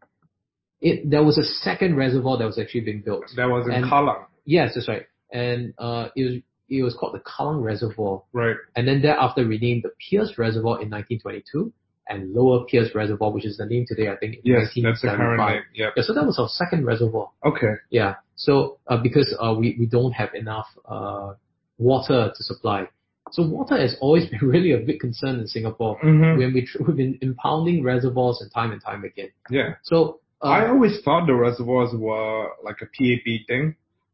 It, 0.80 1.10
there 1.10 1.22
was 1.22 1.36
a 1.38 1.44
second 1.44 1.96
reservoir 1.96 2.38
that 2.38 2.44
was 2.46 2.58
actually 2.58 2.80
being 2.82 3.02
built. 3.02 3.24
that 3.36 3.46
was 3.48 3.66
in 3.66 3.74
And- 3.74 3.84
Kallang. 3.84 4.24
Yes, 4.46 4.72
that's 4.74 4.88
right. 4.88 5.06
And, 5.32 5.74
uh, 5.78 6.08
it 6.16 6.24
was, 6.24 6.34
it 6.70 6.82
was 6.82 6.94
called 6.98 7.14
the 7.14 7.20
Kallang 7.20 7.62
Reservoir 7.62 8.22
Right. 8.32 8.56
and 8.76 8.86
then 8.88 9.02
thereafter 9.02 9.44
renamed 9.46 9.82
the 9.84 9.90
Peirce 10.00 10.38
Reservoir 10.38 10.80
in 10.80 10.88
1922, 10.88 11.72
and 12.08 12.32
Lower 12.32 12.64
Peirce 12.64 12.94
Reservoir, 12.94 13.30
which 13.32 13.44
is 13.44 13.56
the 13.58 13.66
name 13.66 13.84
today, 13.86 14.08
I 14.08 14.16
think, 14.16 14.36
Yes, 14.42 14.70
that's 14.82 15.02
the 15.02 15.08
current 15.08 15.40
name. 15.40 15.62
Yep. 15.74 15.92
Yeah, 15.96 16.02
so 16.02 16.14
that 16.14 16.24
was 16.24 16.38
our 16.38 16.48
second 16.48 16.86
reservoir. 16.86 17.30
Okay. 17.44 17.74
Yeah. 17.90 18.14
So 18.46 18.79
uh, 18.90 18.96
because 19.07 19.29
uh, 19.42 19.55
we 19.61 19.76
we 19.81 19.87
don't 19.96 20.12
have 20.22 20.33
enough 20.35 20.68
uh, 20.94 21.35
water 21.79 22.20
to 22.37 22.42
supply, 22.50 22.88
so 23.35 23.40
water 23.46 23.76
has 23.85 23.92
always 24.00 24.24
been 24.33 24.44
really 24.55 24.72
a 24.72 24.79
big 24.79 24.98
concern 25.07 25.35
in 25.42 25.46
Singapore. 25.57 25.94
hmm 26.00 26.38
When 26.40 26.50
we 26.57 26.61
tr- 26.68 26.83
we've 26.85 26.96
been 27.05 27.18
impounding 27.29 27.79
reservoirs 27.92 28.38
and 28.42 28.50
time 28.59 28.70
and 28.74 28.83
time 28.90 29.03
again. 29.05 29.31
Yeah. 29.59 29.74
So 29.90 29.96
uh, 30.42 30.48
I 30.59 30.68
always 30.72 30.96
thought 31.05 31.26
the 31.26 31.35
reservoirs 31.48 31.92
were 31.94 32.48
like 32.68 32.79
a 32.87 32.88
PAP 32.96 33.26
thing, 33.50 33.64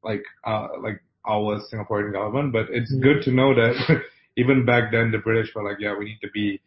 like 0.02 0.24
uh 0.50 0.68
like 0.86 0.98
our 1.34 1.50
Singaporean 1.70 2.10
government, 2.18 2.48
but 2.56 2.66
it's 2.78 2.92
Mhm. 2.92 3.02
good 3.06 3.18
to 3.26 3.30
know 3.38 3.50
that 3.60 3.74
even 4.42 4.64
back 4.72 4.84
then 4.94 5.06
the 5.12 5.18
British 5.28 5.48
were 5.54 5.64
like, 5.68 5.78
yeah, 5.84 5.94
we 5.98 6.04
need 6.10 6.22
to 6.26 6.30
be 6.40 6.60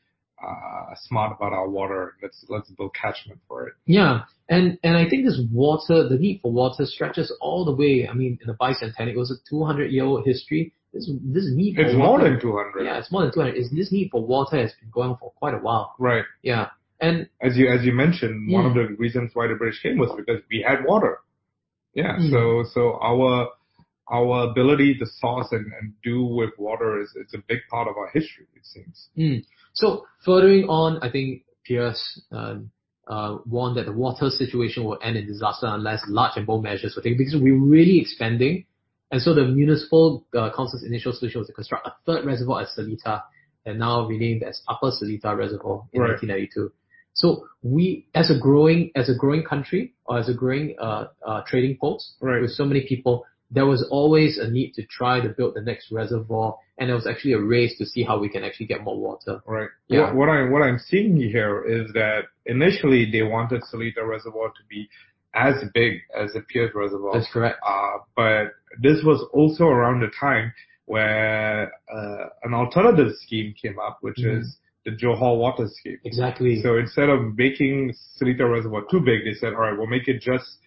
uh 0.45 0.95
smart 1.07 1.35
about 1.37 1.53
our 1.53 1.67
water. 1.69 2.15
Let's 2.21 2.45
let's 2.49 2.69
build 2.71 2.93
catchment 2.95 3.39
for 3.47 3.67
it. 3.67 3.73
Yeah, 3.85 4.21
and 4.49 4.77
and 4.83 4.95
I 4.97 5.07
think 5.09 5.25
this 5.25 5.39
water, 5.51 6.07
the 6.07 6.17
need 6.17 6.39
for 6.41 6.51
water 6.51 6.85
stretches 6.85 7.31
all 7.41 7.65
the 7.65 7.73
way. 7.75 8.07
I 8.09 8.13
mean, 8.13 8.37
in 8.41 8.47
the 8.47 8.53
bicentennial, 8.53 9.09
it 9.13 9.17
was 9.17 9.31
a 9.31 9.39
200 9.49 9.91
year 9.91 10.05
old 10.05 10.25
history. 10.25 10.73
This 10.93 11.09
this 11.23 11.45
need 11.53 11.75
for 11.75 11.81
It's 11.81 11.95
more 11.95 12.19
than 12.19 12.39
200. 12.39 12.83
yeah, 12.85 12.97
it's 12.99 13.11
more 13.11 13.21
than 13.23 13.31
200. 13.33 13.55
Is 13.55 13.69
this 13.71 13.91
need 13.91 14.09
for 14.11 14.21
water 14.25 14.57
has 14.57 14.71
been 14.79 14.89
going 14.91 15.11
on 15.11 15.17
for 15.17 15.31
quite 15.35 15.53
a 15.53 15.57
while. 15.59 15.93
Right. 15.99 16.23
Yeah, 16.41 16.69
and 16.99 17.27
As 17.41 17.57
you 17.57 17.69
as 17.71 17.85
you 17.85 17.93
mentioned, 17.93 18.51
one 18.51 18.65
of 18.65 18.71
Mm. 18.73 18.87
the 18.87 18.95
reasons 18.95 19.31
why 19.35 19.47
the 19.47 19.55
British 19.55 19.81
came 19.83 19.97
was 19.97 20.11
because 20.17 20.41
we 20.49 20.65
had 20.67 20.83
water. 20.85 21.19
Yeah. 21.93 22.17
Mm. 22.17 22.31
So 22.31 22.63
so 22.73 22.81
our 23.01 23.49
our 24.11 24.49
ability 24.49 24.97
to 24.97 25.05
source 25.05 25.49
and, 25.51 25.65
and 25.79 25.93
do 26.03 26.23
with 26.23 26.49
water 26.57 26.99
is 27.01 27.13
it's 27.15 27.35
a 27.35 27.43
big 27.47 27.59
part 27.69 27.87
of 27.87 27.95
our 27.95 28.09
history. 28.17 28.47
It 28.55 28.65
seems. 28.65 29.09
mm. 29.17 29.43
So 29.79 30.05
furthering 30.25 30.65
on, 30.65 30.99
I 31.01 31.09
think 31.09 31.43
Peirce 31.65 32.21
um, 32.33 32.69
uh, 33.07 33.37
warned 33.45 33.77
that 33.77 33.85
the 33.85 33.93
water 33.93 34.29
situation 34.29 34.83
will 34.83 34.99
end 35.01 35.15
in 35.15 35.25
disaster 35.25 35.67
unless 35.67 36.01
large 36.09 36.33
and 36.35 36.45
bold 36.45 36.63
measures 36.63 36.95
were 36.97 37.01
taken 37.01 37.17
because 37.17 37.35
we're 37.39 37.57
really 37.57 37.99
expanding. 38.01 38.65
And 39.09 39.21
so 39.21 39.33
the 39.33 39.45
municipal 39.45 40.25
uh, 40.37 40.49
council's 40.53 40.83
initial 40.83 41.13
solution 41.13 41.39
was 41.39 41.47
to 41.47 41.53
construct 41.53 41.87
a 41.87 41.93
third 42.05 42.25
reservoir 42.25 42.61
at 42.63 42.67
Seletar, 42.77 43.23
and 43.65 43.79
now 43.79 44.05
renamed 44.05 44.43
as 44.43 44.61
Upper 44.67 44.91
Seletar 44.91 45.37
Reservoir 45.37 45.85
in 45.93 46.01
Right. 46.01 46.09
1992. 46.09 46.71
So 47.13 47.47
we, 47.63 48.07
as 48.13 48.29
a 48.29 48.37
growing, 48.37 48.91
as 48.95 49.09
a 49.09 49.15
growing 49.15 49.43
country 49.43 49.93
or 50.05 50.19
as 50.19 50.27
a 50.27 50.33
growing 50.33 50.75
uh, 50.79 51.05
uh, 51.25 51.41
trading 51.47 51.77
post 51.79 52.15
Right. 52.19 52.41
with 52.41 52.51
so 52.51 52.65
many 52.65 52.85
people, 52.85 53.25
there 53.51 53.65
was 53.65 53.85
always 53.89 54.37
a 54.37 54.49
need 54.49 54.73
to 54.75 54.83
try 54.85 55.19
to 55.19 55.29
build 55.29 55.55
the 55.55 55.61
next 55.61 55.91
reservoir, 55.91 56.55
and 56.77 56.87
there 56.89 56.95
was 56.95 57.07
actually 57.07 57.33
a 57.33 57.41
race 57.41 57.77
to 57.79 57.85
see 57.85 58.03
how 58.03 58.19
we 58.19 58.29
can 58.29 58.43
actually 58.43 58.67
get 58.67 58.83
more 58.83 58.97
water. 58.99 59.41
Right. 59.45 59.69
Yeah. 59.87 60.13
What, 60.13 60.29
I 60.29 60.47
what 60.49 60.61
I'm 60.61 60.79
seeing 60.79 61.15
here 61.17 61.63
is 61.65 61.91
that 61.93 62.25
initially 62.45 63.09
they 63.11 63.23
wanted 63.23 63.63
Seletar 63.63 64.07
Reservoir 64.07 64.49
to 64.49 64.63
be 64.69 64.87
as 65.33 65.55
big 65.73 66.01
as 66.15 66.33
the 66.33 66.41
Peirce 66.41 66.71
Reservoir. 66.75 67.13
That's 67.13 67.31
correct. 67.31 67.57
Uh, 67.65 67.97
but 68.15 68.53
this 68.81 69.01
was 69.03 69.25
also 69.33 69.65
around 69.65 70.01
the 70.01 70.11
time 70.19 70.53
where 70.85 71.71
uh, 71.93 72.25
an 72.43 72.53
alternative 72.53 73.13
scheme 73.21 73.53
came 73.61 73.77
up, 73.79 73.99
which 74.01 74.17
Mhm. 74.17 74.39
is 74.39 74.57
the 74.85 74.91
Johor 74.91 75.37
Water 75.37 75.67
Scheme. 75.67 75.99
Exactly. 76.03 76.61
So 76.61 76.77
instead 76.77 77.09
of 77.09 77.37
making 77.37 77.93
Seletar 78.19 78.51
Reservoir 78.51 78.83
too 78.89 78.99
big, 79.01 79.23
they 79.25 79.33
said, 79.33 79.53
all 79.53 79.61
right, 79.61 79.77
we'll 79.77 79.87
make 79.87 80.07
it 80.07 80.19
just 80.21 80.57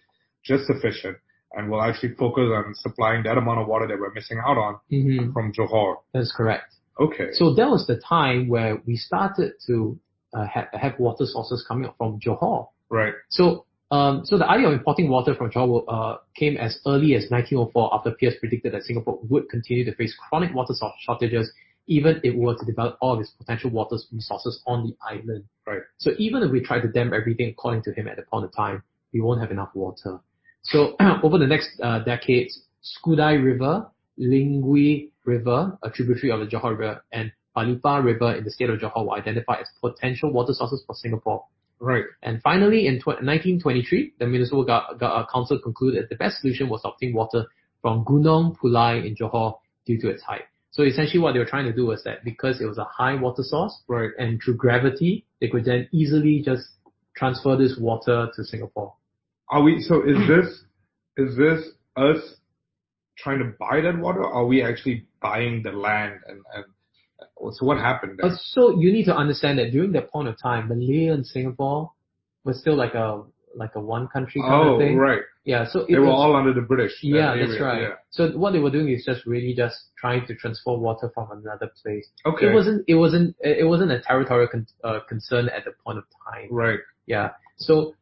just 0.43 0.65
sufficient, 0.67 1.15
and 1.53 1.69
we'll 1.69 1.81
actually 1.81 2.13
focus 2.15 2.49
on 2.53 2.73
supplying 2.75 3.23
that 3.23 3.37
amount 3.37 3.59
of 3.59 3.67
water 3.67 3.87
that 3.87 3.99
we're 3.99 4.13
missing 4.13 4.39
out 4.45 4.57
on 4.57 4.79
hmm 4.89 5.31
from 5.31 5.53
Johor. 5.53 5.97
That's 6.13 6.33
correct. 6.35 6.75
Okay. 6.99 7.29
So 7.33 7.53
that 7.55 7.67
was 7.69 7.87
the 7.87 7.97
time 7.97 8.47
where 8.47 8.81
we 8.85 8.95
started 8.95 9.53
to 9.67 9.97
uh, 10.33 10.45
have, 10.47 10.67
have 10.73 10.99
water 10.99 11.25
sources 11.25 11.65
coming 11.67 11.85
up 11.85 11.95
from 11.97 12.19
Johor. 12.19 12.67
right. 12.89 13.13
So, 13.29 13.65
um, 13.91 14.25
so 14.25 14.37
the 14.37 14.49
idea 14.49 14.67
of 14.67 14.73
importing 14.73 15.09
water 15.09 15.35
from 15.35 15.51
Johor 15.51 15.83
uh, 15.87 16.17
came 16.35 16.57
as 16.57 16.79
early 16.85 17.15
as 17.15 17.29
1904 17.29 17.93
after 17.93 18.11
Peirce 18.11 18.35
predicted 18.39 18.73
that 18.73 18.83
Singapore 18.83 19.19
would 19.29 19.49
continue 19.49 19.85
to 19.85 19.95
face 19.95 20.15
chronic 20.29 20.53
water 20.53 20.73
shortages 21.05 21.51
even 21.87 22.17
if 22.17 22.23
it 22.23 22.35
were 22.35 22.55
to 22.55 22.65
develop 22.65 22.97
all 23.01 23.13
of 23.13 23.19
its 23.19 23.29
potential 23.31 23.69
water 23.69 23.97
resources 24.11 24.61
on 24.65 24.87
the 24.87 24.95
island. 25.05 25.43
Right. 25.67 25.81
So 25.97 26.11
even 26.17 26.43
if 26.43 26.51
we 26.51 26.61
try 26.61 26.79
to 26.79 26.87
dam 26.87 27.13
everything 27.13 27.49
according 27.49 27.83
to 27.83 27.93
him 27.93 28.07
at 28.07 28.15
the 28.15 28.23
point 28.23 28.45
of 28.45 28.55
time, 28.55 28.83
we 29.13 29.21
won't 29.21 29.41
have 29.41 29.51
enough 29.51 29.69
water. 29.73 30.19
So 30.63 30.95
over 31.23 31.37
the 31.37 31.47
next 31.47 31.79
uh, 31.81 31.99
decades, 31.99 32.61
Skudai 32.83 33.43
River, 33.43 33.87
Lingui 34.19 35.09
River, 35.25 35.77
a 35.83 35.89
tributary 35.89 36.31
of 36.31 36.39
the 36.39 36.45
Johor 36.45 36.77
River, 36.77 37.03
and 37.11 37.31
Palipa 37.55 38.03
River 38.03 38.33
in 38.35 38.43
the 38.43 38.51
state 38.51 38.69
of 38.69 38.79
Johor 38.79 39.05
were 39.05 39.13
identified 39.13 39.59
as 39.61 39.69
potential 39.79 40.31
water 40.31 40.53
sources 40.53 40.83
for 40.85 40.95
Singapore. 40.95 41.45
Right. 41.79 42.05
And 42.21 42.41
finally, 42.41 42.87
in 42.87 42.99
tw- 42.99 43.19
1923, 43.21 44.13
the 44.19 44.25
municipal 44.25 44.65
uh, 44.69 45.25
council 45.31 45.59
concluded 45.59 46.03
that 46.03 46.09
the 46.09 46.15
best 46.15 46.39
solution 46.41 46.69
was 46.69 46.81
to 46.83 46.89
obtain 46.89 47.13
water 47.13 47.45
from 47.81 48.05
Gunung 48.05 48.57
Pulai 48.57 49.05
in 49.05 49.15
Johor 49.15 49.59
due 49.85 49.99
to 49.99 50.09
its 50.09 50.23
height. 50.23 50.43
So 50.71 50.83
essentially 50.83 51.19
what 51.19 51.33
they 51.33 51.39
were 51.39 51.45
trying 51.45 51.65
to 51.65 51.73
do 51.73 51.85
was 51.85 52.03
that 52.03 52.23
because 52.23 52.61
it 52.61 52.65
was 52.65 52.77
a 52.77 52.85
high 52.85 53.15
water 53.15 53.43
source 53.43 53.81
Right. 53.87 54.11
and 54.17 54.41
through 54.41 54.55
gravity, 54.55 55.25
they 55.39 55.49
could 55.49 55.65
then 55.65 55.87
easily 55.91 56.41
just 56.43 56.65
transfer 57.15 57.55
this 57.55 57.77
water 57.77 58.29
to 58.33 58.43
Singapore. 58.43 58.93
Are 59.53 59.61
we, 59.61 59.71
so 59.81 59.95
is 60.01 60.17
this, 60.27 60.47
is 61.23 61.37
this 61.37 61.59
us 61.95 62.21
trying 63.17 63.39
to 63.39 63.53
buy 63.59 63.81
that 63.81 63.97
water? 64.05 64.21
Or 64.25 64.33
are 64.39 64.45
we 64.45 64.63
actually 64.63 65.05
buying 65.21 65.61
the 65.63 65.71
land 65.71 66.13
and, 66.27 66.39
and, 66.55 66.65
so 67.55 67.65
what 67.65 67.77
happened 67.77 68.19
there? 68.21 68.31
so 68.55 68.61
you 68.79 68.91
need 68.91 69.05
to 69.05 69.15
understand 69.15 69.59
that 69.59 69.71
during 69.71 69.91
that 69.93 70.11
point 70.11 70.27
of 70.27 70.35
time, 70.41 70.67
Malaya 70.69 71.13
and 71.13 71.25
Singapore 71.25 71.91
was 72.45 72.59
still 72.59 72.75
like 72.75 72.93
a 72.95 73.23
like 73.55 73.75
a 73.75 73.79
one 73.79 74.07
country 74.07 74.41
kind 74.41 74.53
Oh, 74.53 74.73
of 74.73 74.79
thing. 74.79 74.97
right. 74.97 75.21
Yeah, 75.45 75.65
so 75.71 75.81
it 75.81 75.87
They 75.93 75.99
were 75.99 76.05
was, 76.07 76.15
all 76.15 76.35
under 76.35 76.53
the 76.53 76.61
British. 76.61 76.93
yeah, 77.03 77.35
that's 77.37 77.59
right. 77.61 77.81
Yeah. 77.83 77.89
So 78.09 78.29
what 78.31 78.51
they 78.53 78.59
were 78.59 78.71
doing 78.71 78.89
is 78.89 79.03
just 79.05 79.25
really 79.27 79.53
just 79.53 79.77
trying 79.97 80.25
to 80.27 80.35
transfer 80.35 80.73
water 80.87 81.11
from 81.13 81.27
another 81.31 81.69
place. 81.81 82.07
Okay. 82.25 82.47
It 82.47 82.53
wasn't 82.53 82.83
it 82.87 82.95
wasn't 82.95 83.35
it 83.41 83.67
wasn't 83.73 83.91
a 83.91 83.99
territorial 84.01 84.47
con- 84.53 84.67
uh, 84.83 84.99
concern 85.07 85.49
at 85.49 85.65
the 85.65 85.73
point 85.85 85.97
of 85.99 86.05
time. 86.27 86.47
Right. 86.49 86.79
Yeah. 87.05 87.27
So 87.57 87.93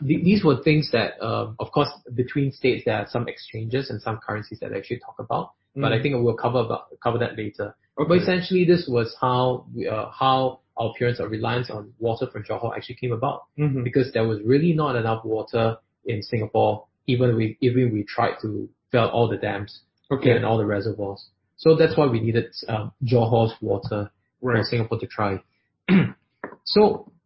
these 0.00 0.44
were 0.44 0.62
things 0.62 0.90
that, 0.92 1.20
um, 1.22 1.56
of 1.58 1.70
course, 1.72 1.90
between 2.14 2.52
states 2.52 2.84
there 2.84 2.96
are 2.96 3.06
some 3.08 3.28
exchanges 3.28 3.90
and 3.90 4.00
some 4.00 4.18
currencies 4.18 4.58
that 4.60 4.72
I 4.72 4.78
actually 4.78 4.98
talk 5.00 5.16
about. 5.18 5.52
But 5.76 5.92
I 5.92 5.98
Mm. 5.98 6.02
think 6.02 6.14
we'll 6.24 6.34
cover 6.34 6.60
about, 6.60 6.86
cover 7.02 7.18
that 7.18 7.36
later. 7.36 7.74
Okay. 7.98 8.08
But 8.08 8.18
essentially, 8.18 8.64
this 8.64 8.88
was 8.88 9.14
how 9.20 9.66
we, 9.74 9.86
uh, 9.86 10.10
how 10.10 10.60
our 10.76 10.90
appearance 10.90 11.20
or 11.20 11.28
reliance 11.28 11.70
on 11.70 11.92
water 11.98 12.26
from 12.26 12.42
Johor 12.44 12.74
actually 12.76 12.96
came 12.96 13.12
about 13.12 13.44
Mhm. 13.58 13.84
because 13.84 14.12
there 14.12 14.26
was 14.26 14.40
really 14.42 14.72
not 14.72 14.96
enough 14.96 15.24
water 15.24 15.76
in 16.04 16.22
Singapore, 16.22 16.86
even 17.06 17.36
we 17.36 17.56
even 17.60 17.92
we 17.92 18.02
tried 18.04 18.38
to 18.42 18.68
fill 18.90 19.08
all 19.10 19.28
the 19.28 19.36
dams 19.36 19.82
Okay. 20.10 20.30
and 20.36 20.44
all 20.44 20.56
the 20.58 20.66
reservoirs. 20.66 21.28
So 21.56 21.74
that's 21.76 21.96
why 21.96 22.06
we 22.06 22.20
needed 22.20 22.46
um, 22.68 22.92
Johor's 23.04 23.54
water 23.60 24.10
for 24.40 24.62
Singapore 24.64 24.98
to 25.00 25.06
try. 25.06 25.42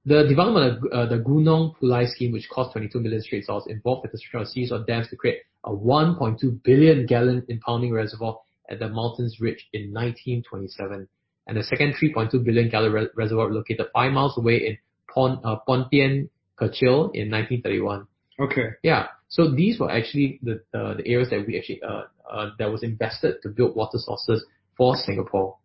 the 0.04 0.26
development 0.28 0.78
of 0.84 0.92
uh, 0.92 1.06
the 1.06 1.22
Gunung 1.22 1.74
Pulai 1.76 2.08
scheme, 2.08 2.32
which 2.32 2.48
cost 2.50 2.72
22 2.72 3.00
million 3.00 3.22
straight 3.22 3.46
dollars, 3.46 3.64
involved 3.68 4.04
the 4.04 4.08
construction 4.08 4.40
of 4.40 4.46
a 4.46 4.50
series 4.50 4.72
of 4.72 4.86
dams 4.86 5.08
to 5.08 5.16
create 5.16 5.40
a 5.64 5.70
1.2 5.70 6.62
billion 6.64 7.06
gallon 7.06 7.44
impounding 7.48 7.92
reservoir 7.92 8.40
at 8.68 8.78
the 8.78 8.88
mountain's 8.88 9.40
ridge 9.40 9.68
in 9.72 9.92
1927, 9.92 11.08
and 11.46 11.56
the 11.56 11.62
second 11.62 11.94
3.2 11.94 12.44
billion 12.44 12.68
gallon 12.68 12.92
re- 12.92 13.08
reservoir 13.14 13.50
located 13.50 13.86
five 13.92 14.12
miles 14.12 14.36
away 14.36 14.56
in 14.66 14.78
Pon, 15.12 15.40
uh, 15.44 15.56
Pontian 15.68 16.28
Kecil 16.58 17.10
in 17.14 17.30
1931. 17.30 18.06
Okay. 18.40 18.70
Yeah. 18.82 19.08
So 19.28 19.50
these 19.50 19.78
were 19.78 19.90
actually 19.90 20.40
the 20.42 20.62
uh, 20.74 20.94
the 20.94 21.06
areas 21.06 21.30
that 21.30 21.46
we 21.46 21.58
actually 21.58 21.82
uh, 21.82 22.02
uh, 22.30 22.50
that 22.58 22.70
was 22.70 22.82
invested 22.82 23.36
to 23.42 23.48
build 23.48 23.76
water 23.76 23.98
sources 23.98 24.44
for 24.76 24.96
Singapore. 24.96 25.56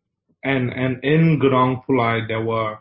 And, 0.43 0.69
and 0.69 1.03
in 1.03 1.39
Gunung 1.41 1.83
Pulai, 1.85 2.27
there 2.27 2.43
were, 2.43 2.77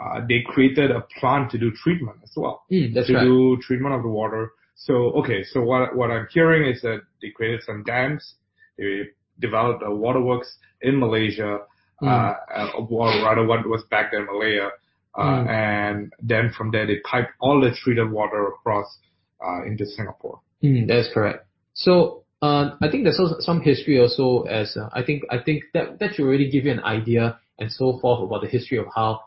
uh, 0.00 0.20
they 0.28 0.42
created 0.46 0.90
a 0.90 1.02
plant 1.18 1.50
to 1.50 1.58
do 1.58 1.70
treatment 1.70 2.16
as 2.22 2.32
well. 2.36 2.64
Mm, 2.70 2.94
that's 2.94 3.08
to 3.08 3.14
right. 3.14 3.24
do 3.24 3.58
treatment 3.62 3.94
of 3.94 4.02
the 4.02 4.08
water. 4.08 4.52
So, 4.74 4.94
okay, 5.20 5.44
so 5.44 5.62
what, 5.62 5.94
what 5.94 6.10
I'm 6.10 6.26
hearing 6.32 6.68
is 6.72 6.82
that 6.82 7.02
they 7.20 7.30
created 7.30 7.62
some 7.64 7.84
dams, 7.84 8.34
they 8.78 9.08
developed 9.38 9.82
a 9.84 9.90
waterworks 9.94 10.56
in 10.80 10.98
Malaysia, 10.98 11.60
Mm. 12.02 12.08
uh, 12.08 12.34
uh, 12.52 12.84
or 12.90 13.06
rather 13.22 13.46
what 13.46 13.64
was 13.64 13.84
back 13.88 14.10
then 14.10 14.26
Malaya, 14.26 14.70
uh, 15.14 15.22
Mm. 15.22 15.48
and 15.48 16.12
then 16.20 16.50
from 16.50 16.72
there 16.72 16.84
they 16.84 16.98
piped 17.04 17.30
all 17.38 17.60
the 17.60 17.70
treated 17.70 18.10
water 18.10 18.48
across, 18.48 18.98
uh, 19.40 19.62
into 19.64 19.86
Singapore. 19.86 20.40
Mm, 20.64 20.88
that's 20.88 21.08
correct. 21.14 21.46
So 21.74 22.24
uh, 22.42 22.76
I 22.80 22.90
think 22.90 23.04
there's 23.04 23.20
also 23.20 23.36
some 23.38 23.60
history 23.60 24.00
also 24.00 24.42
as 24.42 24.76
uh, 24.76 24.88
I 24.92 25.02
think 25.04 25.22
I 25.30 25.38
think 25.38 25.62
that 25.74 26.00
that 26.00 26.14
should 26.14 26.26
already 26.26 26.50
give 26.50 26.64
you 26.64 26.72
an 26.72 26.82
idea 26.82 27.38
and 27.58 27.70
so 27.70 27.98
forth 28.00 28.20
about 28.24 28.40
the 28.42 28.48
history 28.48 28.78
of 28.78 28.86
how 28.92 29.20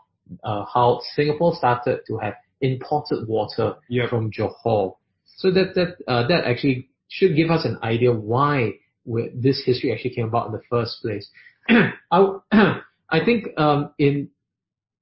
uh, 0.44 0.66
how 0.72 1.02
Singapore 1.16 1.56
started 1.56 2.00
to 2.08 2.18
have 2.18 2.36
imported 2.62 3.28
water 3.28 3.76
Yep. 3.90 4.10
from 4.10 4.32
Johor. 4.32 4.96
So 5.38 5.52
that 5.52 5.76
that 5.76 5.98
uh, 6.08 6.28
that 6.28 6.46
actually 6.46 6.90
should 7.08 7.36
give 7.36 7.50
us 7.52 7.66
an 7.66 7.78
idea 7.84 8.12
why 8.12 8.74
this 9.06 9.62
history 9.66 9.94
actually 9.94 10.16
came 10.16 10.28
about 10.28 10.48
in 10.48 10.54
the 10.54 10.62
first 10.70 11.02
place. 11.02 11.30
I 11.70 12.30
I 13.10 13.24
think 13.24 13.48
um, 13.58 13.92
in 14.00 14.30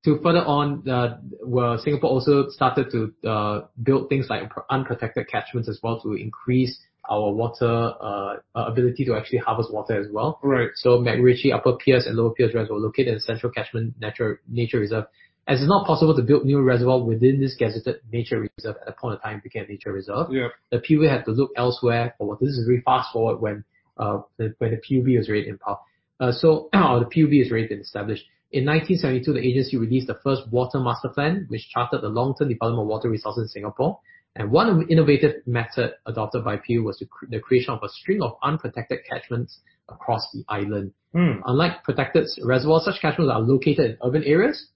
to 0.06 0.20
further 0.22 0.44
on, 0.44 0.88
uh, 0.90 1.18
well, 1.42 1.78
Singapore 1.78 2.10
also 2.10 2.50
started 2.50 2.92
to 2.92 3.30
uh, 3.30 3.62
build 3.82 4.10
things 4.10 4.28
like 4.30 4.52
unprotected 4.70 5.28
catchments 5.30 5.70
as 5.70 5.80
well 5.82 6.02
to 6.02 6.14
increase 6.14 6.78
our 7.10 7.32
water 7.32 7.94
uh, 8.02 8.36
ability 8.56 9.06
to 9.06 9.16
actually 9.16 9.40
harvest 9.40 9.74
water 9.74 10.00
as 10.00 10.08
well. 10.12 10.40
Right. 10.42 10.70
So 10.76 11.00
MacRitchie, 11.00 11.54
Upper 11.54 11.74
Peirce, 11.74 12.06
and 12.06 12.16
Lower 12.16 12.34
Peirce 12.34 12.54
Reservoir 12.54 12.80
located 12.80 13.14
in 13.16 13.20
Central 13.20 13.52
Catchment 13.52 13.94
Nature, 14.00 14.42
Nature 14.48 14.80
Reserve. 14.80 15.06
As 15.46 15.60
it's 15.60 15.68
not 15.68 15.86
possible 15.86 16.16
to 16.16 16.22
build 16.22 16.46
new 16.46 16.62
reservoir 16.62 17.04
within 17.04 17.42
this 17.42 17.58
gazetted 17.60 17.96
nature 18.14 18.48
reserve 18.58 18.78
at 18.80 18.86
the 18.86 18.94
point 18.94 19.16
of 19.16 19.22
time 19.22 19.38
it 19.38 19.44
became 19.44 19.66
a 19.66 19.68
nature 19.68 19.92
reserve, 19.92 20.28
Yeah. 20.32 20.48
the 20.72 20.80
PUB 20.80 21.10
had 21.10 21.26
to 21.26 21.32
look 21.32 21.52
elsewhere 21.58 22.16
for 22.18 22.28
water. 22.28 22.46
This 22.46 22.56
is 22.56 22.66
really 22.66 22.82
fast 22.82 23.12
forward 23.12 23.42
when 23.42 23.66
uh, 23.98 24.22
the, 24.38 24.56
when 24.60 24.72
the 24.72 24.78
PUB 24.78 25.18
was 25.18 25.28
already 25.28 25.50
in 25.50 25.58
power. 25.58 25.80
Uh, 26.22 26.32
the 26.32 27.10
PUB 27.14 27.44
has 27.44 27.52
already 27.52 27.68
been 27.68 27.82
established. 27.82 28.24
In 28.54 28.66
1972, 28.66 29.34
the 29.34 29.46
agency 29.46 29.78
released 29.78 30.08
the 30.08 30.20
first 30.24 30.44
water 30.50 30.80
master 30.80 31.10
plan, 31.10 31.46
which 31.50 31.68
charted 31.70 32.02
the 32.02 32.08
long-term 32.08 32.48
development 32.48 32.84
of 32.84 32.88
water 32.88 33.10
resources 33.10 33.44
in 33.44 33.48
Singapore. 33.50 34.00
And 34.36 34.52
one 34.52 34.88
innovative 34.90 35.46
method 35.46 35.94
adopted 36.06 36.44
by 36.44 36.58
PU 36.58 36.84
was 36.84 36.98
the, 36.98 37.06
cre- 37.06 37.26
the 37.30 37.40
creation 37.40 37.74
of 37.74 37.84
a 37.84 37.90
string 37.90 38.22
of 38.22 38.38
unprotected 38.42 39.00
catchments 39.10 39.60
across 39.90 40.28
the 40.34 40.44
island. 40.50 40.92
Hmm. 41.14 41.42
Unlike 41.46 41.84
protected 41.84 42.28
reservoirs, 42.44 42.86
such 42.86 43.00
catchments 43.02 43.32
are 43.32 43.42
located 43.42 43.92
in 43.92 43.98
urban 44.04 44.24
areas, 44.24 44.68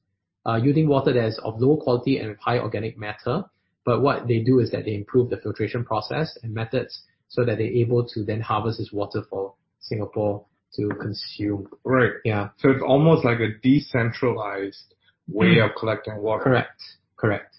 uh, 0.46 0.56
using 0.62 0.88
water 0.88 1.12
that 1.14 1.26
is 1.26 1.40
of 1.44 1.60
low 1.60 1.78
quality 1.78 2.20
and 2.20 2.30
with 2.30 2.40
high 2.40 2.60
organic 2.60 2.98
matter. 2.98 3.46
But 3.84 4.02
what 4.02 4.28
they 4.28 4.40
do 4.40 4.60
is 4.60 4.70
that 4.72 4.86
they 4.86 4.94
improve 4.94 5.30
the 5.30 5.38
filtration 5.38 5.84
process 5.86 6.38
and 6.44 6.54
methods 6.54 7.04
so 7.30 7.44
that 7.46 7.58
they're 7.58 7.68
able 7.68 8.06
to 8.10 8.24
then 8.24 8.42
harvest 8.42 8.78
this 8.78 8.92
water 8.92 9.24
for 9.30 9.54
Singapore 9.80 10.46
to 10.76 10.90
consume. 11.02 11.68
Right. 11.84 12.12
Yeah, 12.24 12.50
So 12.58 12.70
it's 12.70 12.84
almost 12.86 13.26
like 13.26 13.40
a 13.40 13.58
decentralized 13.64 14.94
way 15.28 15.60
of 15.60 15.72
collecting 15.80 16.18
water. 16.18 16.44
correct, 16.44 16.82
correct. 17.16 17.56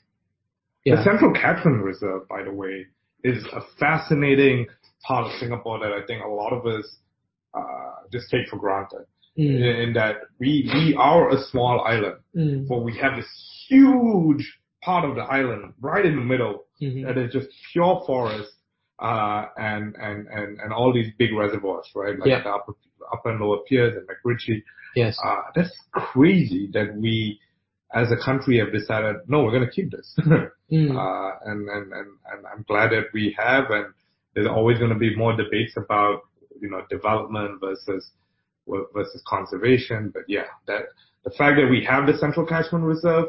The 0.97 1.03
Central 1.05 1.33
Catchment 1.33 1.83
Reserve, 1.83 2.29
by 2.29 2.43
the 2.43 2.53
way, 2.53 2.87
is 3.25 3.45
a 3.53 3.61
fascinating 3.79 4.67
part 5.07 5.27
of 5.27 5.33
Singapore 5.41 5.79
that 5.81 5.93
I 5.93 6.05
think 6.07 6.25
a 6.25 6.29
lot 6.29 6.53
of 6.53 6.67
us 6.67 6.87
uh, 7.55 8.07
just 8.13 8.31
take 8.31 8.49
for 8.49 8.57
granted. 8.57 9.07
Mm, 9.39 9.85
In 9.85 9.93
that 9.93 10.17
we 10.41 10.69
we 10.75 10.97
are 10.99 11.31
a 11.31 11.41
small 11.51 11.83
island, 11.87 12.17
mm, 12.35 12.67
but 12.69 12.79
we 12.79 12.97
have 12.99 13.15
this 13.17 13.29
huge 13.69 14.59
part 14.83 15.05
of 15.09 15.15
the 15.15 15.23
island 15.23 15.75
right 15.81 16.05
in 16.05 16.17
the 16.17 16.23
middle 16.23 16.65
mhm. 16.83 17.05
that 17.05 17.17
is 17.17 17.33
just 17.33 17.49
pure 17.73 18.03
forest 18.07 18.51
uh, 19.01 19.47
and 19.57 19.95
and 19.97 20.27
and 20.29 20.59
and 20.61 20.73
all 20.73 20.93
these 20.93 21.13
big 21.19 21.33
reservoirs, 21.35 21.87
right? 21.95 22.19
Like 22.19 22.29
Yeah. 22.29 22.43
the 22.43 22.51
upper, 22.51 22.73
upper 23.13 23.31
and 23.31 23.41
lower 23.41 23.59
Peirce 23.69 23.95
and 23.97 24.09
MacRitchie. 24.09 24.63
Yes. 24.97 25.17
Uh, 25.25 25.43
that's 25.55 25.77
crazy 25.93 26.69
that 26.73 26.97
we, 26.97 27.39
as 27.95 28.09
a 28.11 28.17
country, 28.23 28.59
have 28.59 28.73
decided 28.73 29.17
no, 29.29 29.43
we're 29.43 29.53
going 29.53 29.65
to 29.65 29.71
keep 29.71 29.91
this. 29.91 30.17
Mm, 30.19 30.51
uh, 30.97 31.37
and, 31.45 31.69
and 31.69 31.93
and 31.93 32.09
and 32.33 32.47
I'm 32.53 32.65
glad 32.69 32.91
that 32.91 33.07
we 33.13 33.35
have. 33.39 33.71
And 33.71 33.87
there's 34.35 34.47
always 34.49 34.79
going 34.79 34.93
to 34.93 34.99
be 34.99 35.17
more 35.17 35.37
debates 35.37 35.75
about 35.77 36.23
you 36.61 36.71
know 36.71 36.83
development 36.91 37.61
versus 37.61 38.11
versus 38.95 39.23
conservation. 39.27 40.11
But 40.13 40.25
yeah, 40.29 40.45
that 40.67 40.83
the 41.25 41.31
fact 41.31 41.57
that 41.57 41.69
we 41.71 41.85
have 41.89 42.07
the 42.07 42.17
Central 42.19 42.47
Catchment 42.47 42.85
Reserve 42.85 43.29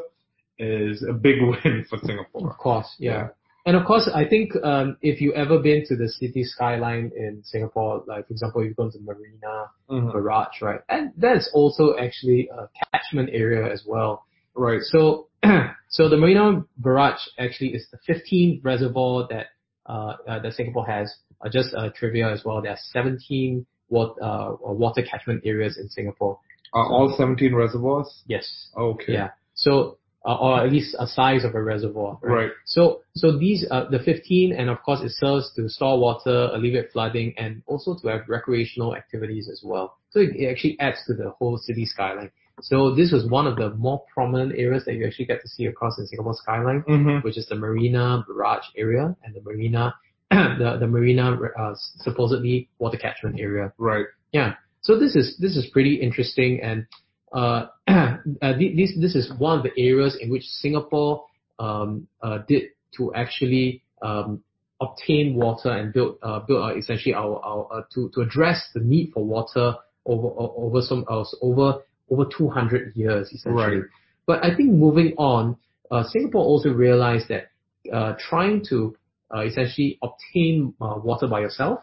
is 0.58 1.02
a 1.08 1.12
big 1.12 1.36
win 1.40 1.86
for 1.88 1.98
Singapore. 2.04 2.50
Of 2.50 2.58
course, 2.58 2.94
yeah. 2.98 3.12
Yeah. 3.12 3.28
And 3.66 3.76
of 3.76 3.84
course, 3.84 4.08
I 4.14 4.24
think 4.26 4.52
um, 4.64 4.96
if 5.02 5.20
you 5.20 5.34
ever 5.34 5.58
been 5.58 5.84
to 5.88 5.96
the 5.96 6.08
city 6.08 6.44
skyline 6.44 7.12
in 7.14 7.42
Singapore, 7.44 8.02
like 8.06 8.26
for 8.26 8.32
example, 8.32 8.64
you've 8.64 8.76
gone 8.76 8.90
to 8.92 8.98
Marina, 9.00 9.70
Mhm. 9.90 10.12
Barrage, 10.12 10.62
right? 10.62 10.80
And 10.88 11.12
that's 11.16 11.50
also 11.52 11.96
actually 11.98 12.48
a 12.48 12.68
catchment 12.90 13.28
area 13.32 13.70
as 13.70 13.84
well. 13.86 14.24
Right. 14.60 14.82
So, 14.82 15.28
so 15.88 16.10
the 16.10 16.18
Marina 16.18 16.62
Barrage 16.76 17.22
actually 17.38 17.70
is 17.70 17.86
the 17.90 17.98
15th 18.12 18.62
reservoir 18.62 19.26
that 19.30 19.46
uh, 19.86 20.16
uh, 20.28 20.38
that 20.40 20.52
Singapore 20.52 20.86
has. 20.86 21.12
Uh, 21.42 21.48
just 21.48 21.74
uh, 21.74 21.88
trivia 21.96 22.30
as 22.30 22.44
well. 22.44 22.60
There 22.60 22.70
are 22.70 22.78
17 22.92 23.64
water, 23.88 24.22
uh, 24.22 24.52
water 24.60 25.02
catchment 25.02 25.40
areas 25.46 25.78
in 25.78 25.88
Singapore. 25.88 26.38
Are 26.74 26.86
all 26.86 27.14
17 27.16 27.54
reservoirs? 27.54 28.22
Yes. 28.26 28.68
Okay. 28.76 29.14
Yeah. 29.14 29.30
So, 29.54 29.96
uh, 30.26 30.36
or 30.36 30.60
at 30.60 30.70
least 30.70 30.94
a 30.98 31.06
size 31.06 31.44
of 31.44 31.54
a 31.54 31.62
reservoir. 31.62 32.18
Right. 32.22 32.50
So, 32.66 33.00
so 33.14 33.38
these, 33.38 33.66
uh, 33.70 33.88
the 33.90 33.98
15, 33.98 34.52
and 34.52 34.68
of 34.68 34.82
course 34.82 35.00
it 35.00 35.12
serves 35.12 35.50
to 35.56 35.66
store 35.70 35.98
water, 35.98 36.50
alleviate 36.52 36.92
flooding, 36.92 37.32
and 37.38 37.62
also 37.64 37.96
to 38.02 38.08
have 38.08 38.28
recreational 38.28 38.94
activities 38.94 39.48
as 39.50 39.62
well. 39.64 39.96
So 40.10 40.20
it, 40.20 40.36
it 40.36 40.50
actually 40.50 40.76
adds 40.78 40.98
to 41.06 41.14
the 41.14 41.30
whole 41.30 41.56
city 41.56 41.86
skyline. 41.86 42.30
So 42.62 42.94
this 42.94 43.12
was 43.12 43.26
one 43.26 43.46
of 43.46 43.56
the 43.56 43.70
more 43.74 44.04
prominent 44.12 44.52
areas 44.58 44.84
that 44.84 44.94
you 44.94 45.06
actually 45.06 45.26
get 45.26 45.40
to 45.42 45.48
see 45.48 45.66
across 45.66 45.96
the 45.96 46.06
Singapore 46.06 46.34
skyline, 46.34 46.82
Mm-hmm. 46.88 47.18
which 47.24 47.36
is 47.36 47.46
the 47.46 47.54
Marina 47.54 48.24
Barrage 48.26 48.64
area 48.76 49.14
and 49.24 49.34
the 49.34 49.40
Marina, 49.40 49.94
the, 50.30 50.76
the 50.80 50.86
Marina, 50.86 51.38
uh, 51.58 51.74
supposedly 51.98 52.68
water 52.78 52.98
catchment 52.98 53.38
area. 53.40 53.72
Right. 53.78 54.06
Yeah. 54.32 54.54
So 54.82 54.98
this 54.98 55.14
is 55.14 55.36
this 55.38 55.56
is 55.56 55.66
pretty 55.72 55.96
interesting, 55.96 56.60
and 56.62 56.86
uh, 57.32 57.66
uh, 57.88 58.16
this 58.40 58.92
this 58.98 59.14
is 59.14 59.30
one 59.38 59.58
of 59.58 59.64
the 59.64 59.72
areas 59.76 60.16
in 60.20 60.30
which 60.30 60.44
Singapore 60.44 61.26
um, 61.58 62.08
uh, 62.22 62.38
did 62.48 62.70
to 62.96 63.12
actually 63.14 63.82
um, 64.02 64.42
obtain 64.80 65.34
water 65.34 65.70
and 65.70 65.92
build 65.92 66.16
uh, 66.22 66.40
build 66.40 66.62
uh, 66.62 66.74
essentially 66.76 67.14
our, 67.14 67.38
our 67.44 67.68
uh, 67.72 67.82
to 67.94 68.10
to 68.14 68.22
address 68.22 68.68
the 68.74 68.80
need 68.80 69.10
for 69.12 69.24
water 69.24 69.74
over 70.06 70.28
over 70.38 70.80
some 70.80 71.04
uh, 71.08 71.24
over 71.42 71.82
over 72.10 72.24
200 72.36 72.94
years 72.94 73.28
essentially. 73.32 73.76
Right. 73.76 73.84
But 74.26 74.44
I 74.44 74.54
think 74.54 74.72
moving 74.72 75.14
on, 75.16 75.56
uh, 75.90 76.04
Singapore 76.04 76.44
also 76.44 76.70
realized 76.70 77.28
that 77.28 77.50
uh, 77.92 78.14
trying 78.18 78.64
to 78.68 78.96
uh, 79.34 79.40
essentially 79.40 79.98
obtain 80.02 80.74
uh, 80.80 80.94
water 81.02 81.26
by 81.26 81.40
yourself 81.40 81.80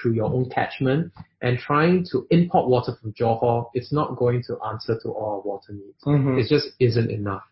through 0.00 0.12
your 0.12 0.26
own 0.26 0.48
catchment 0.50 1.12
and 1.42 1.58
trying 1.58 2.06
to 2.12 2.26
import 2.30 2.68
water 2.68 2.92
from 3.00 3.12
Johor, 3.12 3.70
it's 3.74 3.92
not 3.92 4.16
going 4.16 4.42
to 4.46 4.56
answer 4.66 4.98
to 5.02 5.08
all 5.10 5.36
our 5.36 5.40
water 5.40 5.72
needs. 5.72 5.98
Mm-hmm. 6.06 6.38
It 6.38 6.48
just 6.48 6.68
isn't 6.78 7.10
enough. 7.10 7.42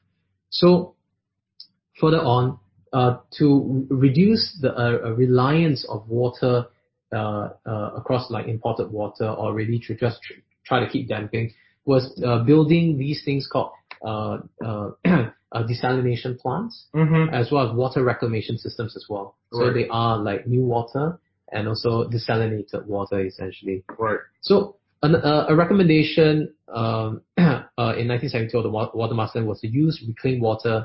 So 0.50 0.94
further 2.00 2.20
on, 2.20 2.58
uh, 2.92 3.18
to 3.38 3.86
reduce 3.90 4.56
the 4.62 4.74
uh, 4.74 5.10
reliance 5.10 5.84
of 5.88 6.08
water 6.08 6.66
uh, 7.12 7.50
uh, 7.66 7.90
across 7.96 8.30
like 8.30 8.46
imported 8.46 8.90
water 8.90 9.28
or 9.28 9.52
really 9.52 9.78
to 9.86 9.94
just 9.94 10.22
tr- 10.22 10.40
try 10.64 10.80
to 10.80 10.88
keep 10.88 11.08
damping 11.08 11.52
was 11.88 12.04
uh, 12.28 12.44
building 12.50 12.84
these 12.98 13.20
things 13.24 13.48
called 13.52 13.72
uh, 14.06 14.38
uh, 14.64 15.62
desalination 15.70 16.38
plants 16.38 16.74
Mm-hmm. 16.94 17.34
as 17.34 17.50
well 17.50 17.62
as 17.68 17.74
water 17.74 18.00
reclamation 18.04 18.56
systems 18.58 18.92
as 18.96 19.04
well. 19.08 19.26
So 19.52 19.72
they 19.72 19.86
are 19.90 20.18
like 20.18 20.46
new 20.46 20.64
water 20.76 21.18
and 21.50 21.66
also 21.66 21.90
desalinated 22.14 22.84
water 22.86 23.18
essentially. 23.24 23.82
Right. 23.98 24.18
So 24.42 24.76
an, 25.02 25.14
uh, 25.16 25.46
a 25.48 25.54
recommendation 25.56 26.52
um, 26.80 27.22
uh, 27.38 27.94
in 27.96 28.06
1972 28.12 28.58
of 28.58 28.64
the 28.64 28.70
Wa- 28.70 28.90
Water 28.92 29.14
Master 29.14 29.42
was 29.44 29.60
to 29.60 29.68
use 29.68 29.94
reclaimed 30.06 30.42
water 30.42 30.76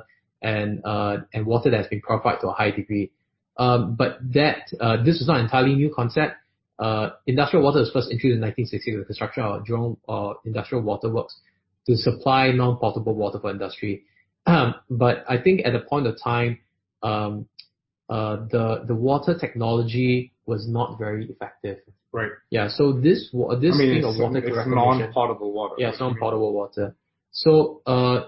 and 0.41 0.81
uh, 0.85 1.17
and 1.33 1.45
water 1.45 1.69
that 1.71 1.77
has 1.77 1.87
been 1.87 2.01
purified 2.01 2.39
to 2.41 2.47
a 2.47 2.53
high 2.53 2.71
degree. 2.71 3.11
Um, 3.57 3.95
but 3.95 4.11
that 4.33 4.61
uh, 4.79 4.97
this 5.03 5.15
is 5.21 5.27
not 5.27 5.37
an 5.39 5.45
entirely 5.45 5.75
new 5.75 5.91
concept. 5.93 6.33
Uh, 6.79 7.11
industrial 7.27 7.63
water 7.63 7.79
was 7.79 7.91
first 7.91 8.09
introduced 8.11 8.35
in 8.35 8.41
1960 8.41 8.91
with 8.91 9.01
the 9.01 9.05
construction 9.05 9.43
of 9.43 9.63
Jurong 9.63 9.97
uh, 10.09 10.33
Industrial 10.45 10.83
Water 10.83 11.09
Works 11.09 11.39
to 11.85 11.95
supply 11.95 12.51
non-potable 12.51 13.13
water 13.13 13.39
for 13.39 13.51
industry. 13.51 14.03
Um, 14.45 14.75
but 14.89 15.23
I 15.29 15.37
think 15.37 15.61
at 15.65 15.73
the 15.73 15.79
point 15.79 16.07
of 16.07 16.17
time, 16.21 16.59
um, 17.03 17.47
uh, 18.09 18.37
the 18.51 18.83
the 18.87 18.95
water 18.95 19.37
technology 19.37 20.33
was 20.45 20.67
not 20.67 20.97
very 20.97 21.25
effective. 21.29 21.77
Right. 22.11 22.31
Yeah, 22.49 22.67
so 22.69 22.91
this 22.93 23.29
wa- 23.33 23.55
this 23.55 23.75
I 23.75 23.77
mean, 23.77 24.01
thing 24.01 24.03
of 24.05 24.19
water 24.19 24.37
it's 24.37 24.67
non-potable 24.67 25.51
water. 25.51 25.75
yeah, 25.77 25.89
it's 25.89 25.99
What 25.99 26.09
do 26.09 26.13
mean? 26.13 26.19
non-potable 26.19 26.53
water. 26.53 26.95
So 27.31 27.81
uh, 27.85 28.25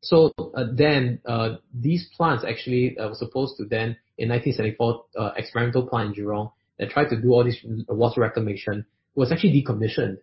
so 0.00 0.32
uh, 0.38 0.64
then 0.72 1.20
uh, 1.26 1.56
these 1.72 2.08
plants 2.16 2.44
actually 2.48 2.98
uh, 2.98 3.08
were 3.08 3.14
supposed 3.14 3.56
to 3.58 3.64
then 3.64 3.96
in 4.18 4.28
1974 4.28 5.04
uh, 5.16 5.30
experimental 5.36 5.86
plant 5.86 6.16
in 6.16 6.24
Jurong 6.24 6.50
that 6.82 6.90
tried 6.90 7.08
to 7.10 7.20
do 7.20 7.30
all 7.32 7.44
this 7.44 7.58
water 7.88 8.20
reclamation 8.20 8.84
was 9.14 9.30
actually 9.30 9.52
decommissioned. 9.62 10.18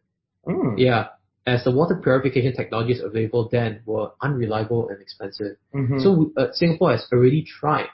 Mm. 0.45 0.77
Yeah, 0.77 1.07
as 1.47 1.63
the 1.63 1.71
water 1.71 1.95
purification 1.95 2.53
technologies 2.53 2.99
available 3.01 3.47
then 3.49 3.81
were 3.85 4.11
unreliable 4.21 4.89
and 4.89 5.01
expensive. 5.01 5.55
Mhm. 5.73 6.01
So 6.03 6.31
uh, 6.35 6.51
Singapore 6.51 6.91
has 6.91 7.07
already 7.13 7.43
tried 7.43 7.87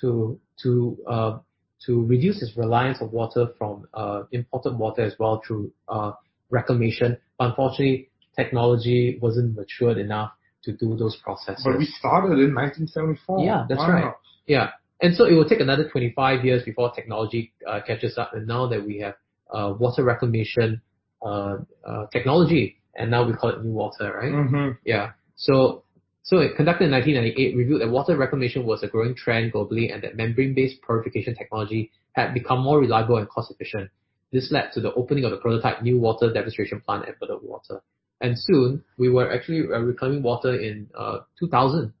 to 0.00 0.38
to 0.62 0.96
uh, 1.08 1.38
to 1.86 2.04
reduce 2.06 2.40
its 2.40 2.56
reliance 2.56 2.98
of 3.02 3.12
water 3.12 3.48
from 3.58 3.88
uh, 3.94 4.22
imported 4.30 4.78
water 4.78 5.02
as 5.02 5.14
well 5.18 5.42
through 5.44 5.72
uh, 5.88 6.12
reclamation. 6.50 7.18
But 7.36 7.48
unfortunately, 7.50 8.10
technology 8.36 9.18
wasn't 9.20 9.56
matured 9.56 9.98
enough 9.98 10.30
to 10.64 10.72
do 10.72 10.96
those 10.96 11.16
processes. 11.16 11.64
But 11.64 11.78
we 11.78 11.86
started 11.86 12.38
in 12.38 12.54
1974. 12.54 13.44
Yeah, 13.44 13.66
that's 13.68 13.80
Wow. 13.80 13.92
right. 13.92 14.14
Yeah, 14.46 14.70
and 15.00 15.14
so 15.14 15.24
it 15.24 15.34
will 15.34 15.48
take 15.48 15.60
another 15.60 15.88
25 15.88 16.44
years 16.44 16.62
before 16.64 16.92
technology 16.92 17.52
uh, 17.66 17.80
catches 17.86 18.16
up. 18.16 18.32
And 18.34 18.46
now 18.46 18.68
that 18.68 18.84
we 18.84 18.98
have 19.00 19.14
uh, 19.52 19.74
water 19.78 20.04
reclamation 20.04 20.80
uh, 21.22 21.56
uh, 21.86 22.06
technology, 22.12 22.76
and 22.94 23.10
now 23.10 23.26
we 23.26 23.32
call 23.32 23.50
it 23.50 23.64
NEWater, 23.64 24.14
right? 24.14 24.32
Mhm. 24.32 24.78
Yeah. 24.84 25.12
So, 25.36 25.84
so 26.22 26.38
it 26.38 26.56
conducted 26.56 26.84
in 26.84 26.90
1998 26.92 27.56
revealed 27.56 27.80
that 27.82 27.90
water 27.90 28.16
reclamation 28.16 28.64
was 28.64 28.82
a 28.82 28.88
growing 28.88 29.14
trend 29.14 29.52
globally 29.52 29.92
and 29.92 30.02
that 30.02 30.16
membrane-based 30.16 30.80
purification 30.82 31.34
technology 31.34 31.90
had 32.12 32.32
become 32.32 32.60
more 32.60 32.78
reliable 32.78 33.16
and 33.16 33.28
cost 33.28 33.50
efficient. 33.50 33.90
This 34.32 34.50
led 34.50 34.72
to 34.72 34.80
the 34.80 34.92
opening 34.94 35.24
of 35.24 35.32
the 35.32 35.36
prototype 35.38 35.80
NEWater 35.80 36.32
demonstration 36.32 36.80
plant 36.80 37.08
at 37.08 37.20
Bedok 37.20 37.42
Water. 37.42 37.82
And 38.20 38.36
soon, 38.38 38.84
we 38.96 39.10
were 39.10 39.30
actually 39.32 39.62
uh, 39.72 39.80
reclaiming 39.80 40.22
water 40.22 40.54
in 40.58 40.88
uh, 40.96 41.20
2000. 41.38 41.92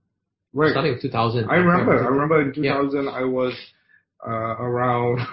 Right. 0.54 0.70
Starting 0.70 0.92
with 0.92 1.02
2000. 1.02 1.50
I 1.50 1.56
remember. 1.56 2.04
I 2.04 2.08
remember 2.08 2.40
in 2.40 2.54
Yeah. 2.62 2.74
2000 2.80 3.08
I 3.08 3.24
was 3.24 3.54
uh, 4.26 4.30
around. 4.30 5.18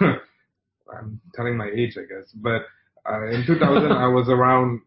I'm 0.94 1.20
telling 1.34 1.56
my 1.56 1.70
age, 1.74 1.96
I 1.96 2.02
guess, 2.02 2.30
but 2.34 2.62
uh, 3.08 3.26
in 3.28 3.44
2000 3.46 3.90
I 3.92 4.08
was 4.08 4.28
around 4.28 4.80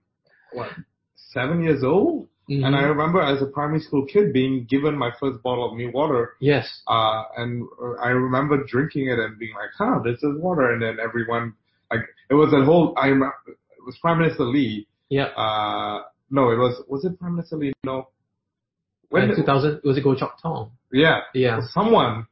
what 0.53 0.69
seven 1.15 1.63
years 1.63 1.83
old, 1.83 2.27
Mhm. 2.49 2.63
and 2.65 2.75
I 2.75 2.83
remember 2.83 3.21
as 3.21 3.41
a 3.41 3.47
primary 3.47 3.79
school 3.79 4.05
kid 4.05 4.31
being 4.31 4.65
given 4.65 4.95
my 4.95 5.09
first 5.19 5.41
bottle 5.41 5.65
of 5.67 5.73
NEWater, 5.79 6.27
Yes. 6.39 6.65
uh, 6.87 7.23
and 7.37 7.67
I 8.03 8.09
remember 8.09 8.63
drinking 8.67 9.07
it 9.07 9.17
and 9.17 9.39
being 9.39 9.55
like, 9.55 9.71
"Huh, 9.77 9.99
this 10.03 10.21
is 10.21 10.37
water," 10.39 10.71
and 10.71 10.81
then 10.81 10.97
everyone 11.01 11.53
like 11.91 12.01
it 12.29 12.35
was 12.35 12.53
a 12.53 12.63
whole. 12.63 12.93
I 12.97 13.07
it 13.09 13.83
was 13.85 13.97
Prime 13.99 14.19
Minister 14.19 14.43
Lee. 14.43 14.87
Yeah. 15.09 15.29
Uh, 15.35 16.03
no, 16.29 16.51
it 16.51 16.57
was 16.57 16.83
was 16.87 17.03
it 17.05 17.17
Prime 17.19 17.35
Minister 17.35 17.55
Lee? 17.57 17.73
No. 17.83 18.09
When 19.21 19.29
in 19.31 19.35
2000, 19.35 19.81
was 19.83 19.97
it 19.97 20.03
Goh 20.03 20.17
Chok 20.17 20.41
Tong? 20.41 20.71
yeah, 20.91 21.19
Yeah. 21.33 21.61
someone 21.71 22.27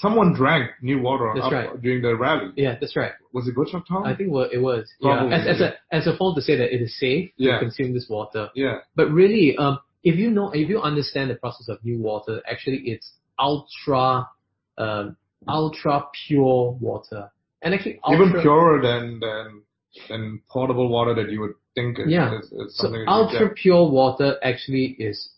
someone 0.00 0.32
drank 0.34 0.70
NEWater 0.82 1.34
That's 1.34 1.52
right. 1.52 1.80
during 1.82 2.00
the 2.02 2.16
rally. 2.16 2.50
Yeah, 2.56 2.76
that's 2.80 2.96
right. 2.96 3.12
Was 3.34 3.46
it 3.48 3.54
Goh 3.54 3.66
Chok 3.70 3.86
Tong? 3.86 4.06
I 4.06 4.14
think 4.16 4.28
it 4.30 4.58
was. 4.60 4.88
Probably, 5.00 5.30
yeah. 5.30 5.36
As, 5.36 5.46
as 5.46 5.60
a 5.60 5.74
as 5.98 6.06
a 6.06 6.16
form 6.16 6.34
to 6.34 6.40
say 6.42 6.56
that 6.56 6.74
it 6.74 6.80
is 6.82 6.98
safe 6.98 7.30
Yeah. 7.36 7.54
to 7.54 7.58
consume 7.60 7.92
this 7.94 8.06
water. 8.08 8.48
yeah. 8.54 8.78
But 8.96 9.10
really, 9.10 9.56
um, 9.58 9.78
if 10.02 10.16
you 10.16 10.30
know, 10.30 10.50
if 10.50 10.68
you 10.68 10.80
understand 10.80 11.30
the 11.30 11.34
process 11.36 11.68
of 11.68 11.78
NEWater, 11.82 12.40
actually 12.50 12.78
it's 12.92 13.12
ultra, 13.38 14.28
um, 14.78 15.16
ultra 15.46 16.06
pure 16.26 16.72
water, 16.80 17.30
and 17.62 17.74
actually 17.74 18.00
ultra, 18.04 18.26
Even 18.28 18.40
purer 18.42 18.82
than 18.82 19.20
than 19.20 19.62
than 20.08 20.40
potable 20.50 20.88
water 20.88 21.14
that 21.14 21.30
you 21.30 21.40
would 21.42 21.52
think 21.74 21.98
is, 21.98 22.06
Yeah. 22.08 22.38
is, 22.38 22.50
is 22.52 22.76
So 22.78 22.88
ultra 23.06 23.50
pure 23.50 23.88
water 23.90 24.36
actually 24.42 24.96
is 24.98 25.28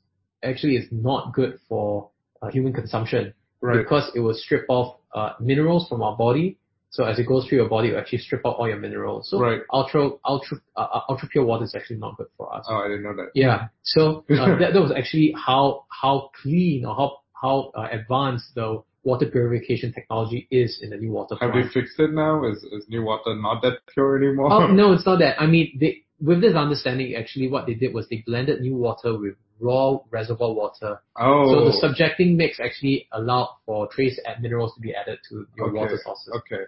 actually 0.45 0.77
is 0.77 0.87
not 0.91 1.33
good 1.35 1.59
for 1.69 2.11
uh, 2.43 2.49
human 2.49 2.73
consumption 2.73 3.35
right. 3.61 3.79
because 3.79 4.11
it 4.15 4.21
will 4.21 4.35
strip 4.35 4.67
off 4.69 4.97
uh, 5.15 5.33
minerals 5.41 5.89
from 5.89 6.03
our 6.03 6.17
body. 6.17 6.59
So 6.91 7.05
as 7.05 7.19
it 7.19 7.27
goes 7.27 7.47
through 7.49 7.59
your 7.59 7.69
body, 7.69 7.89
it 7.89 7.93
will 7.93 8.01
actually 8.01 8.19
strip 8.19 8.43
out 8.47 8.57
all 8.57 8.69
your 8.69 8.79
minerals. 8.79 9.29
So 9.29 9.41
Right. 9.41 9.63
ultra 9.73 10.11
ultra 10.25 10.59
uh, 10.77 10.81
uh, 10.81 11.01
ultra 11.09 11.29
pure 11.29 11.45
water 11.45 11.65
is 11.65 11.75
actually 11.75 11.99
not 11.99 12.17
good 12.17 12.29
for 12.37 12.55
us. 12.55 12.67
Oh, 12.69 12.77
I 12.77 12.89
didn't 12.89 13.03
know 13.03 13.17
that. 13.17 13.31
Yeah. 13.35 13.67
So 13.83 14.25
uh, 14.31 14.59
that, 14.61 14.75
that 14.75 14.81
was 14.81 14.93
actually 14.97 15.35
how 15.37 15.87
how 15.89 16.31
clean 16.41 16.85
or 16.85 16.95
how 16.95 17.19
how 17.33 17.73
uh, 17.75 17.89
advanced 17.91 18.55
the 18.55 18.83
water 19.03 19.27
purification 19.27 19.93
technology 19.93 20.47
is 20.51 20.81
in 20.83 20.91
the 20.91 20.97
NEWater 20.97 21.39
Have 21.41 21.53
plant. 21.53 21.55
they 21.75 21.81
fixed 21.81 21.99
it 21.99 22.13
now? 22.13 22.45
Is 22.45 22.63
is 22.65 22.87
NEWater 22.91 23.41
not 23.41 23.61
that 23.63 23.79
pure 23.93 24.17
anymore? 24.17 24.53
Oh 24.53 24.67
no, 24.69 24.93
it's 24.95 25.07
not 25.07 25.19
that. 25.19 25.41
I 25.41 25.47
mean, 25.47 25.77
they, 25.81 26.05
with 26.21 26.41
this 26.41 26.55
understanding, 26.55 27.15
actually, 27.17 27.49
what 27.49 27.67
they 27.67 27.75
did 27.75 27.93
was 27.93 28.09
they 28.09 28.23
blended 28.25 28.63
NEWater 28.63 29.21
with 29.21 29.35
raw 29.61 29.99
reservoir 30.11 30.53
water. 30.53 31.01
Oh. 31.17 31.47
So 31.47 31.65
the 31.67 31.73
subjecting 31.73 32.37
mix 32.37 32.61
actually 32.61 33.09
allowed 33.13 33.57
for 33.67 33.89
trace 33.89 34.21
add 34.27 34.43
minerals 34.43 34.75
to 34.75 34.81
be 34.81 34.95
added 34.95 35.19
to 35.29 35.47
your 35.57 35.69
okay. 35.69 35.79
water 35.79 35.99
sources. 36.03 36.31
Okay. 36.39 36.65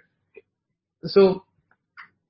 So, 1.04 1.44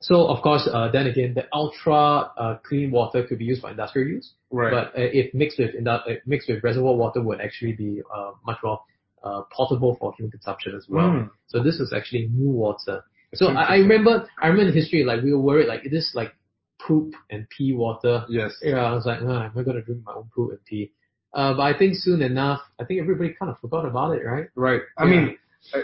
so 0.01 0.27
of 0.27 0.43
course, 0.43 0.69
uh, 0.71 0.91
then 0.91 1.07
again, 1.07 1.35
the 1.35 1.45
ultra 1.53 1.95
uh, 1.95 2.59
clean 2.67 2.91
water 2.91 3.25
could 3.27 3.39
be 3.39 3.45
used 3.45 3.63
for 3.63 3.71
industrial 3.71 4.09
use, 4.09 4.35
Right. 4.51 4.71
but 4.71 4.89
uh, 4.89 5.07
if 5.13 5.33
mixed 5.35 5.59
with 5.59 5.75
indu- 5.75 5.89
uh, 5.89 6.15
mixed 6.27 6.49
with 6.49 6.63
reservoir 6.63 6.95
water, 6.95 7.23
would 7.23 7.41
actually 7.41 7.73
be 7.73 8.03
uh, 8.15 8.33
much 8.47 8.59
more 8.63 8.81
uh, 9.23 9.43
potable 9.51 9.97
for 9.99 10.13
human 10.17 10.31
consumption 10.31 10.75
as 10.77 10.87
well. 10.89 11.09
Mm. 11.09 11.31
So 11.47 11.63
this 11.63 11.81
is 11.81 11.93
actually 11.93 12.29
NEWater. 12.29 13.03
So 13.35 13.49
I, 13.49 13.63
I 13.63 13.77
remember, 13.77 14.29
I 14.41 14.49
remember 14.49 14.69
in 14.71 14.75
history, 14.75 15.05
like 15.05 15.23
we 15.23 15.33
were 15.33 15.41
worried, 15.41 15.67
like 15.67 15.83
this 15.91 16.13
like 16.15 16.33
poop 16.79 17.15
and 17.31 17.49
pee 17.49 17.73
water. 17.73 18.25
Yes. 18.29 18.53
Yeah, 18.63 18.77
I 18.85 18.93
was 18.93 19.07
like, 19.07 19.21
ah, 19.23 19.45
am 19.47 19.53
I 19.57 19.63
gonna 19.63 19.83
drink 19.83 20.03
my 20.05 20.15
own 20.15 20.31
poop 20.35 20.51
and 20.51 20.65
pee? 20.65 20.93
Uh, 21.33 21.55
but 21.55 21.63
I 21.63 21.77
think 21.79 21.95
soon 21.97 22.23
enough, 22.23 22.61
I 22.81 22.85
think 22.85 23.01
everybody 23.01 23.35
kind 23.39 23.51
of 23.51 23.59
forgot 23.59 23.85
about 23.85 24.13
it, 24.17 24.25
right? 24.25 24.49
Right. 24.55 24.81
I 24.97 25.05
Yeah. 25.05 25.11
mean, 25.11 25.39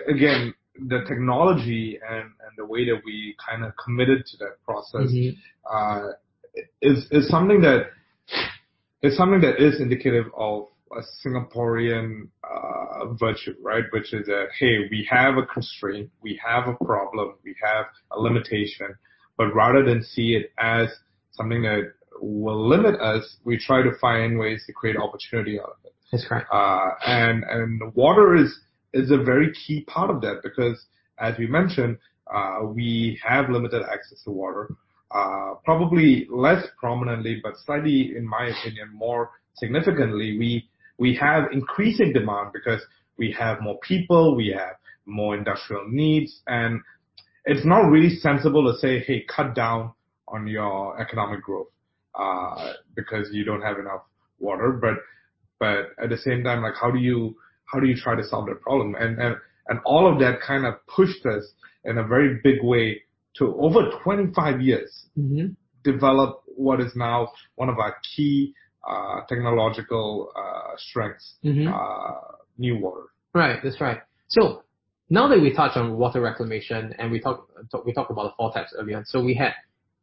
again, 0.09 0.55
the 0.89 1.05
technology 1.07 1.99
and, 2.09 2.23
and 2.23 2.53
the 2.57 2.65
way 2.65 2.87
that 2.87 3.03
we 3.05 3.37
kind 3.47 3.65
of 3.65 3.73
committed 3.77 4.25
to 4.27 4.37
that 4.39 4.63
process 4.65 5.13
Mhm. 5.13 5.37
uh, 5.71 6.13
is 6.81 7.07
is 7.11 7.29
something 7.29 7.61
that 7.63 7.91
is 9.03 9.17
something 9.17 9.41
that 9.41 9.61
is 9.61 9.81
indicative 9.81 10.27
of 10.37 10.69
a 10.93 11.03
Singaporean 11.25 12.29
uh, 12.45 13.07
virtue, 13.15 13.55
right? 13.63 13.85
Which 13.93 14.13
is 14.13 14.27
that 14.27 14.49
hey, 14.59 14.89
we 14.91 15.07
have 15.11 15.37
a 15.37 15.47
constraint, 15.47 16.11
we 16.23 16.41
have 16.45 16.69
a 16.69 16.75
problem, 16.85 17.35
we 17.45 17.55
have 17.63 17.87
a 18.13 18.21
limitation, 18.21 18.95
but 19.37 19.55
rather 19.55 19.85
than 19.85 20.03
see 20.03 20.35
it 20.35 20.53
as 20.59 20.89
something 21.33 21.63
that 21.63 21.93
will 22.21 22.69
limit 22.69 23.01
us, 23.01 23.37
we 23.45 23.59
try 23.59 23.83
to 23.83 23.91
find 24.01 24.39
ways 24.39 24.63
to 24.67 24.73
create 24.73 24.97
opportunity 24.97 25.59
out 25.59 25.71
of 25.71 25.77
it. 25.85 25.95
That's 26.11 26.27
correct. 26.27 26.49
Uh, 26.53 26.91
and 27.07 27.43
and 27.45 27.95
water 27.95 28.37
is 28.37 28.61
is 28.93 29.11
a 29.11 29.17
very 29.17 29.53
key 29.53 29.83
part 29.85 30.11
of 30.11 30.21
that 30.21 30.41
because 30.43 30.85
as 31.19 31.37
we 31.39 31.47
mentioned, 31.47 31.99
uh, 32.33 32.61
we 32.65 33.19
have 33.27 33.49
limited 33.49 33.83
access 33.83 34.23
to 34.25 34.31
water. 34.31 34.75
Uh, 35.11 35.55
probably 35.65 36.27
less 36.31 36.67
prominently, 36.79 37.39
but 37.43 37.53
slightly, 37.67 38.15
in 38.17 38.27
my 38.27 38.47
opinion, 38.47 38.89
more 38.95 39.31
significantly, 39.57 40.39
we 40.39 40.69
we 40.99 41.15
have 41.15 41.51
increasing 41.53 42.13
demand 42.13 42.51
because 42.53 42.81
we 43.19 43.31
have 43.33 43.61
more 43.61 43.79
people, 43.81 44.35
we 44.37 44.49
have 44.49 44.77
more 45.05 45.35
industrial 45.37 45.87
needs, 45.89 46.41
and 46.47 46.81
it's 47.45 47.65
not 47.65 47.91
really 47.91 48.11
sensible 48.17 48.73
to 48.73 48.79
say, 48.79 49.01
hey, 49.01 49.25
cut 49.35 49.55
down 49.55 49.93
on 50.29 50.47
your 50.47 51.01
economic 51.01 51.43
growth 51.43 51.69
uh, 52.15 52.73
because 52.95 53.29
you 53.33 53.45
don't 53.45 53.63
have 53.63 53.79
enough 53.79 54.03
water. 54.39 54.73
But 54.73 54.95
but 55.59 56.03
at 56.03 56.11
the 56.11 56.19
same 56.19 56.43
time, 56.45 56.63
like 56.63 56.75
how 56.81 56.91
do 56.91 56.99
you 56.99 57.37
how 57.73 57.81
do 57.81 57.87
you 57.87 57.97
try 57.97 58.15
to 58.15 58.25
solve 58.25 58.47
that 58.47 58.61
problem? 58.61 58.95
And 58.95 59.19
and 59.21 59.37
and 59.69 59.81
all 59.85 60.13
of 60.13 60.19
that 60.21 60.41
kind 60.41 60.67
of 60.67 60.75
pushed 60.87 61.25
us 61.27 61.45
in 61.85 61.99
a 61.99 62.05
very 62.07 62.41
big 62.43 62.63
way 62.63 63.03
to 63.39 63.57
over 63.61 63.91
25 64.03 64.61
years 64.61 65.07
hmm 65.17 65.47
develop 65.85 66.43
what 66.55 66.81
is 66.81 66.93
now 66.95 67.29
one 67.57 67.69
of 67.69 67.77
our 67.81 67.97
key 68.15 68.55
uh, 68.89 69.23
technological 69.29 70.31
uh, 70.37 70.77
strengths, 70.77 71.35
hmm 71.43 71.67
uh, 71.67 72.21
NEWater. 72.61 73.07
Right, 73.35 73.59
that's 73.65 73.81
right. 73.81 74.01
So 74.29 74.63
now 75.13 75.29
that 75.29 75.41
we 75.41 75.53
touch 75.53 75.77
on 75.77 75.99
water 75.99 76.21
reclamation 76.23 76.95
and 76.99 77.13
we 77.13 77.21
talked 77.21 77.51
talk, 77.71 77.85
we 77.85 77.93
talked 77.93 78.11
about 78.11 78.25
the 78.31 78.35
four 78.39 78.51
types 78.53 78.73
earlier. 78.79 79.03
So 79.07 79.23
we 79.23 79.35
had 79.35 79.53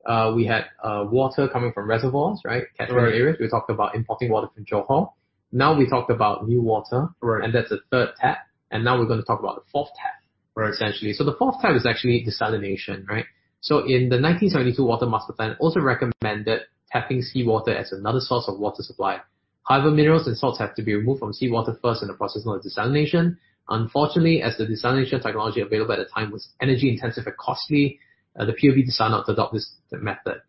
uh, 0.05 0.31
we 0.35 0.45
had 0.45 0.65
uh, 0.83 1.05
water 1.09 1.47
coming 1.49 1.71
from 1.73 1.89
reservoirs, 1.89 2.41
right? 2.45 2.63
Catchment 2.77 3.03
Right. 3.05 3.15
areas. 3.15 3.37
We 3.39 3.49
talked 3.49 3.69
about 3.71 3.95
importing 3.95 4.29
water 4.31 4.47
from 4.53 4.65
Johor. 4.65 5.11
Now 5.51 5.75
we 5.77 5.89
talked 5.89 6.11
about 6.11 6.47
NEWater, 6.47 7.13
Right. 7.21 7.43
and 7.43 7.53
that's 7.53 7.69
the 7.69 7.79
third 7.91 8.09
tap. 8.21 8.37
And 8.71 8.83
now 8.83 8.99
we're 8.99 9.07
going 9.07 9.19
to 9.19 9.25
talk 9.25 9.39
about 9.39 9.55
the 9.55 9.65
fourth 9.71 9.89
tap. 9.99 10.13
Right. 10.55 10.69
essentially. 10.73 11.13
So 11.13 11.23
the 11.23 11.33
fourth 11.39 11.55
tap 11.61 11.75
is 11.75 11.85
actually 11.85 12.23
desalination, 12.27 13.07
right? 13.07 13.25
So 13.61 13.79
in 13.79 14.09
the 14.13 14.19
1972 14.19 14.83
Water 14.83 15.05
Master 15.07 15.33
Plan, 15.33 15.55
also 15.59 15.79
recommended 15.79 16.61
tapping 16.91 17.21
seawater 17.21 17.73
as 17.75 17.91
another 17.91 18.19
source 18.19 18.45
of 18.47 18.59
water 18.59 18.83
supply. 18.83 19.19
However, 19.67 19.89
minerals 19.91 20.27
and 20.27 20.35
salts 20.37 20.59
have 20.59 20.75
to 20.75 20.83
be 20.83 20.93
removed 20.95 21.19
from 21.19 21.33
seawater 21.33 21.77
first 21.81 22.01
in 22.03 22.07
the 22.09 22.13
process 22.13 22.45
known 22.45 22.59
as 22.59 22.65
desalination. 22.65 23.37
Unfortunately, 23.69 24.41
as 24.41 24.57
the 24.57 24.65
desalination 24.65 25.21
technology 25.21 25.61
available 25.61 25.93
at 25.93 25.99
the 25.99 26.05
time 26.05 26.31
was 26.31 26.49
energy 26.61 26.89
intensive 26.89 27.25
and 27.27 27.37
costly, 27.37 27.99
uh, 28.39 28.45
the 28.45 28.53
PUB 28.53 28.85
decided 28.85 29.11
not 29.11 29.25
to 29.25 29.33
adopt 29.33 29.53
this 29.53 29.71
method. 29.91 30.41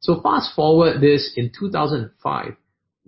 So 0.00 0.20
fast 0.20 0.54
forward 0.54 1.00
this 1.00 1.32
in 1.36 1.50
2005, 1.58 2.56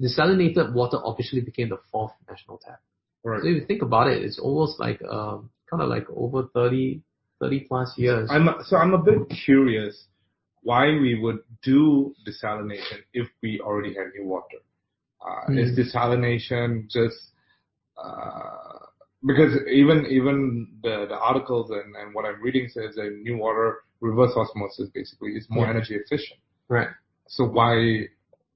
desalinated 0.03 0.73
water 0.73 0.99
officially 1.05 1.41
became 1.41 1.69
the 1.69 1.79
fourth 1.93 2.13
national 2.29 2.59
tap. 2.59 2.81
Right. 3.25 3.43
So 3.43 3.49
if 3.49 3.55
you 3.57 3.67
think 3.67 3.83
about 3.83 4.09
it, 4.09 4.23
it's 4.23 4.39
almost 4.39 4.81
like 4.81 5.01
um, 5.03 5.51
kind 5.71 5.83
of 5.83 5.89
like 5.89 6.07
over 6.15 6.49
30, 6.55 7.03
30 7.41 7.61
plus 7.69 7.95
years. 7.97 8.29
I'm 8.33 8.49
so 8.65 8.77
I'm 8.77 8.95
a 8.95 8.99
bit 8.99 9.31
curious 9.45 10.05
why 10.63 10.87
we 10.87 11.19
would 11.21 11.39
do 11.63 12.15
desalination 12.27 12.99
if 13.13 13.29
we 13.43 13.61
already 13.61 13.95
had 13.95 14.07
NEWater. 14.19 14.63
Uh, 15.21 15.47
Hmm. 15.47 15.59
Is 15.59 15.79
desalination 15.79 16.89
just 16.89 17.33
uh, 18.03 18.87
because 19.27 19.53
even 19.71 20.07
even 20.07 20.69
the, 20.83 21.07
the 21.09 21.15
articles 21.17 21.71
and, 21.71 21.95
and 21.97 22.15
what 22.15 22.25
I'm 22.25 22.41
reading 22.43 22.69
says 22.69 22.95
that 22.97 23.23
NEWater 23.27 23.75
reverse 24.01 24.33
osmosis 24.37 24.89
basically 24.95 25.33
is 25.33 25.47
more 25.51 25.65
Yeah. 25.65 25.71
energy 25.71 25.95
efficient. 25.95 26.41
right. 26.69 26.89
So 27.29 27.45
why 27.45 28.09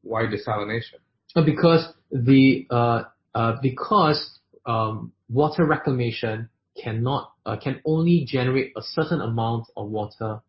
why 0.03 0.23
desalination? 0.25 0.99
Uh, 1.37 1.43
Because 1.45 1.93
the 2.11 2.67
uh, 2.71 3.03
uh, 3.35 3.57
because 3.63 4.39
um, 4.67 5.13
water 5.29 5.65
reclamation 5.65 6.49
cannot 6.83 7.33
uh, 7.47 7.57
can 7.57 7.81
only 7.85 8.25
generate 8.27 8.73
a 8.77 8.83
certain 8.83 9.21
amount 9.21 9.67
of 9.77 9.91
water 9.91 10.41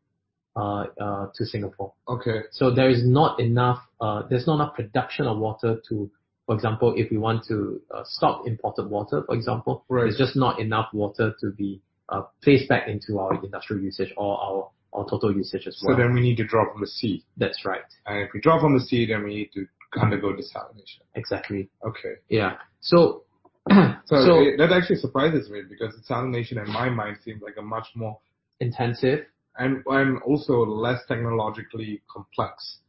uh, 0.56 0.86
uh, 1.00 1.28
to 1.36 1.46
Singapore. 1.46 1.94
Okay. 2.08 2.39
So 2.52 2.74
there 2.74 2.89
is 2.89 3.06
not 3.06 3.39
enough 3.39 3.80
uh, 4.02 4.24
there's 4.30 4.48
not 4.48 4.56
enough 4.56 4.76
production 4.76 5.28
of 5.28 5.38
water 5.38 5.80
to 5.89 6.10
for 6.46 6.56
example, 6.56 6.93
if 6.96 7.10
we 7.12 7.18
want 7.18 7.43
to 7.48 7.82
uh, 7.93 8.04
stop 8.06 8.48
imported 8.48 8.89
water, 8.89 9.24
for 9.26 9.36
example, 9.36 9.84
Right. 9.89 10.04
there's 10.04 10.18
just 10.18 10.36
not 10.36 10.60
enough 10.60 10.89
water 10.93 11.34
to 11.41 11.52
be 11.52 11.82
uh, 12.10 12.22
placed 12.43 12.70
back 12.70 12.88
into 12.88 13.20
our 13.20 13.34
industrial 13.43 13.82
usage 13.82 14.14
or 14.16 14.38
our, 14.39 14.70
our 14.93 15.10
total 15.10 15.36
usage 15.36 15.66
as 15.68 15.82
well. 15.84 15.96
So 15.96 16.02
then 16.02 16.14
we 16.14 16.22
need 16.22 16.38
to 16.38 16.46
draw 16.46 16.72
from 16.72 16.82
the 16.82 16.88
sea. 16.88 17.24
That's 17.38 17.66
right. 17.66 17.82
And 18.06 18.20
if 18.20 18.30
we 18.34 18.39
draw 18.41 18.60
from 18.60 18.74
the 18.78 18.84
sea, 18.84 19.06
then 19.08 19.24
we 19.24 19.34
need 19.36 19.50
to 19.56 19.66
undergo 20.00 20.34
desalination. 20.34 21.02
Exactly. 21.16 21.70
Okay. 21.86 22.16
Yeah. 22.30 22.54
So, 22.82 23.24
So, 23.70 23.96
so 24.28 24.41
it, 24.41 24.58
that 24.60 24.72
actually 24.72 24.98
surprises 24.98 25.50
me 25.50 25.62
because 25.68 25.96
desalination 25.96 26.64
in 26.64 26.72
my 26.72 26.89
mind 26.89 27.18
seems 27.26 27.41
like 27.41 27.56
a 27.58 27.62
much 27.64 27.88
more 27.96 28.20
intensive. 28.60 29.26
and 29.58 29.84
and 29.88 30.22
also 30.24 30.64
less 30.66 31.00
technologically 31.08 32.02
complex 32.08 32.80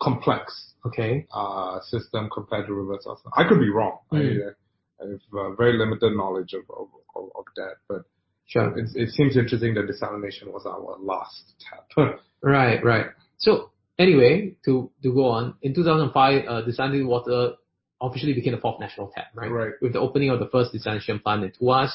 complex 0.00 0.72
Okay. 0.86 1.26
uh, 1.32 1.80
system 1.80 2.28
compared 2.32 2.66
to 2.66 2.74
reverse 2.74 3.06
osmosis. 3.06 3.32
I 3.36 3.48
could 3.48 3.58
be 3.60 3.70
wrong. 3.70 3.98
Mm. 4.12 4.18
I, 4.18 4.48
uh, 4.48 4.52
I 5.06 5.10
have 5.10 5.20
uh, 5.32 5.54
very 5.56 5.78
limited 5.78 6.14
knowledge 6.16 6.52
of 6.52 6.62
of, 6.70 6.88
of, 7.16 7.30
of 7.36 7.44
that, 7.56 7.76
but 7.88 8.02
Sure. 8.46 8.76
it, 8.78 8.90
it 8.94 9.08
seems 9.10 9.36
interesting 9.38 9.72
that 9.74 9.88
desalination 9.88 10.52
was 10.52 10.66
our 10.66 10.98
last 11.00 11.54
tap. 11.64 12.14
Right, 12.42 12.84
right. 12.84 13.06
So 13.38 13.70
anyway, 13.98 14.54
to 14.66 14.90
to 15.02 15.12
go 15.14 15.26
on, 15.30 15.54
in 15.62 15.74
2005, 15.74 16.44
uh, 16.46 16.62
desalination 16.68 17.06
water 17.06 17.52
officially 18.02 18.34
became 18.34 18.52
the 18.52 18.60
fourth 18.60 18.78
national 18.80 19.10
tap, 19.14 19.28
right? 19.34 19.50
Right. 19.50 19.72
With 19.80 19.94
the 19.94 20.00
opening 20.00 20.28
of 20.28 20.38
the 20.40 20.48
first 20.48 20.74
desalination 20.74 21.22
plant 21.22 21.44
in 21.44 21.52
Tuas, 21.52 21.90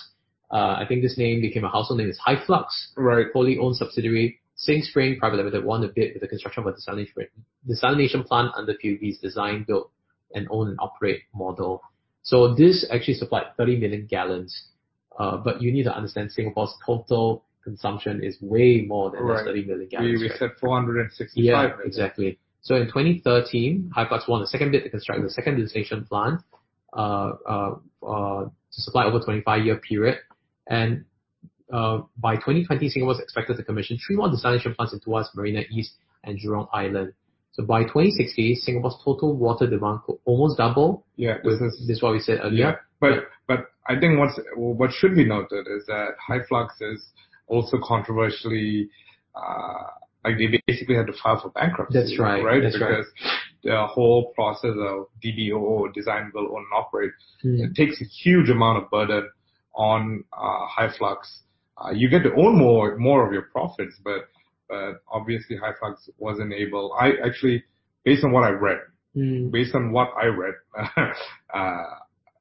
uh, 0.52 0.56
I 0.82 0.86
think 0.88 1.04
this 1.04 1.18
name 1.20 1.41
became 1.41 1.64
a 1.64 1.70
household 1.70 2.00
name. 2.00 2.10
It's 2.10 2.20
Hyflux, 2.20 2.66
right. 2.97 3.28
wholly 3.34 3.60
owned 3.60 3.76
subsidiary. 3.76 4.38
SingSpring 4.68 5.18
Private 5.20 5.38
Limited 5.38 5.64
won 5.64 5.82
the 5.82 5.88
bid 5.88 6.14
with 6.14 6.22
the 6.22 6.28
construction 6.28 6.64
of 6.66 6.68
a 6.68 6.74
desalination, 6.74 7.30
desalination 7.68 8.26
plant 8.26 8.51
under 8.55 8.74
PUB's 8.74 9.20
design, 9.20 9.64
build, 9.68 9.89
and 10.34 10.47
own 10.51 10.70
and 10.70 10.78
operate 10.82 11.22
model. 11.34 11.82
So 12.24 12.53
this 12.53 12.86
actually 12.91 13.16
supplied 13.16 13.45
30 13.57 13.78
million 13.80 14.05
gallons. 14.05 14.68
Uh, 15.18 15.38
but 15.38 15.62
you 15.62 15.72
need 15.72 15.84
to 15.84 15.95
understand 15.95 16.32
Singapore's 16.32 16.74
total 16.86 17.45
consumption 17.64 18.24
is 18.24 18.38
way 18.41 18.86
more 18.88 19.12
than 19.12 19.28
those 19.28 19.45
30 19.45 19.66
million 19.66 19.89
gallons. 19.89 20.22
we 20.22 20.30
said 20.38 20.51
465 20.60 21.43
Yeah, 21.43 21.70
exactly. 21.86 22.39
So 22.62 22.76
in 22.76 22.88
2013, 22.88 23.91
Hyflux 23.95 24.28
won 24.28 24.41
the 24.41 24.47
second 24.47 24.72
bid 24.72 24.84
to 24.84 24.89
construct 24.89 25.24
the 25.24 25.30
second 25.30 25.57
desalination 25.57 26.07
plant 26.07 26.41
uh, 26.93 27.32
uh, 27.47 27.76
uh, 28.05 28.43
to 28.45 28.82
supply 28.82 29.05
over 29.05 29.20
25 29.20 29.66
year 29.66 29.78
period. 29.78 30.20
Uh, 31.72 32.01
by 32.17 32.36
2020, 32.36 32.89
Singapore 32.89 33.13
is 33.13 33.20
expected 33.20 33.57
to 33.57 33.63
commission 33.63 33.97
three 34.05 34.15
more 34.15 34.28
desalination 34.30 34.76
plants 34.76 34.93
in 34.93 34.99
Tuas, 34.99 35.28
Marina 35.36 35.61
East, 35.70 35.93
and 36.24 36.39
Jurong 36.39 36.67
Island. 36.74 37.13
So 37.51 37.63
by 37.63 37.84
2060, 37.84 38.55
Singapore's 38.55 38.95
total 39.03 39.36
water 39.36 39.67
demand 39.67 39.99
could 40.05 40.17
almost 40.26 40.57
double. 40.57 41.05
Yeah, 41.15 41.38
this 41.43 41.59
is 41.61 42.01
what 42.01 42.13
we 42.13 42.20
said 42.20 42.39
earlier. 42.43 42.80
but 42.99 43.26
but 43.47 43.65
I 43.88 43.99
think 43.99 44.20
what's 44.20 44.39
what 44.55 44.91
should 44.91 45.15
be 45.15 45.26
noted 45.26 45.67
is 45.67 45.86
that 45.88 46.09
Hyflux 46.28 46.70
is 46.82 47.05
also 47.47 47.78
controversially 47.84 48.89
uh, 49.36 49.84
like 50.24 50.38
they 50.38 50.61
basically 50.67 50.95
had 50.95 51.07
to 51.07 51.13
file 51.22 51.39
for 51.41 51.49
bankruptcy. 51.49 51.97
That's 51.99 52.20
right, 52.20 52.43
Right. 52.43 52.61
that's 52.61 52.80
right. 52.80 52.89
because 52.89 53.05
the 53.63 53.86
whole 53.88 54.32
process 54.36 54.76
of 54.78 55.07
DBOO, 55.24 55.93
design, 55.93 56.30
build, 56.34 56.49
own, 56.51 56.57
and 56.72 56.74
operate, 56.74 57.11
Hmm. 57.41 57.61
it 57.63 57.76
takes 57.76 58.01
a 58.01 58.05
huge 58.05 58.49
amount 58.49 58.84
of 58.84 58.89
burden 58.89 59.30
on 59.76 60.24
uh, 60.34 60.65
Hyflux. 60.78 61.17
Uh, 61.84 61.91
you 61.91 62.09
get 62.09 62.23
to 62.23 62.34
own 62.36 62.57
more 62.57 62.97
more 62.97 63.25
of 63.25 63.32
your 63.34 63.43
profits, 63.43 63.95
but 64.03 64.27
but 64.67 65.01
obviously 65.11 65.57
Hyflux 65.57 66.09
wasn't 66.17 66.53
able. 66.53 66.93
I 66.99 67.13
actually, 67.25 67.63
based 68.03 68.23
on 68.23 68.32
what 68.32 68.43
I 68.43 68.49
read, 68.51 68.80
Hmm. 69.15 69.49
based 69.49 69.73
on 69.73 69.91
what 69.91 70.09
I 70.21 70.27
read, 70.27 70.53
uh, 71.53 71.84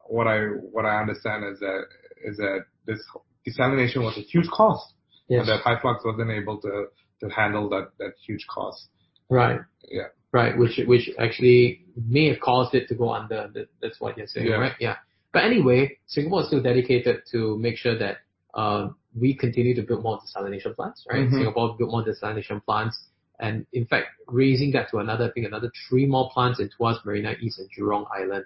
what 0.06 0.26
I 0.26 0.40
what 0.74 0.84
I 0.84 1.00
understand 1.00 1.44
is 1.52 1.58
that 1.60 1.82
is 2.24 2.36
that 2.36 2.64
this 2.86 3.00
desalination 3.46 4.02
was 4.02 4.16
a 4.18 4.20
huge 4.20 4.48
cost, 4.48 4.92
Yes. 5.28 5.40
and 5.40 5.48
that 5.48 5.64
Hyflux 5.64 6.04
wasn't 6.04 6.30
able 6.30 6.60
to 6.60 6.86
to 7.20 7.28
handle 7.30 7.68
that 7.70 7.90
that 7.98 8.12
huge 8.26 8.46
cost. 8.48 8.88
Right. 9.30 9.60
Yeah. 9.90 10.08
Right, 10.30 10.56
which 10.58 10.78
which 10.86 11.08
actually 11.18 11.86
may 11.96 12.26
have 12.28 12.40
caused 12.40 12.74
it 12.74 12.86
to 12.88 12.94
go 12.94 13.12
under. 13.14 13.48
That, 13.54 13.68
that's 13.80 13.98
what 14.00 14.18
you're 14.18 14.26
saying, 14.26 14.46
Yeah. 14.48 14.56
right? 14.56 14.72
Yeah. 14.78 14.96
But 15.32 15.44
anyway, 15.44 15.98
Singapore 16.06 16.42
is 16.42 16.48
still 16.48 16.62
dedicated 16.62 17.22
to 17.32 17.56
make 17.58 17.76
sure 17.78 17.96
that 17.98 18.18
uh, 18.54 18.90
we 19.20 19.34
continue 19.34 19.74
to 19.74 19.82
build 19.82 20.02
more 20.02 20.18
desalination 20.18 20.74
plants, 20.74 21.06
right? 21.10 21.28
Mhm. 21.28 21.32
Singapore 21.32 21.76
built 21.76 21.90
more 21.90 22.04
desalination 22.04 22.64
plants, 22.64 22.98
and 23.38 23.66
in 23.72 23.86
fact, 23.86 24.06
raising 24.26 24.72
that 24.72 24.90
to 24.90 24.98
another 24.98 25.30
thing, 25.30 25.44
another 25.44 25.70
three 25.88 26.06
more 26.06 26.30
plants 26.30 26.60
in 26.60 26.68
Tuas, 26.68 27.04
Marina 27.04 27.34
East, 27.40 27.58
and 27.58 27.68
Jurong 27.70 28.06
Island. 28.12 28.44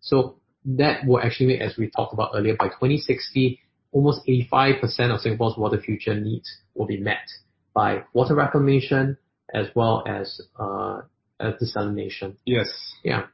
So 0.00 0.36
that 0.64 1.06
will 1.06 1.20
actually 1.20 1.46
make, 1.46 1.60
as 1.60 1.76
we 1.76 1.90
talked 1.90 2.12
about 2.12 2.32
earlier, 2.34 2.56
by 2.56 2.68
2060, 2.68 3.60
almost 3.92 4.22
85% 4.26 5.12
of 5.12 5.20
Singapore's 5.20 5.56
water 5.56 5.80
future 5.80 6.14
needs 6.14 6.48
will 6.74 6.86
be 6.86 6.98
met 6.98 7.28
by 7.74 8.04
water 8.12 8.34
reclamation 8.34 9.16
as 9.52 9.66
well 9.74 10.02
as 10.06 10.40
uh, 10.58 11.02
as 11.40 11.54
desalination. 11.54 12.34
Yes. 12.44 12.68
Yeah. 13.02 13.26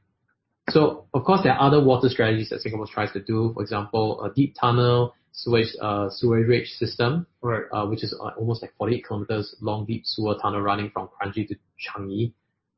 So 0.70 1.07
of 1.14 1.24
course 1.24 1.41
there 1.43 1.53
are 1.53 1.66
other 1.66 1.82
water 1.82 2.09
strategies 2.09 2.51
that 2.51 2.61
Singapore 2.61 2.86
tries 2.86 3.12
to 3.12 3.20
do. 3.20 3.53
For 3.55 3.62
example, 3.62 4.22
a 4.22 4.32
deep 4.32 4.55
tunnel 4.61 5.14
sewage 5.33 5.68
uh, 5.81 6.09
sewerage 6.11 6.68
system, 6.78 7.26
Right. 7.43 7.62
uh, 7.72 7.87
which 7.87 8.03
is 8.05 8.14
uh, 8.20 8.31
almost 8.39 8.62
like 8.62 8.72
48 8.78 9.05
kilometers 9.07 9.55
long 9.61 9.87
deep 9.87 10.03
sewer 10.05 10.37
tunnel 10.41 10.61
running 10.61 10.91
from 10.91 11.09
Kranji 11.09 11.47
to 11.49 11.55
Changi. 11.81 12.33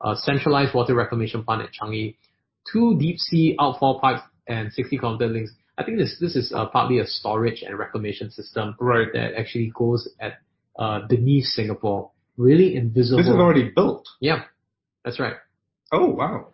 A 0.05 0.17
centralized 0.17 0.75
water 0.75 0.95
reclamation 0.95 1.45
plant 1.45 1.63
at 1.63 1.71
Changi. 1.73 2.17
Two 2.73 2.97
deep 2.99 3.19
sea 3.19 3.57
outfall 3.59 4.01
pipes 4.01 4.23
and 4.47 4.73
60 4.73 4.99
kilometer 4.99 5.27
links. 5.29 5.53
I 5.79 5.85
think 5.85 5.99
this 5.99 6.17
this 6.21 6.37
is 6.37 6.53
uh, 6.53 6.67
partly 6.67 6.99
a 6.99 7.07
storage 7.07 7.63
and 7.63 7.79
reclamation 7.79 8.31
system 8.31 8.77
Right. 8.79 9.09
that 9.15 9.35
actually 9.39 9.73
goes 9.75 10.09
at 10.21 10.35
uh, 10.79 11.01
beneath 11.09 11.45
Singapore, 11.47 12.11
really 12.37 12.77
invisible. 12.77 13.19
This 13.19 13.27
is 13.29 13.35
already 13.35 13.71
built. 13.75 14.07
yeah, 14.21 14.45
that's 15.05 15.19
right. 15.19 15.35
Oh 15.93 16.07
wow. 16.09 16.49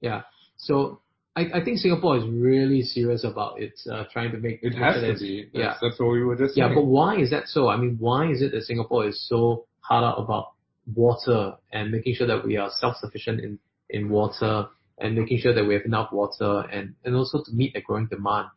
Yeah. 0.00 0.22
So 0.56 1.00
I, 1.34 1.46
I 1.54 1.64
think 1.64 1.78
Singapore 1.78 2.18
is 2.18 2.24
really 2.28 2.82
serious 2.82 3.24
about 3.24 3.60
its 3.60 3.86
uh, 3.86 4.04
trying 4.12 4.32
to 4.32 4.38
make 4.38 4.60
It 4.62 4.74
has 4.74 4.96
to 5.02 5.18
be. 5.18 5.48
Yeah. 5.52 5.68
That's, 5.68 5.78
that's 5.80 6.00
what 6.00 6.10
we 6.10 6.22
were 6.22 6.36
just 6.36 6.54
saying. 6.54 6.68
Yeah, 6.68 6.74
saying. 6.74 6.84
but 6.84 6.86
why 6.86 7.16
is 7.16 7.30
that 7.30 7.48
so? 7.48 7.68
I 7.68 7.76
mean, 7.76 7.96
why 7.98 8.30
is 8.30 8.42
it 8.42 8.52
that 8.52 8.62
Singapore 8.64 9.08
is 9.08 9.26
so 9.28 9.66
hard 9.80 10.04
out 10.04 10.18
about 10.18 10.52
water 10.94 11.54
and 11.72 11.90
making 11.90 12.14
sure 12.14 12.26
that 12.26 12.44
we 12.44 12.58
are 12.58 12.70
self-sufficient 12.70 13.40
in, 13.40 13.58
in 13.88 14.10
water 14.10 14.66
and 14.98 15.16
making 15.16 15.38
sure 15.38 15.54
that 15.54 15.64
we 15.64 15.72
have 15.72 15.84
enough 15.86 16.12
water 16.12 16.64
and, 16.70 16.94
and 17.04 17.16
also 17.16 17.42
to 17.42 17.50
meet 17.52 17.72
the 17.72 17.80
growing 17.80 18.06
demand. 18.08 18.48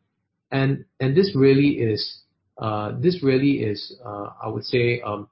And, 0.52 0.84
and 1.00 1.16
this 1.16 1.34
really 1.34 1.80
is, 1.80 2.24
uh, 2.58 2.92
this 3.00 3.24
really 3.24 3.64
is, 3.64 3.98
uh, 4.06 4.32
I 4.44 4.50
would 4.50 4.66
say, 4.66 5.00
um, 5.02 5.30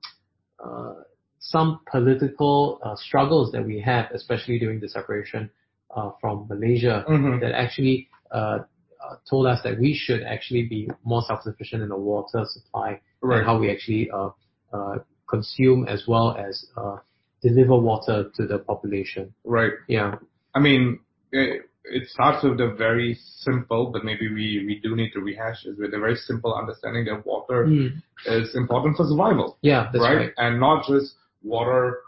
uh, 0.63 0.93
some 1.39 1.81
political 1.91 2.79
uh, 2.81 2.95
struggles 2.95 3.51
that 3.51 3.65
we 3.65 3.81
had, 3.81 4.09
especially 4.13 4.59
during 4.59 4.79
the 4.79 4.87
separation 4.87 5.49
uh, 5.95 6.11
from 6.21 6.47
Malaysia, 6.49 7.05
Mhm. 7.07 7.39
that 7.41 7.53
actually 7.53 8.07
uh, 8.31 8.59
uh, 9.03 9.15
told 9.29 9.45
us 9.47 9.59
that 9.63 9.79
we 9.79 9.93
should 9.93 10.23
actually 10.23 10.63
be 10.63 10.89
more 11.03 11.21
self-sufficient 11.27 11.81
in 11.83 11.89
the 11.89 11.97
water 11.97 12.41
supply 12.45 12.99
Right. 13.21 13.37
and 13.37 13.45
how 13.45 13.57
we 13.59 13.69
actually 13.71 14.09
uh, 14.11 14.29
uh, 14.73 14.95
consume 15.27 15.87
as 15.87 16.03
well 16.07 16.35
as 16.37 16.65
uh, 16.77 16.97
deliver 17.41 17.77
water 17.77 18.29
to 18.35 18.47
the 18.47 18.59
population. 18.59 19.33
Right. 19.43 19.73
Yeah, 19.87 20.15
I 20.55 20.59
mean, 20.59 20.99
it, 21.31 21.63
it 21.85 22.07
starts 22.09 22.43
with 22.43 22.59
a 22.61 22.73
very 22.73 23.17
simple, 23.45 23.91
but 23.93 24.03
maybe 24.05 24.27
we, 24.29 24.63
we 24.65 24.79
do 24.81 24.95
need 24.95 25.11
to 25.13 25.19
rehash 25.19 25.65
is 25.65 25.77
with 25.77 25.93
a 25.93 25.99
very 25.99 26.15
simple 26.15 26.53
understanding 26.55 27.05
that 27.05 27.25
water 27.25 27.65
Mm. 27.67 28.01
is 28.25 28.55
important 28.55 28.97
for 28.97 29.05
survival, 29.05 29.57
yeah, 29.61 29.91
right? 29.93 30.15
right. 30.17 30.31
And 30.37 30.59
not 30.59 30.85
just 30.87 31.15
water 31.43 31.99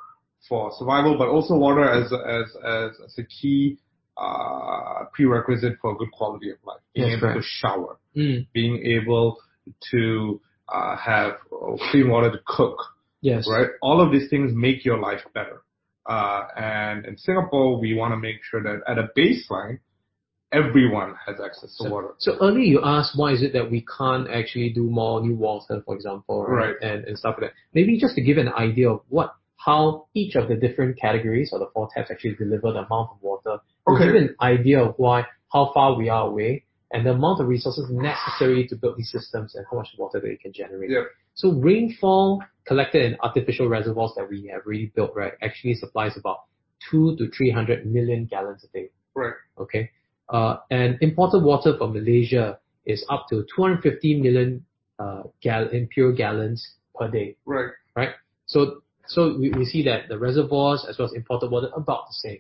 for 0.49 0.71
survival, 0.77 1.17
but 1.17 1.27
also 1.27 1.55
water 1.55 1.83
as 1.89 2.11
as 2.13 2.55
as, 2.63 2.91
as 3.05 3.17
a 3.17 3.23
key 3.23 3.77
uh, 4.17 5.05
prerequisite 5.13 5.73
for 5.81 5.91
a 5.93 5.95
good 5.95 6.11
quality 6.11 6.49
of 6.51 6.57
life. 6.65 6.79
Being 6.93 7.09
That's 7.09 7.17
able 7.21 7.27
right. 7.29 7.35
to 7.37 7.41
shower, 7.43 7.97
Mm. 8.15 8.47
being 8.53 8.81
able 8.85 9.37
to 9.91 10.39
uh, 10.69 10.95
have 10.97 11.33
clean 11.91 12.09
water 12.09 12.31
to 12.31 12.39
cook, 12.47 12.77
Yes. 13.21 13.47
right? 13.49 13.67
All 13.81 13.99
of 14.01 14.11
these 14.11 14.29
things 14.29 14.51
make 14.53 14.85
your 14.85 14.97
life 14.99 15.21
better. 15.33 15.61
Uh, 16.07 16.43
and 16.55 17.05
in 17.05 17.17
Singapore, 17.17 17.79
we 17.79 17.93
want 17.95 18.11
to 18.13 18.17
make 18.17 18.37
sure 18.49 18.61
that 18.63 18.81
at 18.87 18.97
a 18.97 19.09
baseline, 19.17 19.79
everyone 20.51 21.15
has 21.25 21.35
access 21.43 21.75
to 21.77 21.83
So, 21.83 21.89
water. 21.89 22.09
so 22.19 22.37
earlier 22.39 22.63
you 22.63 22.81
asked 22.83 23.17
why 23.17 23.31
is 23.33 23.41
it 23.41 23.53
that 23.53 23.69
we 23.69 23.85
can't 23.97 24.29
actually 24.29 24.69
do 24.69 24.83
more 24.83 25.19
NEWater, 25.21 25.83
for 25.83 25.95
example, 25.95 26.45
right? 26.45 26.67
Right. 26.67 26.75
And, 26.81 27.05
and 27.05 27.17
stuff 27.17 27.35
like 27.41 27.49
that. 27.51 27.55
Maybe 27.73 27.97
just 27.99 28.15
to 28.15 28.21
give 28.21 28.37
an 28.37 28.49
idea 28.49 28.89
of 28.91 29.01
what, 29.09 29.33
how 29.65 30.05
each 30.13 30.35
of 30.35 30.47
the 30.47 30.55
different 30.55 30.99
categories 30.99 31.49
or 31.51 31.59
the 31.59 31.69
four 31.73 31.89
taps 31.93 32.11
actually 32.11 32.35
deliver 32.35 32.71
the 32.71 32.79
amount 32.79 33.09
of 33.11 33.17
water. 33.21 33.57
Okay. 33.87 34.05
give 34.05 34.15
an 34.15 34.35
idea 34.41 34.83
of 34.83 34.93
why, 34.97 35.25
how 35.51 35.71
far 35.73 35.95
we 35.95 36.07
are 36.09 36.27
away 36.27 36.63
and 36.91 37.05
the 37.05 37.11
amount 37.11 37.41
of 37.41 37.47
resources 37.47 37.85
necessary 37.89 38.67
to 38.67 38.75
build 38.75 38.95
these 38.97 39.11
systems 39.11 39.55
and 39.55 39.65
how 39.69 39.77
much 39.77 39.89
water 39.97 40.21
they 40.21 40.35
can 40.35 40.53
generate. 40.53 40.91
Yeah. 40.91 41.03
So 41.33 41.51
rainfall 41.51 42.43
collected 42.65 43.03
in 43.03 43.17
artificial 43.21 43.67
reservoirs 43.67 44.11
that 44.17 44.29
we 44.29 44.49
have 44.53 44.61
really 44.65 44.91
built, 44.95 45.11
right, 45.15 45.33
actually 45.41 45.73
supplies 45.73 46.15
about 46.15 46.41
two 46.89 47.15
to 47.17 47.29
300 47.31 47.85
million 47.85 48.25
gallons 48.25 48.63
a 48.63 48.67
day. 48.67 48.91
Right. 49.15 49.33
Okay. 49.57 49.89
Uh, 50.29 50.57
and 50.69 50.97
imported 51.01 51.43
water 51.43 51.75
from 51.77 51.93
Malaysia 51.93 52.59
is 52.85 53.03
up 53.09 53.25
to 53.29 53.45
250 53.55 54.21
million 54.21 54.65
uh, 54.99 55.23
gal- 55.41 55.69
impure 55.69 56.13
gallons 56.13 56.75
per 56.93 57.09
day. 57.09 57.35
Right. 57.45 57.71
right? 57.95 58.09
So 58.45 58.83
we, 59.37 59.49
we 59.51 59.65
see 59.65 59.83
that 59.85 60.07
the 60.09 60.17
reservoirs 60.17 60.85
as 60.89 60.97
well 60.97 61.07
as 61.07 61.13
imported 61.13 61.51
water 61.51 61.69
about 61.75 62.07
the 62.07 62.13
same, 62.13 62.39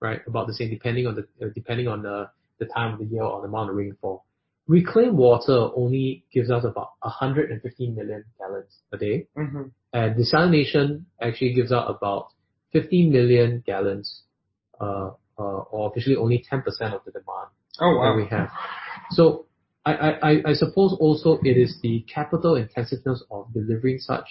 right? 0.00 0.20
About 0.26 0.46
the 0.46 0.54
same 0.54 0.70
depending 0.70 1.06
on 1.06 1.14
the 1.14 1.22
uh, 1.44 1.50
depending 1.54 1.88
on 1.88 2.02
the 2.02 2.28
the 2.58 2.66
time 2.66 2.94
of 2.94 2.98
the 2.98 3.06
year 3.06 3.22
or 3.22 3.40
the 3.42 3.48
amount 3.48 3.70
of 3.70 3.76
rainfall. 3.76 4.24
Reclaimed 4.68 5.16
water 5.16 5.70
only 5.74 6.24
gives 6.32 6.50
us 6.50 6.64
about 6.64 6.90
150 7.00 7.90
million 7.90 8.24
gallons 8.38 8.78
a 8.92 8.96
day, 8.96 9.26
Mm-hmm. 9.36 9.62
and 9.92 10.16
desalination 10.16 11.04
actually 11.20 11.52
gives 11.54 11.72
out 11.72 11.90
about 11.90 12.28
50 12.72 13.08
million 13.10 13.62
gallons, 13.66 14.22
uh, 14.80 15.10
uh, 15.38 15.42
or 15.42 15.90
officially 15.90 16.16
only 16.16 16.44
10% 16.50 16.60
of 16.94 17.00
the 17.04 17.10
demand 17.10 17.48
Oh 17.80 18.00
that 18.02 18.14
we 18.16 18.26
have. 18.26 18.48
So 19.10 19.46
I, 19.84 19.92
I- 19.94 20.42
I 20.50 20.52
suppose 20.52 20.96
also 21.00 21.38
it 21.42 21.56
is 21.56 21.78
the 21.82 22.04
capital 22.12 22.54
intensiveness 22.54 23.22
of 23.30 23.52
delivering 23.52 23.98
such 23.98 24.28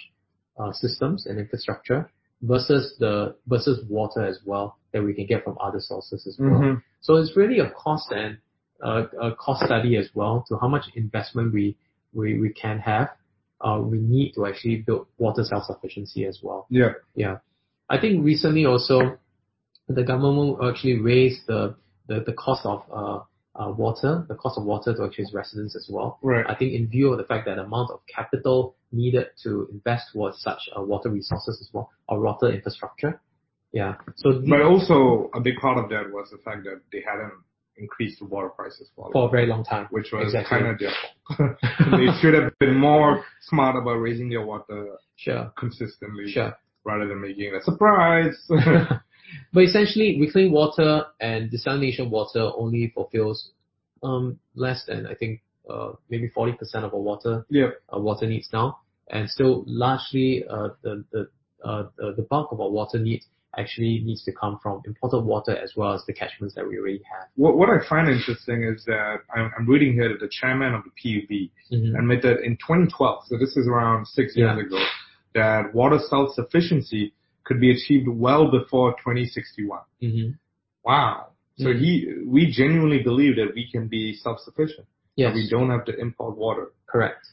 uh, 0.58 0.72
systems 0.72 1.26
and 1.26 1.38
infrastructure 1.38 2.10
versus 2.42 2.96
the 2.98 3.34
versus 3.46 3.84
water 3.88 4.24
as 4.24 4.38
well 4.44 4.76
that 4.92 5.02
we 5.02 5.14
can 5.14 5.26
get 5.26 5.44
from 5.44 5.56
other 5.60 5.80
sources 5.80 6.26
as 6.26 6.36
well. 6.38 6.60
Mhm. 6.60 6.82
So 7.00 7.16
it's 7.16 7.36
really 7.36 7.60
a 7.60 7.70
cost 7.70 8.10
and 8.12 8.38
uh, 8.82 9.04
a 9.20 9.34
cost 9.34 9.64
study 9.64 9.96
as 9.96 10.10
well 10.14 10.44
to 10.48 10.56
how 10.58 10.68
much 10.68 10.84
investment 10.94 11.52
we 11.52 11.76
we, 12.12 12.38
we 12.40 12.50
can 12.52 12.78
have. 12.78 13.08
Uh, 13.60 13.80
we 13.80 13.98
need 13.98 14.32
to 14.34 14.44
actually 14.44 14.76
build 14.76 15.06
water 15.18 15.44
self-sufficiency 15.44 16.24
as 16.26 16.40
well. 16.42 16.66
Yeah. 16.68 16.94
Yeah. 17.14 17.38
I 17.88 18.00
think 18.00 18.24
recently 18.24 18.66
also 18.66 19.18
the 19.88 20.02
government 20.02 20.58
actually 20.62 20.98
raised 21.00 21.46
the, 21.46 21.76
the, 22.08 22.20
the 22.26 22.32
cost 22.32 22.66
of 22.66 22.82
uh, 23.54 23.70
water, 23.70 24.24
the 24.28 24.34
cost 24.34 24.56
of 24.58 24.64
water 24.64 24.94
to 24.94 25.04
actually 25.04 25.24
its 25.24 25.34
residents 25.34 25.76
as 25.76 25.86
well. 25.90 26.18
Right. 26.22 26.44
I 26.48 26.54
think 26.54 26.72
in 26.72 26.88
view 26.88 27.12
of 27.12 27.18
the 27.18 27.24
fact 27.24 27.46
that 27.46 27.56
the 27.56 27.62
amount 27.64 27.90
of 27.90 28.00
capital 28.06 28.76
needed 28.92 29.26
to 29.42 29.68
invest 29.72 30.06
towards 30.12 30.40
such 30.40 30.60
uh, 30.76 30.82
water 30.82 31.10
resources 31.10 31.58
as 31.60 31.68
well, 31.72 31.90
or 32.08 32.20
water 32.20 32.50
infrastructure. 32.50 33.20
Yeah. 33.72 33.94
So 34.16 34.32
the- 34.40 34.48
But 34.48 34.62
also 34.62 35.30
a 35.34 35.40
big 35.40 35.56
part 35.56 35.78
of 35.78 35.90
that 35.90 36.10
was 36.12 36.30
the 36.30 36.38
fact 36.38 36.64
that 36.64 36.80
they 36.92 37.02
hadn't 37.06 37.32
increased 37.76 38.18
the 38.20 38.26
water 38.26 38.48
prices 38.50 38.90
for, 38.94 39.10
for 39.12 39.28
a 39.28 39.30
very 39.30 39.46
long 39.46 39.64
time. 39.64 39.86
which 39.90 40.12
was 40.12 40.24
Exactly. 40.34 40.58
kind 40.58 40.70
of 40.70 40.78
their 40.78 40.90
fault. 41.00 41.56
they 41.90 42.06
should 42.20 42.34
have 42.34 42.52
been 42.58 42.74
more 42.78 43.24
smart 43.48 43.76
about 43.76 43.94
raising 43.96 44.28
their 44.28 44.44
water 44.44 44.96
Sure. 45.16 45.50
consistently 45.58 46.30
Sure. 46.30 46.52
rather 46.84 47.06
than 47.08 47.20
making 47.20 47.44
it 47.46 47.54
a 47.54 47.62
surprise. 47.62 48.36
but 49.52 49.64
essentially, 49.64 50.18
reclaimed 50.20 50.52
water 50.52 51.04
and 51.20 51.50
desalination 51.50 52.10
water 52.10 52.50
only 52.56 52.90
fulfills 52.94 53.50
um, 54.02 54.38
less 54.54 54.84
than 54.86 55.06
I 55.06 55.14
think 55.14 55.40
uh, 55.68 55.92
maybe 56.10 56.28
40% 56.36 56.56
of 56.84 56.92
our 56.94 57.00
water 57.00 57.44
uh, 57.94 57.98
water 58.00 58.26
needs 58.26 58.48
now, 58.52 58.78
and 59.10 59.28
still 59.30 59.64
largely 59.66 60.44
uh, 60.48 60.68
the 60.82 61.04
the, 61.12 61.28
uh, 61.64 61.88
the 61.96 62.14
the 62.16 62.22
bulk 62.22 62.52
of 62.52 62.60
our 62.60 62.70
water 62.70 62.98
needs 62.98 63.26
actually 63.58 64.02
needs 64.04 64.24
to 64.24 64.32
come 64.32 64.58
from 64.62 64.80
imported 64.86 65.20
water 65.20 65.54
as 65.56 65.74
well 65.76 65.92
as 65.92 66.02
the 66.06 66.12
catchments 66.12 66.54
that 66.54 66.66
we 66.66 66.78
already 66.78 67.02
have. 67.12 67.28
What, 67.36 67.58
what 67.58 67.68
I 67.68 67.86
find 67.86 68.08
interesting 68.08 68.62
is 68.62 68.82
that 68.86 69.16
I'm, 69.34 69.50
I'm 69.58 69.66
reading 69.68 69.92
here 69.92 70.08
that 70.08 70.20
the 70.20 70.30
chairman 70.30 70.74
of 70.74 70.82
the 70.84 70.90
PUB 70.90 71.50
Mhm. 71.70 71.98
admitted 71.98 72.40
in 72.40 72.56
2012, 72.56 73.24
so 73.28 73.36
this 73.38 73.56
is 73.56 73.66
around 73.66 74.06
six 74.06 74.36
years 74.36 74.58
ago, 74.58 74.82
that 75.34 75.74
water 75.74 75.98
self-sufficiency 75.98 77.12
could 77.44 77.60
be 77.60 77.70
achieved 77.70 78.08
well 78.08 78.50
before 78.50 78.92
2061. 79.04 79.80
Mhm. 80.02 80.36
Wow. 80.84 81.28
So 81.58 81.66
Mhm. 81.66 81.78
he, 81.80 82.14
we 82.26 82.46
genuinely 82.50 83.02
believe 83.02 83.36
that 83.36 83.54
we 83.54 83.68
can 83.70 83.88
be 83.88 84.14
self-sufficient. 84.14 84.86
Yes. 85.16 85.34
We 85.34 85.48
don't 85.50 85.70
have 85.70 85.84
to 85.86 85.94
import 85.98 86.36
water. 86.36 86.72
Correct. 86.86 87.26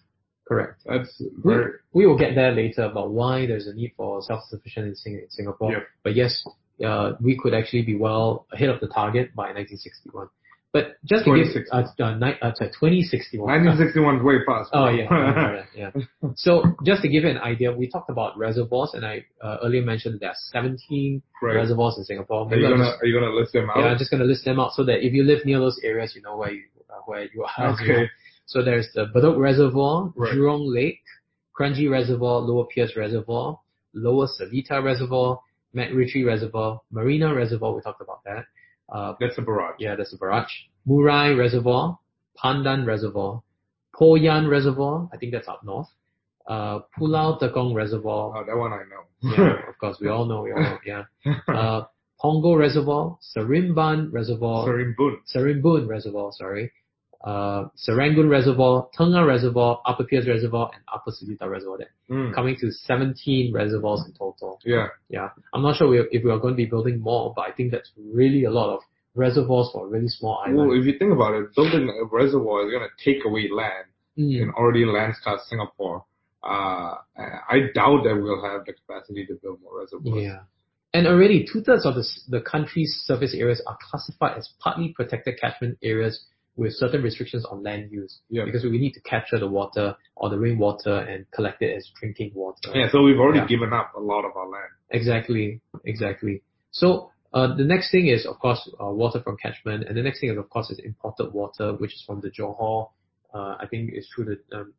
Correct. 0.47 0.81
That's 0.85 1.19
We, 1.21 1.53
very, 1.53 1.71
we 1.93 2.05
will 2.07 2.17
get 2.17 2.35
there 2.35 2.51
later 2.51 2.83
about 2.83 3.11
why 3.11 3.45
there's 3.45 3.67
a 3.67 3.73
need 3.73 3.93
for 3.95 4.21
self-sufficient 4.21 4.97
in, 5.05 5.13
in 5.19 5.29
Singapore. 5.29 5.71
Yep. 5.71 5.83
But 6.03 6.15
yes, 6.15 6.43
uh, 6.83 7.13
we 7.21 7.37
could 7.37 7.53
actually 7.53 7.83
be 7.83 7.95
well 7.95 8.45
ahead 8.51 8.69
of 8.69 8.79
the 8.81 8.87
target 8.87 9.33
by 9.35 9.51
1961. 9.53 10.27
But 10.71 10.97
just 11.03 11.25
to 11.25 11.33
give 11.33 11.47
2060. 11.49 12.03
uh, 12.03 12.05
uh, 12.05 12.17
ni- 12.19 12.37
uh, 12.43 12.53
sorry, 12.53 12.69
2061. 12.77 13.41
1961 13.41 14.17
is 14.17 14.23
way 14.23 14.35
past. 14.47 14.69
Oh 14.71 14.87
yeah, 14.89 15.63
yeah. 15.75 15.89
So 16.35 16.61
just 16.85 17.01
to 17.01 17.07
give 17.09 17.23
you 17.23 17.29
an 17.29 17.39
idea, 17.39 17.71
we 17.73 17.89
talked 17.89 18.11
about 18.11 18.37
reservoirs, 18.37 18.91
and 18.93 19.03
I 19.03 19.25
uh, 19.41 19.57
earlier 19.63 19.81
mentioned 19.81 20.19
there 20.19 20.29
are 20.29 20.41
17 20.53 21.23
Right. 21.41 21.55
reservoirs 21.55 21.95
in 21.97 22.03
Singapore. 22.03 22.41
Are 22.45 22.49
Maybe 22.49 22.61
you 22.61 22.69
gonna, 22.69 22.83
just, 22.91 23.01
are 23.01 23.05
you 23.07 23.19
gonna 23.19 23.33
list 23.33 23.53
them 23.53 23.69
out? 23.69 23.77
yeah, 23.79 23.85
I'm 23.85 23.97
just 23.97 24.11
gonna 24.11 24.25
list 24.25 24.45
them 24.45 24.59
out 24.59 24.73
so 24.73 24.83
that 24.83 25.03
if 25.05 25.13
you 25.13 25.23
live 25.23 25.43
near 25.45 25.57
those 25.59 25.79
areas, 25.83 26.13
you 26.15 26.21
know 26.21 26.37
where 26.37 26.51
you 26.51 26.63
uh, 26.89 27.01
where 27.05 27.23
you 27.33 27.45
are. 27.57 27.73
Okay. 27.73 28.07
So 28.45 28.63
there's 28.63 28.87
the 28.95 29.05
Bedok 29.13 29.37
Reservoir, 29.37 30.11
Right. 30.15 30.33
Jurong 30.33 30.73
Lake, 30.73 31.01
Kranji 31.57 31.87
Reservoir, 31.87 32.39
Lower 32.41 32.65
Peirce 32.65 32.95
Reservoir, 32.97 33.59
Lower 33.93 34.27
Seletar 34.27 34.83
Reservoir, 34.83 35.39
MacRitchie 35.75 36.25
Reservoir, 36.25 36.81
Marina 36.91 37.31
Reservoir. 37.33 37.75
We 37.75 37.81
talked 37.81 38.01
about 38.01 38.23
that. 38.25 38.45
Uh, 38.91 39.13
That's 39.19 39.37
a 39.37 39.41
barrage. 39.41 39.75
yeah, 39.79 39.95
that's 39.95 40.13
a 40.13 40.17
barrage. 40.17 40.51
Murai 40.87 41.37
Reservoir, 41.37 41.99
Pandan 42.43 42.85
Reservoir, 42.87 43.43
Poyan 43.93 44.49
Reservoir, 44.49 45.09
I 45.13 45.17
think 45.17 45.31
that's 45.33 45.47
up 45.47 45.63
north. 45.63 45.87
Uh, 46.47 46.79
Pulau 46.97 47.39
Tekong 47.39 47.73
Reservoir, 47.75 48.33
Oh, 48.37 48.43
that 48.45 48.57
one 48.57 48.73
I 48.73 48.83
know. 48.89 49.03
yeah, 49.37 49.69
of 49.69 49.77
course, 49.77 49.97
we 50.01 50.07
all 50.07 50.25
know, 50.25 50.41
we 50.41 50.51
all 50.53 50.59
know, 50.61 50.77
yeah. 50.85 51.03
Uh, 51.47 51.83
Punggol 52.23 52.57
Reservoir, 52.57 53.17
Serimban 53.35 54.11
Reservoir, 54.11 54.67
Sarimbun. 54.67 55.17
Serimbun 55.33 55.87
Reservoir, 55.87 56.31
sorry. 56.33 56.71
Uh, 57.21 57.65
Serangoon 57.75 58.29
Reservoir, 58.29 58.87
Tengah 58.97 59.25
Reservoir, 59.27 59.81
Upper 59.85 60.05
Peirce 60.05 60.25
Reservoir, 60.27 60.71
and 60.73 60.81
Upper 60.93 61.11
Seletar 61.11 61.49
Reservoir 61.49 61.77
there. 61.79 61.91
Mm. 62.09 62.33
Coming 62.33 62.55
to 62.61 62.71
17 62.71 63.53
reservoirs 63.53 64.03
in 64.07 64.13
total. 64.13 64.59
Yeah. 64.63 64.87
Yeah. 65.09 65.29
I'm 65.53 65.61
not 65.61 65.75
sure 65.75 65.89
we- 65.89 66.07
if 66.11 66.23
we 66.23 66.31
are 66.31 66.39
going 66.39 66.53
to 66.53 66.57
be 66.57 66.65
building 66.65 67.01
more, 67.01 67.33
but 67.35 67.41
I 67.47 67.51
think 67.51 67.71
that's 67.71 67.91
really 67.97 68.45
a 68.45 68.51
lot 68.51 68.69
of 68.73 68.79
reservoirs 69.15 69.69
for 69.73 69.85
a 69.85 69.89
really 69.89 70.07
small 70.07 70.39
island. 70.45 70.69
Well, 70.69 70.79
if 70.79 70.85
you 70.85 70.97
think 70.97 71.11
about 71.11 71.33
it, 71.33 71.53
building 71.55 71.89
a 71.89 72.05
reservoir 72.05 72.65
is 72.65 72.71
gonna 72.71 72.87
take 73.03 73.25
away 73.25 73.49
land 73.51 73.85
Mm. 74.17 74.41
in 74.41 74.49
already 74.51 74.85
land-scarred 74.85 75.41
Singapore. 75.41 76.05
Uh, 76.41 76.95
I 77.17 77.69
doubt 77.75 78.03
that 78.05 78.15
we'll 78.15 78.41
have 78.43 78.65
the 78.65 78.73
capacity 78.73 79.25
to 79.25 79.35
build 79.41 79.61
more 79.61 79.79
reservoirs. 79.79 80.23
Yeah. 80.23 80.39
And 80.93 81.05
already 81.05 81.45
two 81.51 81.61
thirds 81.61 81.85
of 81.85 81.95
the, 81.95 82.05
the 82.29 82.41
country's 82.41 83.01
surface 83.05 83.33
areas 83.35 83.61
are 83.67 83.77
classified 83.89 84.37
as 84.37 84.49
partly 84.59 84.93
protected 84.95 85.37
catchment 85.39 85.77
areas 85.83 86.25
with 86.59 86.73
certain 86.73 87.01
restrictions 87.01 87.43
on 87.51 87.63
land 87.63 87.83
use. 87.91 88.19
Yeah. 88.29 88.45
Because 88.45 88.63
we 88.63 88.77
need 88.85 88.93
to 88.99 89.01
capture 89.13 89.39
the 89.39 89.47
water 89.59 89.95
or 90.15 90.29
the 90.29 90.37
rainwater 90.45 90.95
and 91.11 91.19
collect 91.31 91.61
it 91.61 91.71
as 91.77 91.89
drinking 91.99 92.31
water. 92.35 92.69
Yeah, 92.73 92.87
so 92.91 93.01
we've 93.01 93.19
already 93.23 93.39
Yeah. 93.39 93.47
given 93.55 93.71
up 93.79 93.93
a 93.95 94.03
lot 94.11 94.23
of 94.25 94.35
our 94.35 94.49
land. 94.55 94.71
Exactly, 94.89 95.61
exactly. 95.85 96.35
So 96.71 97.11
uh, 97.33 97.55
the 97.55 97.63
next 97.73 97.91
thing 97.91 98.07
is, 98.07 98.25
of 98.25 98.37
course, 98.39 98.61
uh, 98.81 98.91
water 99.03 99.19
from 99.21 99.37
catchment, 99.37 99.85
and 99.87 99.95
the 99.97 100.01
next 100.03 100.19
thing, 100.19 100.29
is, 100.31 100.37
of 100.37 100.49
course, 100.49 100.69
is 100.69 100.79
imported 100.79 101.31
water, 101.41 101.67
which 101.81 101.93
is 101.93 102.03
from 102.05 102.19
the 102.21 102.29
Johor. 102.37 102.89
Uh, 103.33 103.55
I 103.63 103.65
think 103.69 103.91
it's 103.93 104.07
through 104.13 104.25
the 104.31 104.57
um, 104.57 104.73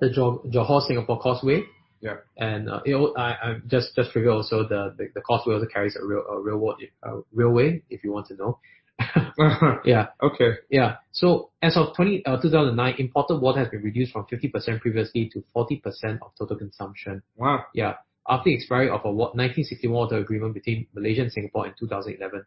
the 0.00 0.08
Johor, 0.08 0.80
Singapore 0.88 1.18
Causeway. 1.20 1.62
Yeah. 2.00 2.16
And 2.36 2.70
uh, 2.70 2.80
it, 2.84 2.94
I, 3.16 3.30
I 3.44 3.48
just 3.66 3.88
just 3.96 4.12
trivial 4.12 4.36
also 4.36 4.62
the, 4.72 4.94
the 4.96 5.08
the 5.16 5.20
causeway 5.20 5.54
also 5.54 5.66
carries 5.66 5.96
a 5.96 6.04
rail 6.10 6.24
a 6.30 6.40
railroad 6.40 6.76
uh, 7.02 7.16
railway 7.34 7.82
if 7.90 8.04
you 8.04 8.12
want 8.12 8.26
to 8.28 8.36
know. 8.36 8.60
yeah, 9.84 10.06
okay. 10.22 10.54
yeah. 10.70 10.96
So 11.12 11.50
as 11.62 11.76
of 11.76 11.94
20, 11.94 12.26
uh, 12.26 12.40
2009, 12.40 12.94
imported 12.98 13.38
water 13.38 13.60
has 13.60 13.68
been 13.68 13.82
reduced 13.82 14.12
from 14.12 14.26
50% 14.26 14.80
previously 14.80 15.30
to 15.32 15.44
40% 15.54 16.18
of 16.22 16.32
total 16.38 16.56
consumption. 16.56 17.22
Wow. 17.36 17.64
Yeah. 17.74 17.94
After 18.28 18.50
the 18.50 18.56
expiry 18.56 18.88
of 18.90 19.00
a 19.04 19.10
wa- 19.10 19.32
1961 19.34 19.92
water 19.94 20.16
agreement 20.18 20.54
between 20.54 20.86
Malaysia 20.94 21.22
and 21.22 21.32
Singapore 21.32 21.66
in 21.68 21.74
2011, 21.78 22.44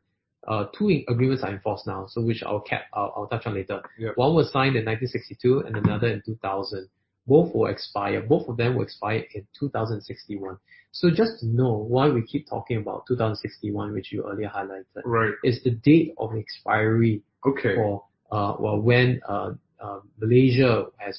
uh, 0.47 0.65
two 0.77 0.89
in- 0.89 1.05
agreements 1.07 1.43
are 1.43 1.51
enforced 1.51 1.87
now, 1.87 2.05
so 2.07 2.21
which 2.21 2.43
I'll 2.43 2.59
cap, 2.61 2.83
I'll, 2.93 3.13
I'll 3.15 3.27
touch 3.27 3.45
on 3.45 3.53
later. 3.55 3.81
Yeah. 3.97 4.09
One 4.15 4.35
was 4.35 4.51
signed 4.51 4.75
in 4.75 4.85
1962 4.85 5.59
and 5.65 5.77
another 5.77 6.07
in 6.07 6.21
2000. 6.25 6.87
Both 7.31 7.55
will 7.55 7.67
expire. 7.75 8.19
Both 8.33 8.45
of 8.49 8.57
them 8.57 8.75
will 8.75 8.83
expire 8.83 9.23
in 9.33 9.43
2061. 9.57 10.57
So 10.91 11.09
just 11.09 11.33
to 11.39 11.45
know 11.47 11.73
why 11.93 12.09
we 12.09 12.21
keep 12.31 12.43
talking 12.49 12.77
about 12.83 13.05
2061, 13.07 13.93
which 13.93 14.11
you 14.11 14.19
earlier 14.29 14.49
highlighted, 14.57 15.01
Right. 15.05 15.33
is 15.49 15.63
the 15.63 15.71
date 15.71 16.09
of 16.17 16.35
expiry 16.35 17.21
Okay. 17.51 17.75
for 17.75 18.03
uh, 18.35 18.55
well 18.63 18.79
when 18.89 19.21
uh, 19.33 19.51
uh, 19.85 19.99
Malaysia 20.19 20.71
has 20.97 21.15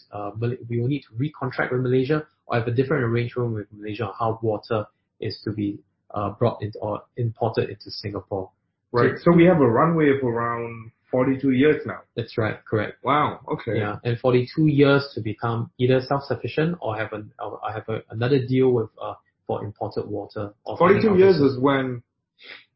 we 0.68 0.76
will 0.80 0.88
need 0.94 1.04
to 1.08 1.12
recontract 1.24 1.72
with 1.72 1.80
Malaysia 1.88 2.18
or 2.46 2.52
have 2.58 2.68
a 2.68 2.74
different 2.78 3.04
arrangement 3.08 3.48
with 3.56 3.66
Malaysia 3.78 4.04
on 4.08 4.14
how 4.20 4.38
water 4.42 4.80
is 5.18 5.34
to 5.44 5.50
be 5.60 5.68
uh, 6.16 6.30
brought 6.38 6.58
into 6.64 6.78
or 6.86 7.02
imported 7.16 7.70
into 7.72 7.88
Singapore. 7.90 8.50
Right. 8.92 9.16
So 9.24 9.32
we 9.32 9.44
have 9.50 9.60
a 9.68 9.70
runway 9.80 10.08
of 10.14 10.20
around 10.22 10.92
42 11.12 11.50
years 11.50 11.82
now. 11.86 12.00
That's 12.16 12.36
right, 12.36 12.58
correct. 12.64 13.04
Wow. 13.04 13.40
Okay. 13.52 13.78
Yeah, 13.78 13.98
and 14.02 14.18
42 14.18 14.66
years 14.66 15.08
to 15.14 15.20
become 15.20 15.70
either 15.78 16.00
self-sufficient 16.00 16.78
or 16.80 16.96
have 16.96 17.12
an 17.12 17.30
or 17.38 17.60
have 17.70 17.88
a, 17.88 18.02
another 18.10 18.44
deal 18.44 18.72
with 18.72 18.88
uh, 19.00 19.14
for 19.46 19.64
imported 19.64 20.08
water. 20.08 20.54
Or 20.64 20.76
42 20.76 21.18
years 21.18 21.36
is 21.36 21.58
when 21.60 22.02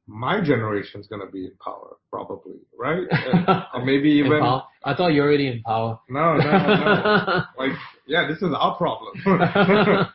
my 0.06 0.40
generation 0.40 1.00
is 1.00 1.06
gonna 1.08 1.30
be 1.30 1.46
in 1.46 1.52
power, 1.64 1.96
probably, 2.10 2.60
right? 2.78 3.08
Or 3.74 3.84
maybe 3.84 4.10
even? 4.10 4.42
I 4.42 4.94
thought 4.94 5.12
you're 5.14 5.26
already 5.26 5.48
in 5.48 5.62
power. 5.62 5.98
no, 6.08 6.36
no, 6.36 6.44
no. 6.44 7.42
like, 7.58 7.72
yeah, 8.06 8.28
this 8.28 8.38
is 8.38 8.54
our 8.56 8.76
problem. 8.76 9.14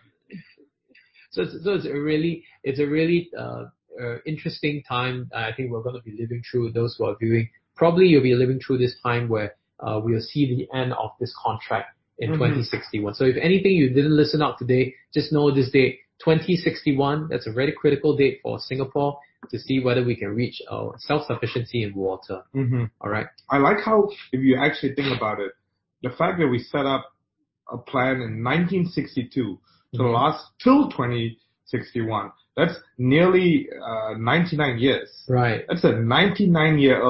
so, 1.31 1.41
it's, 1.41 1.63
so 1.63 1.73
it's 1.73 1.85
a 1.85 1.93
really, 1.93 2.45
it's 2.63 2.79
a 2.79 2.85
really 2.85 3.29
uh, 3.37 3.65
uh, 4.01 4.17
interesting 4.25 4.83
time. 4.87 5.29
I 5.35 5.51
think 5.51 5.71
we're 5.71 5.83
going 5.83 5.95
to 5.95 6.01
be 6.01 6.15
living 6.17 6.41
through. 6.49 6.71
Those 6.71 6.95
who 6.97 7.05
are 7.05 7.15
viewing, 7.19 7.49
probably 7.75 8.07
you'll 8.07 8.23
be 8.23 8.35
living 8.35 8.59
through 8.59 8.77
this 8.79 8.95
time 9.03 9.27
where 9.29 9.55
uh, 9.79 9.99
we'll 10.03 10.21
see 10.21 10.45
the 10.55 10.77
end 10.77 10.93
of 10.93 11.11
this 11.19 11.33
contract 11.43 11.95
in 12.19 12.29
Mhm. 12.31 12.37
2061. 12.37 13.15
So 13.15 13.25
if 13.25 13.35
anything 13.37 13.71
you 13.73 13.89
didn't 13.89 14.15
listen 14.15 14.41
out 14.41 14.59
today, 14.59 14.93
just 15.13 15.31
know 15.33 15.49
this 15.49 15.71
date, 15.71 15.99
2061. 16.23 17.27
That's 17.29 17.47
a 17.47 17.51
very 17.51 17.71
critical 17.71 18.15
date 18.15 18.39
for 18.43 18.59
Singapore 18.59 19.17
to 19.49 19.57
see 19.57 19.79
whether 19.79 20.03
we 20.03 20.15
can 20.15 20.29
reach 20.35 20.61
our 20.69 20.93
self-sufficiency 20.99 21.81
in 21.83 21.95
water. 21.95 22.43
hmm 22.53 22.83
All 23.01 23.09
right. 23.09 23.25
I 23.49 23.57
like 23.57 23.79
how, 23.83 24.09
if 24.31 24.39
you 24.41 24.55
actually 24.57 24.93
think 24.93 25.15
about 25.17 25.39
it, 25.39 25.51
the 26.03 26.11
fact 26.11 26.37
that 26.39 26.47
we 26.47 26.59
set 26.59 26.85
up 26.85 27.11
a 27.71 27.77
plan 27.77 28.21
in 28.21 28.43
1962 28.43 29.59
to 29.95 29.99
Mhm. 29.99 30.13
last 30.13 30.45
till 30.63 30.89
2061, 30.91 32.31
that's 32.55 32.75
nearly 32.97 33.67
uh, 33.83 34.13
99 34.17 34.77
years. 34.77 35.09
Right. 35.27 35.65
That's 35.67 35.83
a 35.83 35.93
99 35.93 36.77
year 36.77 37.01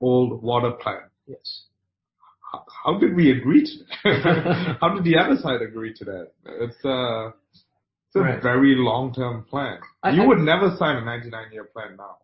old 0.00 0.42
water 0.42 0.72
plan. 0.72 1.00
Yes. 1.26 1.64
How, 2.52 2.64
how 2.84 2.98
did 2.98 3.14
we 3.16 3.30
agree 3.32 3.64
to 3.64 3.72
that? 4.04 4.76
how 4.80 4.94
did 4.94 5.04
the 5.04 5.16
other 5.18 5.36
side 5.40 5.62
agree 5.62 5.92
to 5.94 6.04
that? 6.04 6.28
It's 6.44 6.84
a, 6.84 7.32
it's 7.52 8.16
a 8.16 8.20
Right. 8.20 8.42
very 8.42 8.74
long 8.76 9.12
term 9.12 9.44
plan. 9.44 9.78
I- 10.02 10.10
you 10.10 10.22
I- 10.22 10.26
would 10.26 10.38
never 10.38 10.74
sign 10.78 10.96
a 10.96 11.04
99 11.04 11.52
year 11.52 11.64
plan 11.64 11.96
now. 11.96 12.16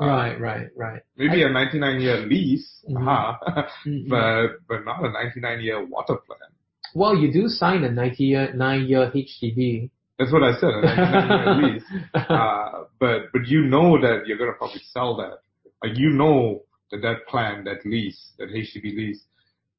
Uh, 0.00 0.06
Right. 0.06 0.40
Right. 0.40 0.66
Right. 0.76 1.02
Maybe 1.16 1.42
a 1.44 1.48
99 1.48 2.00
year 2.00 2.16
lease, 2.26 2.68
Mhm. 2.90 2.96
uh-huh, 3.00 3.62
but 4.08 4.46
but 4.68 4.84
not 4.84 5.04
a 5.04 5.10
99 5.12 5.60
year 5.60 5.84
water 5.86 6.16
plan. 6.16 6.50
Well, 6.96 7.16
you 7.16 7.32
do 7.32 7.48
sign 7.48 7.84
a 7.84 7.90
99 7.90 8.86
year 8.86 9.10
HDB. 9.14 9.90
That's 10.18 10.32
what 10.32 10.42
I 10.42 10.52
said, 10.60 10.70
a 10.70 10.80
99 10.82 11.58
year 11.60 11.72
lease. 11.74 11.84
Uh, 12.14 12.84
but 12.98 13.30
but 13.32 13.46
you 13.46 13.62
know 13.66 14.00
that 14.00 14.26
you're 14.26 14.36
gonna 14.36 14.52
probably 14.58 14.82
sell 14.92 15.16
that. 15.18 15.38
Like 15.82 15.96
you 15.96 16.10
know 16.10 16.62
that 16.94 17.02
that 17.02 17.26
plan, 17.28 17.64
that 17.64 17.84
lease, 17.84 18.32
that 18.38 18.48
HDB 18.48 18.96
lease, 18.96 19.22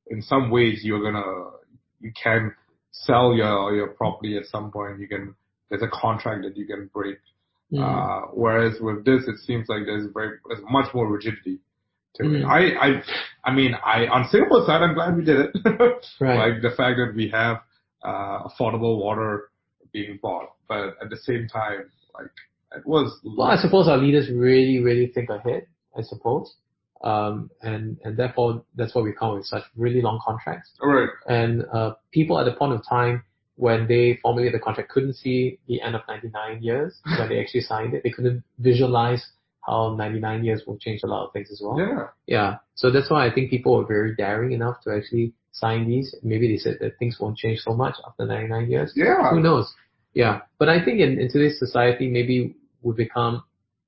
in 0.08 0.22
some 0.22 0.50
ways 0.50 0.82
you're 0.84 1.02
gonna 1.02 1.52
you 2.00 2.12
can 2.22 2.54
sell 2.92 3.34
your 3.34 3.76
your 3.76 3.88
property 3.88 4.38
at 4.38 4.46
some 4.46 4.72
point. 4.72 5.00
You 5.00 5.08
can 5.08 5.36
there's 5.70 5.82
a 5.82 5.90
contract 5.90 6.44
that 6.44 6.58
you 6.58 6.66
can 6.66 6.90
break. 6.94 7.18
Mm. 7.74 7.82
Uh, 7.82 8.28
whereas 8.34 8.76
with 8.80 9.06
this, 9.06 9.24
it 9.28 9.38
seems 9.46 9.68
like 9.68 9.86
there's 9.86 10.08
very 10.14 10.38
there's 10.48 10.64
much 10.70 10.94
more 10.94 11.08
rigidity 11.08 11.60
to 12.16 12.24
it. 12.24 12.44
Mm. 12.44 12.46
I 12.46 12.88
I 12.88 13.04
I 13.44 13.54
mean 13.54 13.74
I 13.74 14.08
on 14.08 14.28
Singapore 14.30 14.66
side, 14.66 14.82
I'm 14.82 14.94
glad 14.94 15.18
we 15.18 15.24
did 15.24 15.40
it. 15.40 15.56
Right. 16.20 16.52
Like 16.52 16.62
the 16.62 16.76
fact 16.76 16.98
that 16.98 17.14
we 17.16 17.30
have 17.30 17.58
uh, 18.04 18.48
affordable 18.48 19.00
water 19.00 19.50
being 19.92 20.20
bought, 20.22 20.52
but 20.68 20.96
at 21.02 21.10
the 21.10 21.18
same 21.18 21.48
time, 21.52 21.90
like 22.14 22.30
it 22.76 22.86
was. 22.86 23.20
Well, 23.24 23.48
I 23.48 23.58
suppose 23.58 23.88
our 23.88 23.98
leaders 23.98 24.30
really, 24.30 24.80
really 24.80 25.08
think 25.08 25.30
ahead, 25.30 25.66
I 25.98 26.02
suppose. 26.04 26.54
Um, 27.06 27.52
and, 27.62 27.98
and 28.04 28.18
therefore, 28.18 28.64
that's 28.76 28.96
why 28.96 29.02
we 29.02 29.14
come 29.14 29.36
with 29.36 29.46
such 29.46 29.64
really 29.76 30.02
long 30.02 30.20
contracts. 30.26 30.72
All 30.82 30.90
right. 30.90 31.10
And, 31.28 31.64
uh, 31.72 31.94
people 32.12 32.40
at 32.40 32.46
the 32.46 32.54
point 32.54 32.74
of 32.74 32.82
time 32.88 33.24
when 33.58 33.88
they 33.88 34.20
formulated 34.22 34.60
the 34.60 34.64
contract 34.64 34.90
couldn't 34.90 35.14
see 35.14 35.60
the 35.68 35.82
end 35.82 35.96
of 35.96 36.02
99 36.08 36.62
years 36.62 37.00
when 37.20 37.30
they 37.30 37.40
actually 37.40 37.62
signed 37.62 37.94
it. 37.94 38.02
They 38.04 38.10
couldn't 38.10 38.44
visualize 38.60 39.26
how 39.62 39.96
99 39.96 40.44
years 40.44 40.64
will 40.66 40.78
change 40.78 41.02
a 41.04 41.08
lot 41.08 41.26
of 41.26 41.34
things 41.34 41.50
as 41.52 41.62
well. 41.64 41.80
Yeah. 41.80 42.08
Yeah. 42.28 42.56
So 42.76 42.92
that's 42.92 43.10
why 43.10 43.28
I 43.28 43.34
think 43.34 43.50
people 43.50 43.78
were 43.78 43.86
very 43.86 44.16
daring 44.16 44.52
enough 44.52 44.82
to 44.84 44.92
actually 44.96 45.34
sign 45.52 45.88
these. 45.88 46.14
Maybe 46.24 46.52
they 46.52 46.58
said 46.58 46.78
that 46.82 47.00
things 47.00 47.18
won't 47.20 47.38
change 47.38 47.60
so 47.60 47.74
much 47.74 47.96
after 48.06 48.26
99 48.26 48.70
years. 48.70 48.94
Yeah. 48.96 49.30
Who 49.30 49.40
knows? 49.40 49.74
Yeah. 50.14 50.42
But 50.60 50.70
I 50.70 50.84
think 50.84 51.00
in, 51.00 51.20
in 51.20 51.32
today's 51.32 51.58
society, 51.58 52.10
maybe 52.10 52.56
we 52.82 52.94
become, 52.94 53.44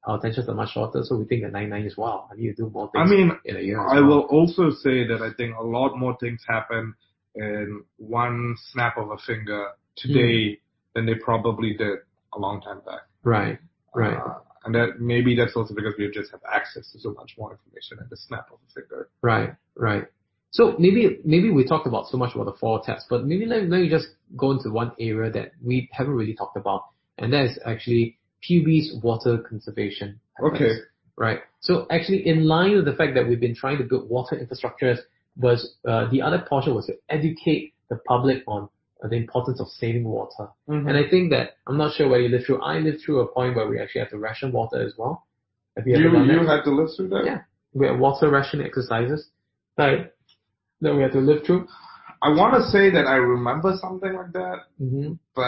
our 0.08 0.18
attentions 0.18 0.48
are 0.48 0.56
much 0.56 0.72
shorter, 0.72 1.04
so 1.04 1.18
we 1.18 1.26
think 1.26 1.44
that 1.44 1.52
99 1.52 1.82
years, 1.82 1.98
wow, 1.98 2.28
I 2.32 2.36
need 2.36 2.56
to 2.56 2.64
do 2.64 2.70
more 2.70 2.90
I 2.96 3.06
things 3.06 3.12
mean, 3.12 3.32
in 3.44 3.58
a 3.58 3.60
year. 3.60 3.80
I 3.82 3.96
well. 3.96 4.08
will 4.08 4.22
also 4.22 4.70
say 4.72 5.06
that 5.06 5.22
I 5.22 5.34
think 5.36 5.56
a 5.58 5.64
lot 5.64 5.98
more 5.98 6.18
things 6.20 6.42
happen 6.48 6.96
in 7.36 7.84
one 7.98 8.56
snap 8.72 8.98
of 8.98 9.12
a 9.12 9.18
finger 9.18 9.68
today 9.98 10.60
than 10.96 11.06
they 11.06 11.16
probably 11.16 11.74
did 11.74 12.00
a 12.34 12.40
long 12.40 12.62
time 12.62 12.80
back. 12.86 13.02
Right. 13.24 13.60
Right. 13.94 14.18
Uh, 14.18 14.40
and 14.64 14.74
that 14.76 15.00
maybe 15.00 15.36
that's 15.36 15.56
also 15.56 15.74
because 15.74 15.94
we 15.98 16.10
just 16.12 16.32
have 16.32 16.42
access 16.52 16.92
to 16.94 17.00
so 17.00 17.14
much 17.14 17.34
more 17.38 17.52
information 17.52 17.98
at 18.00 18.10
the 18.10 18.18
snap 18.18 18.48
of 18.52 18.60
a 18.68 18.74
finger. 18.74 19.10
Right. 19.22 19.54
Right. 19.76 20.06
So 20.52 20.76
maybe, 20.80 21.20
maybe 21.26 21.52
we 21.52 21.66
talked 21.66 21.86
about 21.86 22.08
so 22.08 22.18
much 22.18 22.34
about 22.34 22.46
the 22.46 22.54
four 22.54 22.82
tests, 22.84 23.08
but 23.10 23.26
maybe 23.26 23.46
let, 23.46 23.70
let 23.70 23.82
me 23.82 23.90
just 23.90 24.08
go 24.36 24.52
into 24.52 24.70
one 24.70 24.94
area 25.00 25.30
that 25.32 25.52
we 25.64 25.90
haven't 25.92 26.14
really 26.14 26.34
talked 26.34 26.58
about, 26.58 26.86
and 27.18 27.34
that 27.34 27.46
is 27.46 27.60
actually 27.66 28.18
PUB's 28.46 29.02
water 29.04 29.38
conservation. 29.38 30.20
efforts. 30.38 30.56
Okay. 30.62 30.74
Right. 31.18 31.40
So 31.62 31.88
actually, 31.90 32.28
in 32.28 32.46
line 32.46 32.76
with 32.76 32.86
the 32.86 32.94
fact 32.94 33.16
that 33.16 33.28
we've 33.28 33.40
been 33.40 33.56
trying 33.56 33.78
to 33.80 33.84
build 33.84 34.10
water 34.10 34.36
infrastructures, 34.36 35.00
was 35.36 35.76
uh, 35.88 36.10
the 36.10 36.22
other 36.22 36.44
portion 36.48 36.74
was 36.76 36.88
to 36.88 36.94
educate 37.10 37.74
the 37.90 37.96
public 38.08 38.44
on 38.48 38.70
uh, 39.04 39.08
the 39.08 39.16
importance 39.16 39.60
of 39.60 39.68
saving 39.68 40.04
water. 40.04 40.48
Mm-hmm. 40.70 40.88
And 40.88 40.98
I 40.98 41.10
think 41.10 41.32
that 41.32 41.58
I'm 41.68 41.78
not 41.78 41.96
sure 41.96 42.10
whether 42.10 42.24
you 42.24 42.30
lived 42.30 42.46
through. 42.46 42.62
I 42.62 42.80
lived 42.80 43.02
through 43.06 43.22
a 43.22 43.28
point 43.28 43.56
where 43.56 43.68
we 43.68 43.80
actually 43.80 44.02
had 44.02 44.10
to 44.12 44.18
ration 44.18 44.52
water 44.52 44.82
as 44.82 44.94
well. 44.98 45.26
Have 45.76 45.88
you, 45.88 45.98
You 45.98 46.10
you 46.12 46.48
had 46.48 46.64
to 46.64 46.72
live 46.72 46.90
through 46.96 47.10
that. 47.10 47.24
Yeah. 47.26 47.42
We 47.74 47.86
had 47.86 48.00
water 48.00 48.30
ration 48.30 48.62
exercises 48.62 49.28
that 49.78 50.16
that 50.82 50.96
we 50.96 51.02
had 51.04 51.12
to 51.12 51.20
live 51.20 51.46
through. 51.46 51.68
I 52.22 52.30
want 52.30 52.54
to 52.56 52.64
say 52.72 52.90
that 52.90 53.06
I 53.06 53.16
remember 53.16 53.76
something 53.80 54.14
like 54.14 54.32
that, 54.34 54.58
hmm 54.80 55.14
but 55.36 55.44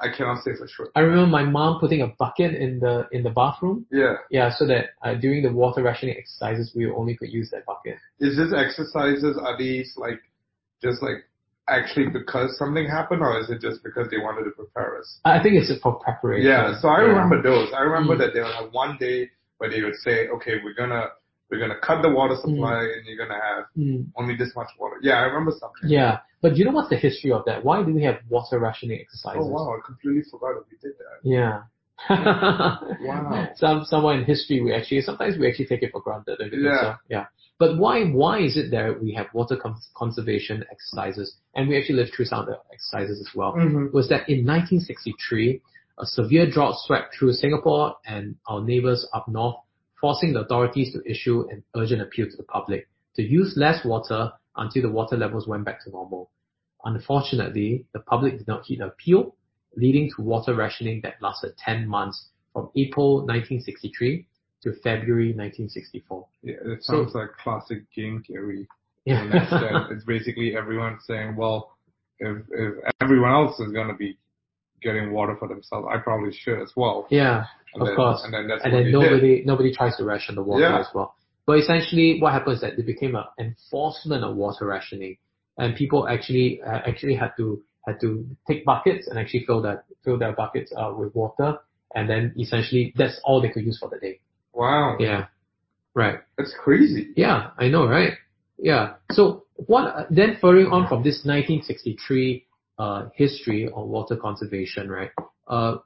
I 0.00 0.06
cannot 0.16 0.44
say 0.44 0.52
for 0.56 0.68
sure. 0.68 0.88
I 0.94 1.00
remember 1.00 1.26
my 1.26 1.42
mom 1.42 1.80
putting 1.80 2.02
a 2.02 2.06
bucket 2.06 2.54
in 2.54 2.78
the 2.78 3.08
in 3.10 3.22
the 3.24 3.30
bathroom. 3.30 3.86
Yeah. 3.90 4.14
Yeah, 4.30 4.50
so 4.56 4.66
that 4.66 4.90
uh, 5.02 5.14
during 5.14 5.42
the 5.42 5.52
water 5.52 5.82
rationing 5.82 6.16
exercises, 6.16 6.72
we 6.76 6.88
only 6.90 7.16
could 7.16 7.32
use 7.32 7.50
that 7.50 7.66
bucket. 7.66 7.96
Is 8.20 8.36
this 8.36 8.52
exercises 8.54 9.36
are 9.40 9.56
these 9.58 9.92
like 9.96 10.20
just 10.82 11.02
like 11.02 11.24
actually 11.68 12.08
because 12.08 12.56
something 12.58 12.86
happened, 12.86 13.22
or 13.22 13.38
is 13.40 13.50
it 13.50 13.60
just 13.60 13.82
because 13.82 14.08
they 14.10 14.18
wanted 14.18 14.44
to 14.44 14.50
prepare 14.50 14.98
us? 14.98 15.18
I 15.24 15.42
think 15.42 15.54
it's 15.56 15.72
for 15.82 15.94
preparation. 15.96 16.46
Yeah. 16.46 16.78
So 16.80 16.88
I 16.88 17.00
Yeah. 17.00 17.08
remember 17.08 17.42
those. 17.42 17.72
I 17.72 17.80
remember 17.82 18.14
Mm. 18.14 18.18
that 18.18 18.34
they 18.34 18.40
would 18.40 18.54
have 18.54 18.72
one 18.72 18.96
day 18.98 19.30
where 19.58 19.70
they 19.70 19.82
would 19.82 19.96
say, 19.96 20.28
okay, 20.28 20.60
we're 20.62 20.74
gonna 20.74 21.06
we're 21.52 21.60
gonna 21.60 21.78
cut 21.78 22.00
the 22.00 22.08
water 22.08 22.34
supply 22.40 22.78
and 22.94 23.04
you're 23.06 23.18
gonna 23.24 23.38
have 23.40 23.64
Mm. 23.78 24.06
only 24.16 24.34
this 24.36 24.52
much 24.56 24.70
water. 24.80 24.96
Yeah, 25.02 25.16
I 25.20 25.24
remember 25.30 25.52
something. 25.52 25.88
Yeah, 25.90 26.20
but 26.40 26.56
you 26.56 26.64
know 26.64 26.70
what's 26.72 26.88
the 26.88 26.96
history 26.96 27.30
of 27.30 27.44
that? 27.44 27.62
Why 27.62 27.82
do 27.84 27.92
we 27.94 28.02
have 28.04 28.18
water 28.30 28.58
rationing 28.58 28.98
exercises? 28.98 29.42
Oh 29.44 29.48
wow, 29.48 29.76
I 29.76 29.80
completely 29.84 30.22
forgot 30.30 30.54
that 30.56 30.64
we 30.70 30.76
did 30.84 30.94
that. 30.98 31.18
Yeah. 31.36 31.62
Wow. 33.00 33.48
Some 33.56 33.84
somewhere 33.84 34.18
in 34.18 34.24
history 34.24 34.60
we 34.62 34.72
actually 34.72 35.02
sometimes 35.02 35.36
we 35.38 35.46
actually 35.48 35.66
take 35.66 35.82
it 35.82 35.92
for 35.92 36.00
granted. 36.00 36.38
Yeah. 36.52 36.80
so? 36.80 36.94
Yeah. 37.08 37.26
But 37.58 37.78
why 37.78 38.04
why 38.06 38.40
is 38.40 38.56
it 38.56 38.70
that 38.72 39.00
we 39.02 39.12
have 39.14 39.26
water 39.34 39.56
cons- 39.56 39.90
conservation 39.94 40.64
exercises 40.70 41.36
and 41.54 41.68
we 41.68 41.76
actually 41.78 41.96
lived 41.96 42.12
through 42.14 42.24
some 42.26 42.40
of 42.40 42.46
the 42.46 42.58
exercises 42.72 43.20
as 43.20 43.30
well? 43.36 43.52
Mm-hmm. 43.52 43.94
Was 43.94 44.08
that 44.08 44.28
in 44.28 44.38
1963 44.46 45.60
a 45.98 46.06
severe 46.06 46.50
drought 46.50 46.74
swept 46.86 47.14
through 47.14 47.32
Singapore 47.34 47.94
and 48.06 48.34
our 48.48 48.60
neighbors 48.64 49.06
up 49.12 49.28
north, 49.28 49.56
forcing 50.02 50.34
the 50.34 50.40
authorities 50.40 50.92
to 50.92 51.00
issue 51.10 51.48
an 51.50 51.62
urgent 51.74 52.02
appeal 52.02 52.26
to 52.28 52.36
the 52.36 52.42
public 52.42 52.88
to 53.16 53.22
use 53.22 53.54
less 53.56 53.84
water 53.84 54.30
until 54.56 54.82
the 54.82 54.90
water 54.90 55.16
levels 55.16 55.46
went 55.48 55.64
back 55.64 55.82
to 55.84 55.90
normal. 55.90 56.28
Unfortunately, 56.84 57.86
the 57.94 58.00
public 58.00 58.38
did 58.38 58.48
not 58.48 58.64
heed 58.66 58.80
the 58.80 58.86
appeal, 58.86 59.34
leading 59.76 60.10
to 60.14 60.22
water 60.22 60.54
rationing 60.54 61.00
that 61.02 61.14
lasted 61.22 61.52
10 61.58 61.86
months 61.88 62.26
from 62.52 62.68
April 62.76 63.18
1963 63.18 64.26
to 64.62 64.72
February 64.82 65.28
1964. 65.32 66.26
Yeah, 66.42 66.54
it 66.64 66.82
So- 66.84 67.04
sounds 67.04 67.14
like 67.14 67.30
classic 67.42 67.82
game 67.94 68.22
theory. 68.26 68.66
Yeah. 69.04 69.24
in 69.24 69.30
that 69.30 69.48
sense. 69.50 69.86
it's 69.90 70.04
basically 70.04 70.56
everyone 70.56 70.98
saying, 71.00 71.34
well, 71.34 71.72
if 72.20 72.36
if 72.52 72.74
everyone 73.00 73.32
else 73.32 73.58
is 73.58 73.72
gonna 73.72 73.96
be 73.96 74.16
getting 74.82 75.12
water 75.12 75.36
for 75.38 75.48
themselves, 75.48 75.86
I 75.90 75.98
probably 75.98 76.32
should 76.32 76.60
as 76.62 76.72
well. 76.76 77.06
yeah. 77.10 77.44
And 77.74 77.80
Of 77.82 77.88
then, 77.88 77.96
course. 77.96 78.20
And 78.24 78.34
then 78.34 78.48
that's 78.48 78.62
and 78.64 78.72
then 78.74 78.84
they 78.84 78.90
did. 78.90 79.00
nobody 79.00 79.42
nobody 79.46 79.74
tries 79.74 79.96
to 79.96 80.04
ration 80.04 80.34
the 80.34 80.42
water 80.42 80.62
Yeah. 80.68 80.80
as 80.80 80.86
well. 80.94 81.14
But 81.46 81.58
essentially, 81.58 82.18
what 82.20 82.32
happens 82.34 82.56
is 82.56 82.60
that 82.60 82.76
there 82.76 82.84
became 82.84 83.14
an 83.16 83.24
enforcement 83.38 84.22
of 84.24 84.36
water 84.36 84.66
rationing, 84.66 85.16
and 85.58 85.74
people 85.74 86.06
actually 86.06 86.60
uh, 86.62 86.80
actually 86.86 87.14
had 87.14 87.32
to 87.38 87.62
had 87.86 87.98
to 88.02 88.26
take 88.46 88.64
buckets 88.64 89.08
and 89.08 89.18
actually 89.18 89.44
fill 89.46 89.62
that 89.62 89.84
fill 90.04 90.18
their 90.18 90.32
buckets 90.32 90.70
uh, 90.76 90.92
with 90.94 91.14
water, 91.14 91.58
and 91.94 92.08
then 92.10 92.34
essentially 92.38 92.92
that's 92.96 93.18
all 93.24 93.40
they 93.40 93.48
could 93.48 93.64
use 93.64 93.78
for 93.78 93.88
the 93.88 93.98
day. 93.98 94.20
Wow, 94.52 94.96
Yeah, 95.00 95.26
right. 95.94 96.18
that's 96.36 96.54
crazy. 96.62 97.08
Yeah, 97.16 97.50
I 97.58 97.68
know, 97.68 97.86
right? 97.88 98.12
Yeah. 98.58 98.94
So 99.12 99.44
what 99.56 100.06
then 100.10 100.36
following 100.40 100.66
on 100.66 100.86
from 100.88 101.02
this 101.02 101.24
1963 101.24 102.44
uh, 102.44 102.51
history 103.14 103.68
on 103.68 103.88
water 103.88 104.16
conservation, 104.16 104.90
right? 104.90 105.10
Uh, 105.46 105.76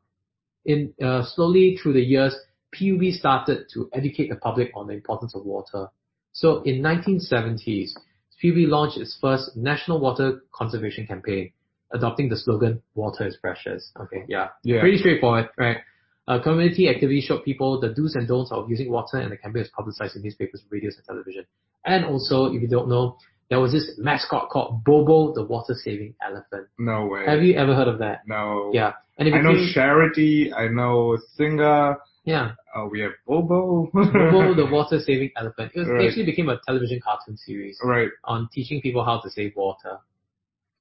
in 0.65 0.93
uh, 1.03 1.23
slowly 1.25 1.79
through 1.81 1.93
the 1.95 2.01
years, 2.01 2.35
PUB 2.73 3.13
started 3.13 3.67
to 3.75 3.89
educate 3.93 4.29
the 4.29 4.37
public 4.37 4.71
on 4.75 4.87
the 4.89 4.93
importance 4.95 5.35
of 5.35 5.45
water. 5.45 5.89
So 6.33 6.63
in 6.63 6.83
1970s, 6.83 7.91
PUB 8.43 8.69
launched 8.69 8.99
its 8.99 9.17
first 9.21 9.57
national 9.57 10.01
water 10.01 10.43
conservation 10.53 11.07
campaign, 11.07 11.53
adopting 11.93 12.29
the 12.29 12.37
slogan 12.37 12.83
"Water 12.95 13.27
is 13.27 13.37
precious." 13.37 13.91
Okay, 13.99 14.25
yeah, 14.29 14.49
Yeah. 14.63 14.81
pretty 14.81 14.99
straightforward, 14.99 15.49
right? 15.57 15.79
Uh, 16.29 16.43
community 16.43 16.89
activities 16.89 17.25
showed 17.25 17.45
people 17.45 17.81
the 17.81 17.91
do's 17.91 18.17
and 18.17 18.27
don'ts 18.27 18.51
of 18.51 18.69
using 18.69 18.91
water, 18.91 19.19
and 19.19 19.31
the 19.31 19.37
campaign 19.37 19.63
was 19.63 19.71
publicized 19.71 20.17
in 20.17 20.23
newspapers, 20.23 20.63
radios, 20.71 20.97
and 20.97 21.05
television. 21.07 21.47
And 21.85 22.05
also, 22.05 22.47
if 22.53 22.61
you 22.61 22.69
don't 22.69 22.89
know, 22.89 23.17
there 23.49 23.61
was 23.61 23.73
this 23.73 23.93
mascot 23.99 24.49
called 24.51 24.83
Bobo, 24.85 25.33
the 25.35 25.45
water-saving 25.45 26.15
elephant. 26.27 26.67
No 26.79 27.07
way. 27.07 27.25
Have 27.27 27.43
you 27.43 27.55
ever 27.55 27.75
heard 27.75 27.89
of 27.89 27.99
that? 28.01 28.23
No. 28.27 28.71
Yeah, 28.75 28.93
and 29.19 29.33
I 29.35 29.41
know 29.41 29.55
Charity. 29.73 30.53
I 30.53 30.69
know 30.69 31.17
Singa. 31.39 31.97
yeah, 32.25 32.53
Uh, 32.75 32.87
we 32.91 33.01
have 33.01 33.13
Bobo. 33.27 33.89
Bobo, 33.93 34.55
the 34.55 34.67
water-saving 34.71 35.31
elephant. 35.37 35.73
It, 35.75 35.79
was, 35.81 35.89
Right. 35.89 36.05
it 36.05 36.09
actually 36.09 36.27
became 36.27 36.49
a 36.49 36.59
television 36.67 37.01
cartoon 37.03 37.37
series 37.37 37.79
right. 37.85 38.09
on 38.25 38.49
teaching 38.53 38.81
people 38.81 39.05
how 39.05 39.21
to 39.21 39.31
save 39.31 39.55
water. 39.57 39.99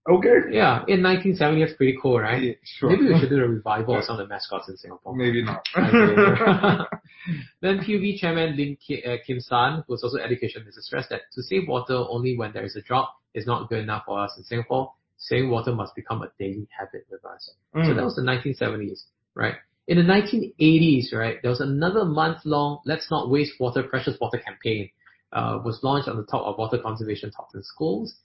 Okay. 0.07 0.51
Yeah, 0.51 0.85
in 0.87 1.01
1970, 1.01 1.61
that's 1.65 1.73
pretty 1.77 1.97
cool, 1.99 2.19
right? 2.19 2.41
Yeah, 2.41 2.53
sure. 2.63 2.89
Maybe 2.91 3.11
we 3.11 3.19
should 3.19 3.29
do 3.29 3.43
a 3.43 3.47
revival 3.57 3.97
of 3.97 4.03
some 4.03 4.19
of 4.19 4.27
the 4.27 4.31
mascots 4.31 4.69
in 4.69 4.77
Singapore. 4.77 5.15
Maybe 5.15 5.43
not. 5.43 5.65
Then 7.61 7.79
PUB 7.79 8.19
chairman 8.19 8.55
Lim 8.55 8.77
uh, 9.03 9.15
Kim 9.25 9.39
San, 9.39 9.83
who 9.87 9.93
was 9.93 10.03
also 10.03 10.17
education 10.17 10.61
minister, 10.61 10.81
stressed 10.81 11.09
that 11.09 11.21
to 11.33 11.41
save 11.41 11.67
water 11.67 11.95
only 11.95 12.37
when 12.37 12.51
there 12.53 12.63
is 12.63 12.75
a 12.75 12.81
drought 12.81 13.09
is 13.33 13.47
not 13.47 13.67
good 13.67 13.79
enough 13.79 14.03
for 14.05 14.19
us 14.19 14.33
in 14.37 14.43
Singapore. 14.43 14.93
Saving 15.17 15.49
water 15.49 15.73
must 15.73 15.95
become 15.95 16.21
a 16.21 16.29
daily 16.37 16.67
habit 16.77 17.07
with 17.09 17.25
us. 17.25 17.51
So 17.73 17.79
Mm. 17.79 17.95
that 17.95 18.03
was 18.03 18.15
the 18.15 18.21
1970s, 18.21 19.05
right? 19.33 19.55
In 19.87 19.97
the 19.97 20.03
1980s, 20.03 21.13
right, 21.13 21.41
there 21.41 21.49
was 21.49 21.61
another 21.61 22.05
month-long 22.05 22.81
"Let's 22.85 23.09
Not 23.09 23.29
Waste 23.29 23.59
Water, 23.59 23.81
Precious 23.81 24.19
Water" 24.19 24.37
campaign. 24.37 24.89
Uh, 25.33 25.59
was 25.65 25.83
launched 25.83 26.07
on 26.07 26.17
the 26.17 26.25
top 26.25 26.45
of 26.45 26.57
water 26.57 26.77
conservation 26.77 27.31
talks 27.31 27.55
in 27.55 27.63
schools, 27.63 28.15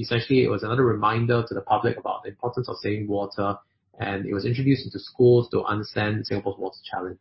essentially 0.00 0.44
it 0.44 0.50
was 0.50 0.62
another 0.62 0.84
reminder 0.84 1.44
to 1.46 1.54
the 1.54 1.60
public 1.60 1.98
about 1.98 2.22
the 2.22 2.28
importance 2.30 2.68
of 2.68 2.76
saving 2.78 3.08
water, 3.08 3.56
and 3.98 4.26
it 4.26 4.34
was 4.34 4.44
introduced 4.44 4.84
into 4.84 4.98
schools 4.98 5.48
to 5.50 5.64
understand 5.64 6.26
Singapore's 6.26 6.56
water 6.58 6.78
challenge. 6.90 7.20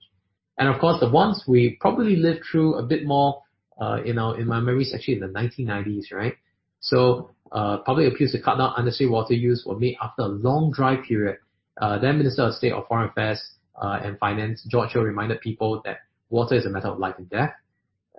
And 0.58 0.68
of 0.68 0.80
course, 0.80 1.00
the 1.00 1.10
ones 1.10 1.44
we 1.48 1.78
probably 1.80 2.16
lived 2.16 2.42
through 2.52 2.76
a 2.76 2.84
bit 2.84 3.06
more, 3.06 3.44
uh, 3.80 4.02
you 4.04 4.14
know, 4.14 4.32
in 4.34 4.48
my 4.48 4.56
memory, 4.56 4.74
memories 4.74 4.94
actually 4.94 5.16
in 5.16 5.20
the 5.20 5.28
1990s, 5.28 6.12
right? 6.12 6.36
So, 6.80 7.32
uh, 7.52 7.78
public 7.78 8.14
appeals 8.14 8.32
to 8.34 8.42
cut 8.42 8.58
down 8.58 8.74
unnecessary 8.76 9.10
water 9.10 9.34
use 9.34 9.64
were 9.66 9.78
made 9.78 9.98
after 10.02 10.24
a 10.24 10.28
long 10.28 10.72
dry 10.72 10.98
period. 10.98 11.38
Uh, 11.80 12.00
then 12.00 12.18
Minister 12.18 12.44
of 12.44 12.56
State 12.56 12.74
of 12.74 12.88
Foreign 12.88 13.10
Affairs 13.10 13.42
uh, 13.82 14.00
and 14.04 14.18
Finance, 14.20 14.64
George 14.68 14.96
Yeo, 14.96 15.04
reminded 15.04 15.40
people 15.42 15.82
that 15.86 16.00
water 16.30 16.56
is 16.56 16.66
a 16.66 16.70
matter 16.70 16.88
of 16.88 17.00
life 17.00 17.16
and 17.18 17.30
death. 17.30 17.54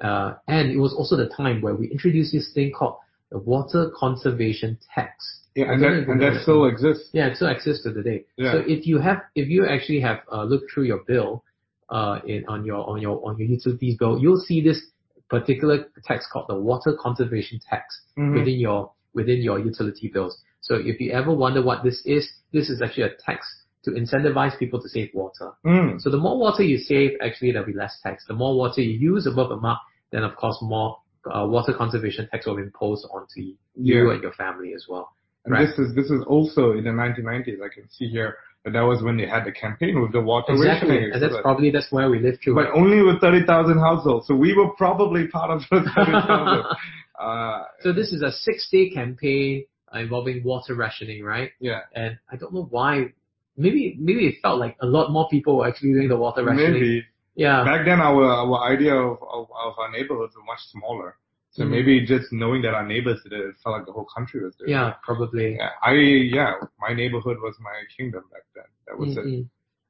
Uh, 0.03 0.35
and 0.47 0.71
it 0.71 0.79
was 0.79 0.95
also 0.95 1.17
the 1.17 1.29
time 1.29 1.61
where 1.61 1.75
we 1.75 1.89
introduced 1.89 2.33
this 2.33 2.53
thing 2.55 2.73
called 2.73 2.97
the 3.31 3.39
Water 3.39 3.91
Conservation 3.97 4.79
Tax. 4.95 5.41
Yeah, 5.55 5.73
and 5.73 5.83
that 5.83 5.93
and 6.09 6.21
that 6.23 6.43
still 6.43 6.67
exists. 6.67 7.11
Yeah, 7.13 7.27
it 7.29 7.37
still 7.37 7.49
exists 7.49 7.83
to 7.85 7.91
the 7.93 8.03
day. 8.03 8.25
Yeah. 8.37 8.53
So 8.53 8.59
if 8.67 8.87
you 8.87 8.99
have, 8.99 9.23
if 9.35 9.49
you 9.49 9.67
actually 9.67 10.01
have 10.01 10.21
uh, 10.33 10.45
looked 10.45 10.71
through 10.73 10.85
your 10.85 11.03
bill, 11.07 11.43
uh, 11.91 12.21
in 12.27 12.45
on 12.47 12.65
your 12.65 12.89
on 12.89 13.01
your 13.01 13.27
on 13.27 13.39
your 13.39 13.49
utilities 13.49 13.97
bill, 13.97 14.19
you'll 14.21 14.41
see 14.41 14.61
this 14.63 14.81
particular 15.29 15.87
tax 16.05 16.27
called 16.33 16.47
the 16.49 16.55
Water 16.55 16.97
Conservation 17.01 17.61
Tax 17.69 17.85
Mhm. 18.17 18.35
within 18.35 18.59
your 18.61 18.93
within 19.15 19.41
your 19.43 19.59
utility 19.59 20.09
bills. 20.09 20.39
So 20.61 20.75
if 20.77 21.01
you 21.01 21.11
ever 21.13 21.33
wonder 21.33 21.63
what 21.63 21.83
this 21.83 22.03
is, 22.05 22.31
this 22.53 22.69
is 22.71 22.81
actually 22.83 23.05
a 23.05 23.15
tax 23.27 23.47
to 23.85 23.93
incentivize 23.93 24.57
people 24.59 24.81
to 24.83 24.89
save 24.89 25.11
water. 25.15 25.53
Mm. 25.65 26.01
So 26.01 26.11
the 26.11 26.19
more 26.19 26.39
water 26.39 26.63
you 26.63 26.79
save, 26.79 27.13
actually 27.23 27.53
there'll 27.53 27.67
be 27.67 27.73
less 27.73 27.99
tax. 28.03 28.27
The 28.27 28.35
more 28.35 28.57
water 28.57 28.81
you 28.83 28.99
use 28.99 29.27
above 29.27 29.51
a 29.51 29.57
mark, 29.57 29.81
then 30.13 30.25
of 30.25 30.37
course 30.37 30.59
more 30.61 30.99
uh, 31.35 31.47
water 31.47 31.73
conservation 31.73 32.29
tax 32.31 32.47
will 32.47 32.57
be 32.57 32.63
imposed 32.63 33.07
onto 33.13 33.41
you 33.41 33.55
Yeah. 33.77 34.13
and 34.15 34.23
your 34.23 34.33
family 34.33 34.73
as 34.75 34.87
well. 34.89 35.07
And 35.45 35.53
Right. 35.55 35.67
this 35.67 35.79
is 35.79 35.95
this 35.95 36.11
is 36.11 36.23
also 36.27 36.73
in 36.73 36.85
the 36.85 36.91
1990s. 36.91 37.59
I 37.63 37.69
can 37.73 37.89
see 37.89 38.09
here 38.09 38.37
that 38.65 38.73
that 38.73 38.83
was 38.83 39.03
when 39.03 39.17
they 39.17 39.27
had 39.27 39.45
the 39.45 39.53
campaign 39.53 40.01
with 40.03 40.13
the 40.13 40.21
water 40.21 40.53
Exactly, 40.53 40.89
rationing. 40.91 41.13
and 41.15 41.23
that's 41.23 41.33
that- 41.35 41.43
probably 41.43 41.71
that's 41.71 41.91
where 41.93 42.11
we 42.11 42.19
live 42.19 42.37
through. 42.43 42.55
but 42.57 42.71
only 42.73 43.01
with 43.03 43.21
30,000 43.21 43.79
households. 43.79 44.27
So 44.27 44.35
we 44.35 44.53
were 44.59 44.71
probably 44.85 45.29
part 45.29 45.51
of 45.51 45.61
those 45.71 45.87
30,000. 45.95 46.65
uh, 47.21 47.65
So 47.83 47.93
this 47.93 48.13
is 48.13 48.23
a 48.23 48.33
six-day 48.33 48.91
campaign 48.91 49.65
uh, 49.95 49.99
involving 50.01 50.43
water 50.45 50.75
rationing, 50.75 51.25
right? 51.25 51.51
yeah, 51.61 51.81
And 51.95 52.19
I 52.31 52.37
don't 52.37 52.53
know 52.53 52.67
why. 52.71 53.13
Maybe 53.57 53.97
maybe 53.99 54.27
it 54.27 54.37
felt 54.43 54.59
like 54.61 54.77
a 54.81 54.87
lot 54.87 55.11
more 55.11 55.27
people 55.31 55.57
were 55.59 55.67
actually 55.67 55.93
doing 55.93 56.09
the 56.09 56.17
water 56.17 56.45
rationing. 56.45 56.73
maybe. 56.75 57.05
Yeah. 57.45 57.63
Back 57.71 57.83
then, 57.89 58.01
our 58.09 58.25
our 58.43 58.59
idea 58.75 58.95
of, 58.95 59.17
of, 59.37 59.45
of 59.67 59.73
our 59.83 59.91
neighborhoods 59.97 60.35
were 60.37 60.47
much 60.53 60.63
smaller. 60.75 61.11
So 61.55 61.61
Mm. 61.65 61.71
maybe 61.77 61.95
just 62.15 62.27
knowing 62.41 62.61
that 62.65 62.75
our 62.79 62.87
neighbors 62.95 63.19
did 63.25 63.33
it, 63.39 63.45
it 63.51 63.55
felt 63.63 63.73
like 63.77 63.87
the 63.91 63.93
whole 63.97 64.09
country 64.17 64.39
was 64.45 64.55
doing 64.59 64.71
it. 64.71 64.75
Yeah, 64.79 64.91
probably. 65.09 65.49
Yeah, 65.61 65.71
I 65.91 65.93
yeah, 66.39 66.51
my 66.85 66.93
neighborhood 67.01 67.39
was 67.47 67.55
my 67.71 67.77
kingdom 67.97 68.23
back 68.35 68.45
then. 68.57 68.69
That 68.87 68.97
was 69.01 69.17
it. 69.17 69.25
Mm-mm. 69.25 69.45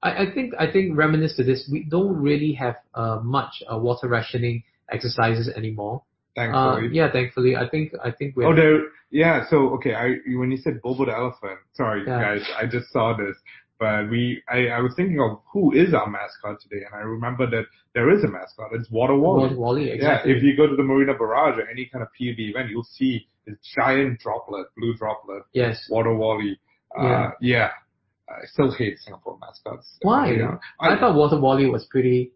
I, 0.08 0.10
I 0.22 0.26
think 0.34 0.48
I 0.64 0.66
think 0.74 0.96
reminisce 1.04 1.34
to 1.38 1.44
this, 1.50 1.60
we 1.74 1.80
don't 1.96 2.16
really 2.28 2.52
have 2.64 2.76
uh, 2.94 3.18
much 3.38 3.54
uh, 3.70 3.76
water 3.86 4.08
rationing 4.18 4.56
exercises 4.96 5.46
anymore. 5.60 5.96
Uh, 6.36 6.40
Thankfully. 6.40 6.88
yeah, 6.98 7.08
thankfully, 7.18 7.52
I 7.56 7.66
think 7.72 7.86
I 8.08 8.10
think 8.18 8.36
we. 8.36 8.44
Oh, 8.46 8.54
there. 8.54 8.78
Yeah. 9.10 9.36
So 9.50 9.56
okay, 9.76 9.94
I 10.04 10.06
when 10.40 10.50
you 10.54 10.58
said 10.64 10.74
Bobo 10.84 11.04
the 11.06 11.14
elephant, 11.22 11.58
sorry 11.80 12.00
Yeah. 12.06 12.20
guys, 12.26 12.42
I 12.60 12.64
just 12.76 12.88
saw 12.94 13.06
this, 13.22 13.36
but 13.78 14.10
we 14.10 14.42
I, 14.50 14.68
I 14.68 14.80
was 14.80 14.92
thinking 14.96 15.20
of 15.20 15.40
who 15.52 15.72
is 15.72 15.94
our 15.94 16.08
mascot 16.08 16.60
today, 16.60 16.82
and 16.84 16.94
I 16.94 17.04
remember 17.04 17.48
that 17.50 17.64
there 17.94 18.10
is 18.10 18.24
a 18.24 18.28
mascot. 18.28 18.70
It's 18.72 18.90
Water 18.90 19.14
Wally. 19.16 19.54
Wally, 19.54 19.56
Wally, 19.56 19.90
exactly. 19.90 20.32
Yeah. 20.32 20.36
If 20.38 20.42
you 20.42 20.56
go 20.56 20.66
to 20.66 20.76
the 20.76 20.82
Marina 20.82 21.14
Barrage 21.14 21.58
or 21.58 21.68
any 21.68 21.86
kind 21.86 22.02
of 22.02 22.08
PUB 22.18 22.38
event, 22.38 22.70
you'll 22.70 22.84
see 22.84 23.28
this 23.46 23.56
giant 23.76 24.20
droplet, 24.20 24.66
blue 24.76 24.94
droplet, 24.94 25.42
yes. 25.52 25.86
Water 25.90 26.14
Wally. 26.14 26.58
Uh, 26.98 27.02
Yeah. 27.04 27.30
yeah. 27.40 27.70
I 28.28 28.44
still 28.44 28.70
hate 28.72 28.98
Singapore 28.98 29.38
mascots. 29.40 29.96
Why? 30.02 30.32
Yeah. 30.32 30.58
I, 30.78 30.94
I, 30.94 31.00
thought 31.00 31.14
Water 31.16 31.40
Wally 31.40 31.66
was 31.66 31.86
pretty 31.86 32.32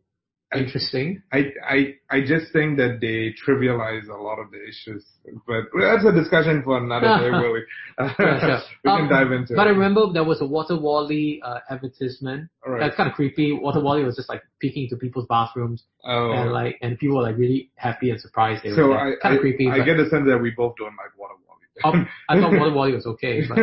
interesting. 0.55 1.23
I, 1.33 1.53
I, 1.67 1.95
I 2.11 2.21
just 2.21 2.53
think 2.53 2.77
that 2.79 2.99
they 3.01 3.35
trivialize 3.45 4.09
a 4.09 4.17
lot 4.21 4.39
of 4.39 4.51
the 4.51 4.59
issues, 4.63 5.05
but 5.47 5.65
that's 5.79 6.05
a 6.05 6.13
discussion 6.13 6.63
for 6.63 6.79
another 6.79 7.07
day, 7.19 7.29
really. 7.43 7.61
Yeah, 7.99 8.15
sure. 8.17 8.61
we 8.85 8.91
can 8.91 9.01
Um, 9.03 9.09
dive 9.09 9.33
into 9.33 9.55
But 9.55 9.67
I 9.67 9.71
remember 9.71 10.13
there 10.13 10.25
was 10.25 10.41
a 10.41 10.47
Water 10.47 10.79
Wally 10.79 11.41
uh, 11.45 11.61
advertisement. 11.71 12.49
Right. 12.67 12.81
That's 12.81 12.97
kind 12.97 13.09
of 13.09 13.15
creepy. 13.15 13.53
Water 13.53 13.81
Wally 13.81 14.05
was 14.05 14.17
just 14.17 14.29
like 14.29 14.43
peeking 14.61 14.85
into 14.85 14.97
people's 14.97 15.27
bathrooms 15.29 15.85
Oh. 16.05 16.33
and 16.33 16.53
like 16.53 16.79
and 16.83 16.99
people 16.99 17.17
were 17.19 17.23
like 17.23 17.37
really 17.37 17.71
happy 17.77 18.11
and 18.11 18.21
surprised. 18.21 18.65
They 18.65 18.71
so 18.71 18.89
were 18.89 18.99
I, 18.99 19.11
kind 19.23 19.35
I, 19.35 19.35
of 19.37 19.41
creepy. 19.41 19.69
I 19.71 19.85
get 19.85 19.97
the 19.97 20.07
sense 20.11 20.27
that 20.27 20.39
we 20.41 20.51
both 20.51 20.75
don't 20.77 20.97
like 20.97 21.17
Water 21.17 21.35
Wally. 21.47 21.61
Oh, 21.85 22.05
I 22.29 22.41
thought 22.41 22.53
Water 22.59 22.73
Wally 22.75 22.93
was 22.93 23.07
okay, 23.07 23.43
but 23.49 23.59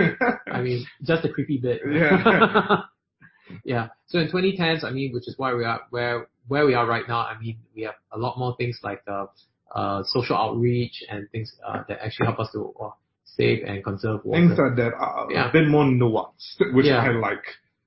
I 0.52 0.62
mean 0.62 0.86
just 1.04 1.26
a 1.26 1.30
creepy 1.30 1.58
bit. 1.58 1.82
Yeah. 1.90 2.84
Yeah. 3.64 3.88
So 4.08 4.20
in 4.20 4.28
2010s, 4.30 4.84
I 4.84 4.92
mean, 4.92 5.14
which 5.14 5.28
is 5.28 5.36
why 5.38 5.54
we 5.54 5.64
are 5.66 5.82
where 5.90 6.28
where 6.48 6.66
we 6.66 6.74
are 6.74 6.86
right 6.88 7.08
now. 7.08 7.20
I 7.20 7.38
mean, 7.40 7.58
we 7.76 7.84
have 7.84 7.96
a 8.12 8.18
lot 8.18 8.38
more 8.38 8.56
things 8.58 8.80
like 8.84 9.02
uh, 9.08 9.26
uh, 9.76 10.04
social 10.06 10.36
outreach 10.36 11.04
and 11.10 11.30
things 11.32 11.54
uh, 11.66 11.84
that 11.88 12.00
actually 12.04 12.26
help 12.28 12.40
us 12.40 12.52
to 12.54 12.74
uh, 12.82 12.90
save 13.24 13.64
and 13.66 13.84
conserve 13.84 14.22
water. 14.26 14.40
Things 14.48 14.58
like 14.58 14.76
that 14.78 14.94
are 14.94 15.32
Yeah. 15.32 15.50
a 15.50 15.52
bit 15.52 15.68
more 15.68 15.86
nuanced, 15.86 16.74
which 16.74 16.86
Yeah. 16.88 17.02
I 17.04 17.10
like 17.12 17.44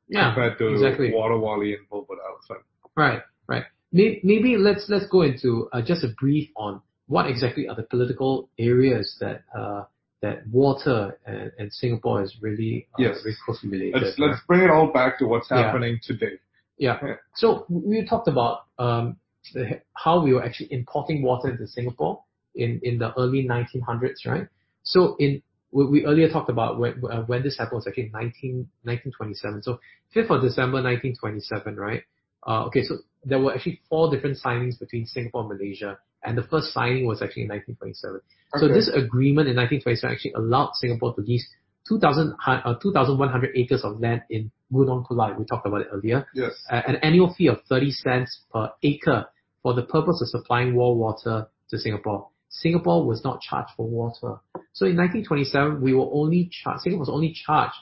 yeah, 0.09 0.33
compared 0.35 0.59
to 0.59 0.69
exactly. 0.73 1.13
Water 1.13 1.39
Wally 1.39 1.75
and 1.75 1.87
the 1.91 1.97
Elephant. 1.97 2.67
Right, 2.97 3.23
right. 3.49 3.65
Maybe 3.93 4.57
let's 4.57 4.89
let's 4.89 5.07
go 5.07 5.23
into 5.23 5.69
uh, 5.73 5.83
just 5.83 6.05
a 6.05 6.09
brief 6.19 6.49
on 6.57 6.81
what 7.07 7.27
exactly 7.29 7.69
are 7.69 7.75
the 7.75 7.83
political 7.83 8.49
areas 8.59 9.17
that 9.21 9.43
uh, 9.57 9.85
that 10.23 10.47
water 10.49 11.19
and, 11.27 11.51
and 11.59 11.73
Singapore 11.73 12.23
is 12.23 12.37
really 12.41 12.87
uh, 12.95 13.03
Yes. 13.03 13.23
very 13.23 13.37
closely 13.45 13.69
related. 13.71 14.03
Let's 14.03 14.19
let's 14.19 14.41
bring 14.47 14.63
it 14.63 14.71
all 14.71 14.93
back 14.93 15.19
to 15.19 15.27
what's 15.27 15.49
Yeah. 15.51 15.65
happening 15.65 15.99
today. 16.03 16.39
Yeah. 16.79 16.99
Yeah. 17.03 17.15
So 17.35 17.67
we 17.69 18.05
talked 18.07 18.29
about 18.29 18.65
um, 18.79 19.17
the, 19.53 19.81
how 19.95 20.23
we 20.23 20.33
were 20.33 20.45
actually 20.45 20.73
importing 20.73 21.23
water 21.23 21.51
into 21.51 21.67
Singapore 21.67 22.23
in, 22.55 22.81
in 22.83 22.99
the 22.99 23.13
early 23.19 23.45
1900s, 23.47 24.25
right? 24.27 24.47
So 24.85 25.17
in 25.19 25.43
we, 25.73 25.87
we 25.87 26.05
earlier 26.05 26.29
talked 26.29 26.51
about 26.51 26.79
when 26.79 27.03
uh, 27.11 27.23
when 27.23 27.43
this 27.43 27.59
happened 27.59 27.77
was 27.79 27.87
actually 27.87 28.11
19, 28.13 28.69
1927. 28.85 29.63
So 29.63 29.81
5th 30.15 30.31
of 30.37 30.43
December 30.43 30.83
1927, 30.83 31.77
right? 31.77 32.03
Uh, 32.47 32.65
okay, 32.67 32.83
so 32.83 32.99
there 33.25 33.39
were 33.41 33.55
actually 33.55 33.81
four 33.89 34.11
different 34.11 34.37
signings 34.45 34.79
between 34.79 35.07
Singapore 35.07 35.43
and 35.43 35.59
Malaysia, 35.59 35.99
and 36.25 36.37
the 36.39 36.43
first 36.45 36.73
signing 36.73 37.07
was 37.07 37.21
actually 37.23 37.43
in 37.43 37.49
1927. 37.49 38.21
So 38.61 38.69
this 38.69 38.89
agreement 38.89 39.49
in 39.49 39.57
1927 39.57 40.13
actually 40.13 40.33
allowed 40.35 40.73
Singapore 40.75 41.15
to 41.15 41.21
lease 41.23 41.47
2,000, 41.89 42.35
uh, 42.47 42.75
2,100 42.81 43.51
acres 43.57 43.83
of 43.85 43.99
land 44.01 44.23
in 44.31 44.51
Gunung 44.73 45.05
Pulai. 45.07 45.37
We 45.39 45.45
talked 45.45 45.67
about 45.67 45.81
it 45.83 45.89
earlier 45.93 46.27
Yes. 46.35 46.53
uh, 46.71 46.83
an 46.87 46.97
annual 46.97 47.33
fee 47.35 47.49
of 47.49 47.59
30 47.69 47.91
cents 47.91 48.43
per 48.53 48.71
acre 48.83 49.27
for 49.63 49.75
the 49.75 49.83
purpose 49.83 50.21
of 50.23 50.29
supplying 50.29 50.75
war 50.75 50.95
water 50.97 51.49
to 51.71 51.79
Singapore. 51.79 52.29
Singapore 52.51 53.07
was 53.07 53.25
not 53.25 53.41
charged 53.41 53.71
for 53.77 53.89
water. 53.89 54.37
So 54.75 54.85
in 54.87 54.97
1927, 54.97 55.81
we 55.81 55.95
were 55.95 56.09
only 56.13 56.51
charged, 56.53 56.83
Singapore 56.83 57.01
was 57.01 57.09
only 57.09 57.33
charged 57.33 57.75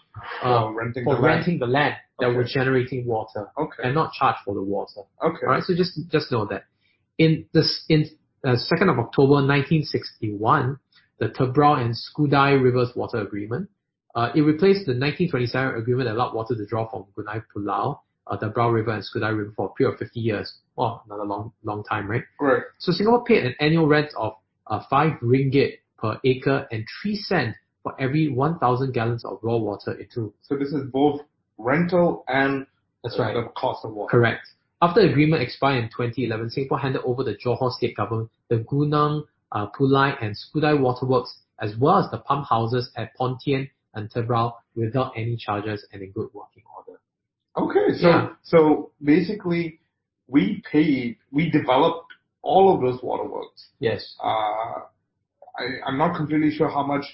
uh, 0.42 0.62
For 0.62 0.74
renting 0.74 1.04
for 1.04 1.16
the 1.16 1.20
land. 1.22 1.60
the 1.60 1.66
land. 1.66 1.94
that 2.20 2.34
were 2.34 2.44
generating 2.44 3.04
water 3.06 3.48
Okay. 3.58 3.82
and 3.82 3.94
not 3.94 4.12
charged 4.12 4.38
for 4.44 4.54
the 4.54 4.62
water. 4.62 5.02
Okay. 5.24 5.44
All 5.46 5.52
right, 5.54 5.62
so 5.64 5.74
just 5.74 5.98
just 6.10 6.30
know 6.30 6.44
that 6.46 6.64
in 7.18 7.46
this 7.52 7.84
in 7.88 8.06
uh, 8.44 8.56
2nd 8.56 8.90
of 8.90 8.98
October 8.98 9.34
1961, 9.46 10.78
the 11.18 11.28
Tebrau 11.28 11.80
and 11.80 11.94
Skudai 11.94 12.62
Rivers 12.62 12.90
Water 12.96 13.18
Agreement. 13.18 13.68
Uh, 14.14 14.30
it 14.34 14.40
replaced 14.40 14.86
the 14.86 14.92
1927 14.92 15.76
agreement 15.76 16.08
that 16.08 16.14
allowed 16.14 16.34
water 16.34 16.54
to 16.56 16.66
draw 16.66 16.88
from 16.90 17.04
Gunung 17.16 17.42
Pulai, 17.54 17.98
uh, 18.26 18.36
the 18.36 18.48
Tebrau 18.50 18.72
River 18.72 18.92
and 18.92 19.04
Skudai 19.04 19.36
River 19.36 19.52
for 19.54 19.66
a 19.66 19.72
period 19.74 19.94
of 19.94 19.98
50 20.00 20.18
years. 20.20 20.52
Well, 20.76 21.02
another 21.06 21.24
long 21.24 21.52
long 21.62 21.84
time, 21.84 22.10
right? 22.10 22.24
Right. 22.40 22.62
So 22.78 22.92
Singapore 22.92 23.24
paid 23.24 23.44
an 23.44 23.54
annual 23.60 23.86
rent 23.86 24.10
of 24.16 24.32
uh, 24.66 24.80
5 24.88 25.20
ringgit 25.22 25.78
per 25.98 26.18
acre 26.24 26.66
and 26.72 26.84
3 27.02 27.16
cent 27.16 27.56
for 27.82 27.94
every 28.00 28.28
1,000 28.28 28.92
gallons 28.92 29.24
of 29.24 29.38
raw 29.42 29.56
water 29.56 29.92
into. 29.92 30.32
So 30.42 30.56
this 30.56 30.68
is 30.68 30.84
both 30.90 31.20
rental 31.58 32.24
and 32.28 32.66
That's 33.02 33.18
right. 33.18 33.34
the 33.34 33.48
cost 33.56 33.84
of 33.84 33.92
water. 33.92 34.10
Correct. 34.10 34.46
After 34.82 35.02
the 35.02 35.10
agreement 35.10 35.42
expired 35.42 35.84
in 35.84 35.90
2011, 35.90 36.50
Singapore 36.50 36.78
handed 36.78 37.02
over 37.02 37.22
the 37.22 37.34
Johor 37.36 37.70
state 37.72 37.96
government 37.96 38.30
the 38.48 38.58
Gunung, 38.58 39.24
uh, 39.52 39.66
Pulai 39.78 40.16
and 40.22 40.34
Skudai 40.34 40.78
waterworks 40.78 41.36
as 41.60 41.76
well 41.76 41.98
as 41.98 42.10
the 42.10 42.18
pump 42.18 42.46
houses 42.48 42.90
at 42.96 43.14
Pontian 43.16 43.68
and 43.94 44.10
Tebrau 44.10 44.54
without 44.74 45.12
any 45.16 45.36
charges 45.36 45.86
and 45.92 46.02
in 46.02 46.10
good 46.12 46.28
working 46.32 46.62
order. 46.76 46.98
Okay. 47.56 47.98
So 47.98 48.08
Yeah. 48.08 48.28
so 48.42 48.92
basically, 49.02 49.80
we 50.28 50.62
paid, 50.70 51.18
we 51.30 51.50
developed 51.50 52.06
all 52.42 52.74
of 52.74 52.80
those 52.80 53.02
waterworks. 53.02 53.68
Yes. 53.80 54.14
Uh, 54.22 54.80
I, 55.58 55.64
I'm 55.86 55.98
not 55.98 56.16
completely 56.16 56.50
sure 56.52 56.68
how 56.68 56.86
much 56.86 57.04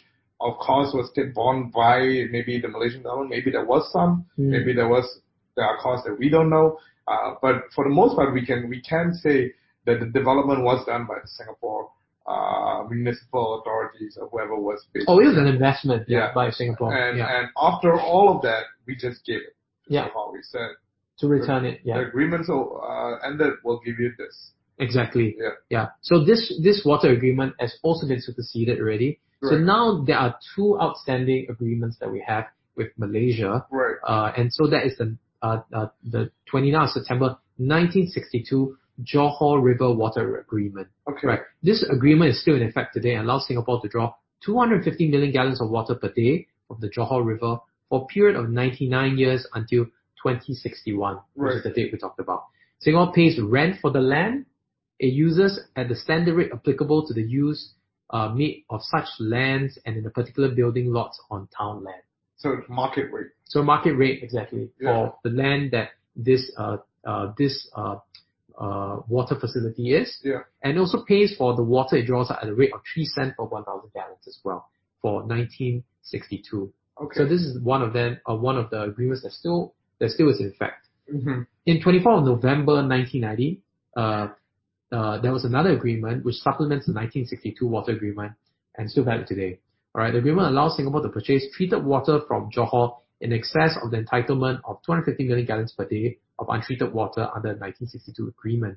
of 0.40 0.58
cost 0.58 0.94
was 0.94 1.10
borne 1.34 1.70
by 1.70 2.26
maybe 2.30 2.60
the 2.60 2.68
Malaysian 2.68 3.02
government. 3.02 3.30
Maybe 3.30 3.50
there 3.50 3.64
was 3.64 3.90
some. 3.90 4.26
Hmm. 4.36 4.50
Maybe 4.50 4.72
there 4.74 4.88
was 4.88 5.20
there 5.56 5.64
are 5.64 5.78
costs 5.78 6.06
that 6.06 6.16
we 6.18 6.28
don't 6.28 6.50
know. 6.50 6.78
Uh, 7.06 7.34
but 7.40 7.64
for 7.74 7.84
the 7.84 7.90
most 7.90 8.16
part, 8.16 8.32
we 8.32 8.44
can 8.44 8.68
we 8.68 8.80
can 8.82 9.14
say 9.14 9.52
that 9.86 10.00
the 10.00 10.06
development 10.06 10.62
was 10.62 10.84
done 10.86 11.06
by 11.06 11.14
the 11.22 11.28
Singapore 11.28 11.90
uh, 12.26 12.84
municipal 12.90 13.60
authorities 13.60 14.18
or 14.20 14.28
whoever 14.28 14.56
was 14.56 14.84
based. 14.92 15.06
Oh, 15.08 15.20
it 15.20 15.26
was 15.26 15.36
an 15.36 15.46
investment 15.46 16.08
yeah, 16.08 16.32
by 16.34 16.50
Singapore. 16.50 16.92
and 16.92 17.18
yeah. 17.18 17.38
and 17.38 17.48
after 17.56 17.98
all 17.98 18.34
of 18.34 18.42
that, 18.42 18.64
we 18.86 18.96
just 18.96 19.24
gave 19.24 19.36
it. 19.36 19.56
Yeah. 19.88 20.08
How 20.12 20.32
we 20.32 20.40
said 20.42 20.70
to 21.18 21.28
return 21.28 21.64
it. 21.64 21.80
Yeah. 21.84 21.98
the 21.98 22.06
agreement 22.08 22.46
so 22.46 22.82
uh, 22.82 23.26
ended. 23.26 23.54
We'll 23.64 23.80
give 23.84 23.98
you 23.98 24.12
this. 24.18 24.50
Exactly. 24.78 25.36
Yeah. 25.38 25.48
Yeah. 25.70 25.86
So 26.02 26.24
this 26.24 26.52
this 26.62 26.82
water 26.84 27.10
agreement 27.10 27.54
has 27.60 27.76
also 27.82 28.06
been 28.06 28.20
superseded 28.20 28.80
already. 28.80 29.20
Right. 29.40 29.50
So 29.50 29.58
now 29.58 30.02
there 30.04 30.18
are 30.18 30.36
two 30.54 30.78
outstanding 30.80 31.46
agreements 31.48 31.96
that 32.00 32.10
we 32.10 32.24
have 32.26 32.46
with 32.76 32.88
Malaysia. 32.96 33.64
Right. 33.70 33.96
Uh, 34.06 34.32
and 34.36 34.52
so 34.52 34.66
that 34.66 34.84
is 34.84 34.98
the 34.98 35.16
uh, 35.42 35.60
uh, 35.72 35.86
the 36.04 36.30
29th 36.52 36.84
of 36.84 36.90
September 36.90 37.26
1962 37.58 38.76
Johor 39.02 39.62
River 39.62 39.92
Water 39.92 40.38
Agreement. 40.38 40.88
Okay. 41.08 41.26
Right. 41.26 41.40
This 41.62 41.84
agreement 41.90 42.30
is 42.30 42.40
still 42.40 42.56
in 42.56 42.62
effect 42.62 42.94
today 42.94 43.14
and 43.14 43.28
allows 43.28 43.46
Singapore 43.46 43.80
to 43.82 43.88
draw 43.88 44.14
250 44.44 45.08
million 45.08 45.32
gallons 45.32 45.60
of 45.60 45.70
water 45.70 45.94
per 45.94 46.12
day 46.12 46.46
from 46.66 46.78
the 46.80 46.88
Johor 46.88 47.24
River 47.24 47.58
for 47.88 48.02
a 48.02 48.06
period 48.06 48.36
of 48.36 48.50
99 48.50 49.18
years 49.18 49.46
until 49.54 49.84
2061, 50.22 51.16
right. 51.16 51.24
which 51.34 51.56
is 51.56 51.62
the 51.62 51.70
date 51.70 51.92
we 51.92 51.98
talked 51.98 52.20
about. 52.20 52.44
Singapore 52.80 53.12
pays 53.12 53.38
rent 53.40 53.76
for 53.80 53.90
the 53.90 54.00
land 54.00 54.46
it 54.98 55.12
uses 55.12 55.60
at 55.76 55.88
the 55.88 55.94
standard 55.94 56.34
rate 56.34 56.50
applicable 56.52 57.06
to 57.06 57.14
the 57.14 57.22
use 57.22 57.74
uh, 58.10 58.28
made 58.28 58.64
of 58.70 58.80
such 58.82 59.08
lands 59.18 59.78
and 59.84 59.96
in 59.96 60.04
the 60.04 60.10
particular 60.10 60.54
building 60.54 60.92
lots 60.92 61.20
on 61.30 61.48
town 61.56 61.84
land. 61.84 62.02
So 62.36 62.62
market 62.68 63.12
rate. 63.12 63.28
So 63.44 63.62
market 63.62 63.94
rate 63.94 64.22
exactly 64.22 64.70
Yeah. 64.80 64.92
for 64.92 65.18
the 65.24 65.30
land 65.30 65.70
that 65.72 65.90
this 66.14 66.50
uh, 66.58 66.78
uh, 67.04 67.32
this 67.38 67.68
uh, 67.76 67.96
uh, 68.58 69.00
water 69.08 69.36
facility 69.38 69.94
is, 69.94 70.18
Yeah. 70.24 70.40
and 70.62 70.78
also 70.78 71.04
pays 71.04 71.36
for 71.36 71.54
the 71.54 71.62
water 71.62 71.96
it 71.96 72.06
draws 72.06 72.30
at 72.30 72.46
a 72.46 72.54
rate 72.54 72.72
of 72.72 72.80
three 72.92 73.04
cents 73.04 73.34
per 73.36 73.44
1,000 73.44 73.90
gallons 73.92 74.26
as 74.26 74.38
well 74.44 74.66
for 75.02 75.22
1962. 75.22 76.72
Okay. 77.00 77.18
So 77.18 77.24
this 77.26 77.42
is 77.42 77.60
one 77.60 77.82
of 77.82 77.92
them, 77.92 78.18
uh, 78.28 78.34
one 78.34 78.56
of 78.56 78.70
the 78.70 78.82
agreements 78.82 79.22
that 79.22 79.32
still 79.32 79.74
that 79.98 80.10
still 80.10 80.28
is 80.30 80.40
in 80.40 80.48
effect. 80.48 80.86
hmm 81.10 81.42
In 81.66 81.80
24 81.82 82.12
of 82.12 82.24
November 82.24 82.74
1990, 82.82 83.60
uh, 83.96 84.28
uh, 84.92 85.18
there 85.20 85.32
was 85.32 85.44
another 85.44 85.70
agreement 85.70 86.24
which 86.24 86.36
supplements 86.36 86.86
the 86.86 86.92
1962 86.92 87.66
water 87.66 87.92
agreement 87.92 88.32
and 88.76 88.90
still 88.90 89.04
valid 89.04 89.26
today. 89.26 89.58
All 89.96 90.02
right, 90.02 90.12
the 90.12 90.18
agreement 90.18 90.48
allows 90.48 90.76
Singapore 90.76 91.00
to 91.00 91.08
purchase 91.08 91.46
treated 91.56 91.82
water 91.82 92.20
from 92.28 92.50
Johor 92.50 92.98
in 93.22 93.32
excess 93.32 93.78
of 93.82 93.90
the 93.90 93.96
entitlement 93.96 94.60
of 94.66 94.82
250 94.84 95.24
million 95.26 95.46
gallons 95.46 95.72
per 95.72 95.88
day 95.88 96.18
of 96.38 96.48
untreated 96.50 96.92
water 96.92 97.30
under 97.34 97.54
the 97.54 97.60
1962 97.60 98.28
agreement. 98.28 98.76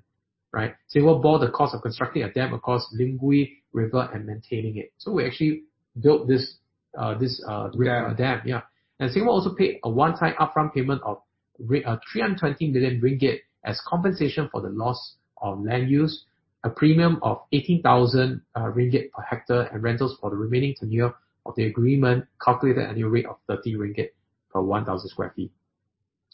Right, 0.54 0.76
Singapore 0.88 1.22
bore 1.22 1.40
the 1.40 1.50
cost 1.50 1.76
of 1.76 1.82
constructing 1.82 2.24
a 2.24 2.32
dam 2.32 2.54
across 2.54 2.88
Linggiu 2.98 3.50
River 3.74 4.10
and 4.14 4.26
maintaining 4.26 4.78
it. 4.78 4.94
So 4.98 5.12
we 5.12 5.26
actually 5.26 5.64
built 6.02 6.30
this 6.30 6.56
uh, 6.98 7.18
this 7.18 7.44
uh, 7.46 7.68
Dam. 7.68 8.12
uh, 8.12 8.14
dam, 8.14 8.42
yeah. 8.46 8.62
And 9.02 9.12
Singapore 9.12 9.34
also 9.34 9.54
paid 9.54 9.80
a 9.84 9.90
one-time 9.90 10.36
upfront 10.40 10.74
payment 10.74 11.02
of 11.04 11.18
uh, 11.60 11.98
320 12.14 12.72
million 12.72 13.02
ringgit 13.02 13.40
as 13.66 13.82
compensation 13.86 14.48
for 14.52 14.62
the 14.62 14.70
loss 14.70 15.16
of 15.42 15.60
land 15.66 15.90
use, 15.90 16.24
a 16.64 16.70
premium 16.70 17.20
of 17.22 17.42
18,000 17.52 18.42
uh, 18.56 18.60
ringgit 18.64 19.12
per 19.12 19.22
hectare, 19.24 19.70
and 19.72 19.82
rentals 19.84 20.18
for 20.20 20.30
the 20.30 20.36
remaining 20.36 20.76
tenure 20.78 21.14
of 21.46 21.56
the 21.56 21.66
agreement, 21.66 22.26
calculated 22.44 22.82
annual 22.84 23.10
rate 23.10 23.26
of 23.26 23.38
30 23.48 23.76
ringgit 23.76 24.10
per 24.52 24.62
1,000 24.62 25.10
square 25.10 25.32
feet. 25.36 25.52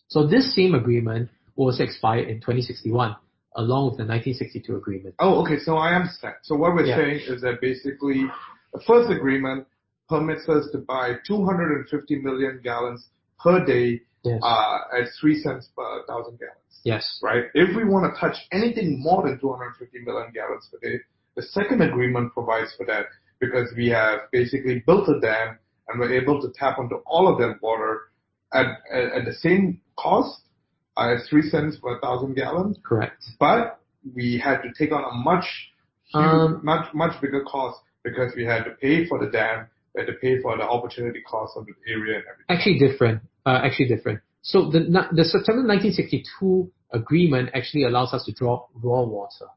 So 0.08 0.26
this 0.28 0.56
same 0.56 0.74
agreement 0.76 1.30
was 1.56 1.80
expired 1.80 2.28
in 2.28 2.36
2061, 2.38 3.16
along 3.56 3.86
with 3.86 3.98
the 3.98 4.06
1962 4.06 4.76
agreement. 4.76 5.16
Oh, 5.20 5.42
okay. 5.44 5.58
So 5.60 5.78
I 5.78 5.94
understand. 5.96 6.36
So 6.44 6.56
what 6.56 6.74
we're 6.74 6.86
Yeah. 6.86 6.98
saying 6.98 7.22
is 7.28 7.42
that 7.42 7.62
basically 7.62 8.26
the 8.74 8.80
first 8.82 9.10
agreement 9.12 9.68
permits 10.10 10.48
us 10.50 10.70
to 10.72 10.80
buy 10.80 11.16
250 11.26 12.20
million 12.22 12.60
gallons 12.64 13.08
per 13.40 13.64
day 13.66 14.02
Yes. 14.24 14.42
uh, 14.44 14.80
at 15.00 15.08
three 15.20 15.38
cents 15.40 15.70
per 15.76 16.04
thousand 16.08 16.40
gallons. 16.40 16.65
Yes. 16.86 17.20
Right. 17.22 17.46
If 17.54 17.76
we 17.76 17.84
want 17.84 18.14
to 18.14 18.20
touch 18.20 18.38
anything 18.52 19.02
more 19.02 19.24
than 19.24 19.40
250 19.40 20.00
million 20.06 20.32
gallons 20.34 20.70
per 20.72 20.80
day, 20.80 21.00
the 21.36 21.44
second 21.44 21.82
agreement 21.82 22.34
provides 22.34 22.74
for 22.78 22.86
that 22.86 23.08
because 23.40 23.74
we 23.76 23.90
have 23.90 24.20
basically 24.32 24.82
built 24.86 25.10
a 25.10 25.20
dam 25.20 25.60
and 25.90 26.00
we're 26.00 26.14
able 26.14 26.42
to 26.42 26.48
tap 26.58 26.78
into 26.80 26.96
all 27.06 27.28
of 27.28 27.38
that 27.40 27.62
water 27.62 28.02
at, 28.54 28.68
at, 28.92 29.04
at 29.14 29.26
the 29.26 29.34
same 29.34 29.82
cost 29.98 30.42
uh, 30.98 31.16
three 31.30 31.42
cents 31.50 31.78
per 31.82 32.00
thousand 32.00 32.36
gallons 32.36 32.78
Correct. 32.84 33.22
but 33.40 33.80
we 34.16 34.42
had 34.42 34.62
to 34.62 34.72
take 34.78 34.94
on 34.94 35.04
a 35.04 35.14
much, 35.14 35.46
huge, 36.06 36.24
Um, 36.24 36.62
much, 36.64 36.94
much 36.94 37.20
bigger 37.22 37.44
cost 37.44 37.80
because 38.04 38.34
we 38.36 38.46
had 38.46 38.64
to 38.64 38.72
pay 38.72 39.06
for 39.08 39.20
the 39.20 39.30
dam, 39.32 39.68
we 39.94 40.02
had 40.02 40.08
to 40.08 40.14
pay 40.14 40.40
for 40.42 40.56
the 40.58 40.64
opportunity 40.64 41.22
cost 41.22 41.58
of 41.58 41.66
the 41.66 41.74
area 41.88 42.18
and 42.18 42.24
everything. 42.32 42.46
Actually 42.50 42.80
different. 42.80 43.22
Uh, 43.46 43.60
actually 43.64 43.88
different. 43.88 44.20
So 44.52 44.70
the 44.70 44.82
the 45.20 45.26
September 45.26 45.64
1962 45.66 46.72
agreement 46.94 47.50
actually 47.54 47.84
allows 47.84 48.14
us 48.14 48.24
to 48.26 48.32
draw 48.32 48.68
raw 48.76 49.02
water. 49.04 49.48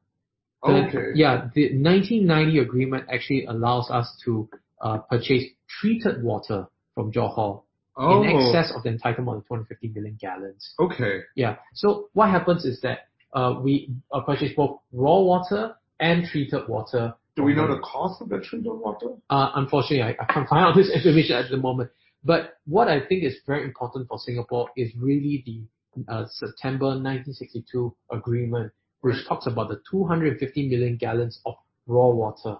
The- 0.63 0.89
Okay. 0.89 1.07
Yeah, 1.15 1.35
the 1.55 1.65
1990 1.79 2.59
agreement 2.59 3.05
actually 3.13 3.45
allows 3.45 3.87
us 3.91 4.09
to 4.25 4.49
uh, 4.81 4.99
purchase 5.11 5.45
treated 5.79 6.23
water 6.25 6.67
from 6.95 7.13
Johor 7.13 7.63
Oh, 8.01 8.23
in 8.23 8.29
excess 8.31 8.73
of 8.75 8.83
the 8.85 8.91
entitlement 8.91 9.37
of 9.39 9.43
250 9.49 9.89
million 9.95 10.17
gallons. 10.21 10.63
okay. 10.81 11.21
Yeah. 11.37 11.57
So 11.75 12.09
what 12.15 12.31
happens 12.31 12.65
is 12.65 12.81
that 12.83 12.99
uh, 13.35 13.61
we 13.63 13.91
uh, 14.13 14.21
purchase 14.23 14.53
both 14.57 14.81
raw 14.93 15.19
water 15.21 15.75
and 16.01 16.25
treated 16.25 16.63
water. 16.69 17.15
Do 17.37 17.43
we 17.45 17.55
know 17.55 17.69
the 17.69 17.81
cost 17.81 18.23
of 18.23 18.29
the 18.31 18.39
treated 18.41 18.73
water? 18.73 19.09
uh, 19.31 19.51
unfortunately, 19.55 20.03
I, 20.03 20.17
I 20.23 20.25
can't 20.33 20.49
find 20.49 20.65
out 20.67 20.75
this 20.77 20.91
information 20.99 21.37
at 21.37 21.51
the 21.51 21.57
moment. 21.59 21.91
But 22.29 22.59
what 22.67 22.89
I 22.89 23.01
think 23.01 23.25
is 23.25 23.39
very 23.47 23.65
important 23.65 24.07
for 24.07 24.19
Singapore 24.19 24.69
is 24.77 24.93
really 25.01 25.43
the 25.47 26.13
uh, 26.13 26.27
September 26.29 26.89
1962 26.89 27.97
agreement, 28.13 28.71
which 29.01 29.27
talks 29.27 29.47
about 29.47 29.71
the 29.71 29.81
250 29.91 30.69
million 30.69 30.99
gallons 30.99 31.41
of 31.47 31.55
raw 31.87 32.09
water. 32.09 32.59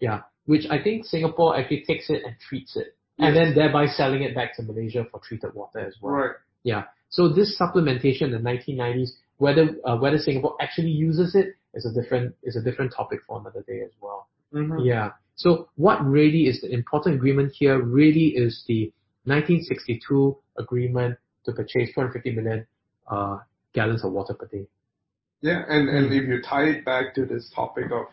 Yeah, 0.00 0.22
which 0.46 0.66
I 0.68 0.82
think 0.82 1.04
Singapore 1.04 1.56
actually 1.56 1.84
takes 1.86 2.10
it 2.10 2.24
and 2.24 2.34
treats 2.40 2.74
it, 2.74 2.96
and 3.18 3.36
then 3.36 3.54
thereby 3.54 3.86
selling 3.86 4.24
it 4.24 4.34
back 4.34 4.56
to 4.56 4.64
Malaysia 4.64 5.06
for 5.08 5.20
treated 5.20 5.54
water 5.54 5.78
as 5.78 5.94
well. 6.02 6.14
Right. 6.14 6.30
Yeah. 6.64 6.82
So 7.08 7.28
this 7.28 7.56
supplementation 7.56 8.22
in 8.22 8.32
the 8.32 8.38
1990s, 8.38 9.10
whether 9.36 9.76
uh, 9.84 9.96
whether 9.96 10.18
Singapore 10.18 10.56
actually 10.60 10.90
uses 10.90 11.36
it, 11.36 11.54
is 11.72 11.86
a 11.86 11.94
different 11.94 12.34
is 12.42 12.56
a 12.56 12.62
different 12.62 12.92
topic 12.92 13.20
for 13.28 13.38
another 13.38 13.62
day 13.62 13.82
as 13.82 13.92
well. 14.00 14.26
Mm-hmm. 14.52 14.80
Yeah. 14.80 15.10
So 15.36 15.68
what 15.76 16.04
really 16.04 16.48
is 16.48 16.62
the 16.62 16.72
important 16.72 17.14
agreement 17.14 17.52
here 17.54 17.80
really 17.80 18.34
is 18.34 18.64
the 18.66 18.92
1962 19.24 20.36
agreement 20.58 21.16
to 21.44 21.52
purchase 21.52 21.90
250 21.94 22.32
million 22.32 22.66
uh, 23.10 23.38
gallons 23.72 24.04
of 24.04 24.12
water 24.12 24.34
per 24.34 24.46
day. 24.46 24.66
Yeah, 25.40 25.62
and, 25.68 25.88
and 25.88 26.10
Mm. 26.10 26.22
if 26.22 26.28
you 26.28 26.42
tie 26.42 26.64
it 26.68 26.84
back 26.84 27.14
to 27.16 27.26
this 27.26 27.50
topic 27.54 27.86
of, 27.92 28.06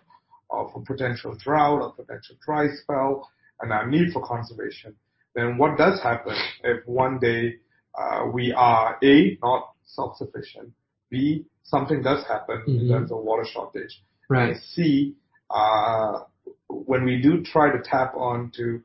of 0.49 0.71
a 0.75 0.81
potential 0.85 1.35
drought, 1.35 1.81
a 1.81 2.03
potential 2.03 2.35
dry 2.45 2.67
spell, 2.81 3.29
and 3.61 3.71
our 3.71 3.87
need 3.87 4.11
for 4.11 4.25
conservation, 4.25 4.95
then 5.35 5.57
what 5.57 5.77
does 5.77 6.01
happen 6.01 6.35
if 6.63 6.85
one 6.87 7.19
day 7.19 7.55
uh, 7.97 8.25
we 8.33 8.51
are 8.53 8.97
A, 9.03 9.37
not 9.41 9.71
self-sufficient, 9.85 10.71
B, 11.09 11.45
something 11.63 12.01
does 12.01 12.25
happen 12.27 12.63
in 12.67 12.79
Mhm. 12.85 12.89
terms 12.89 13.11
of 13.11 13.19
water 13.19 13.45
shortage, 13.45 14.01
Right. 14.29 14.49
and 14.55 14.61
C, 14.61 15.15
uh, 15.49 16.23
when 16.69 17.03
we 17.05 17.21
do 17.21 17.43
try 17.43 17.69
to 17.71 17.79
tap 17.83 18.13
on 18.15 18.49
to 18.57 18.63
uh, 18.73 18.81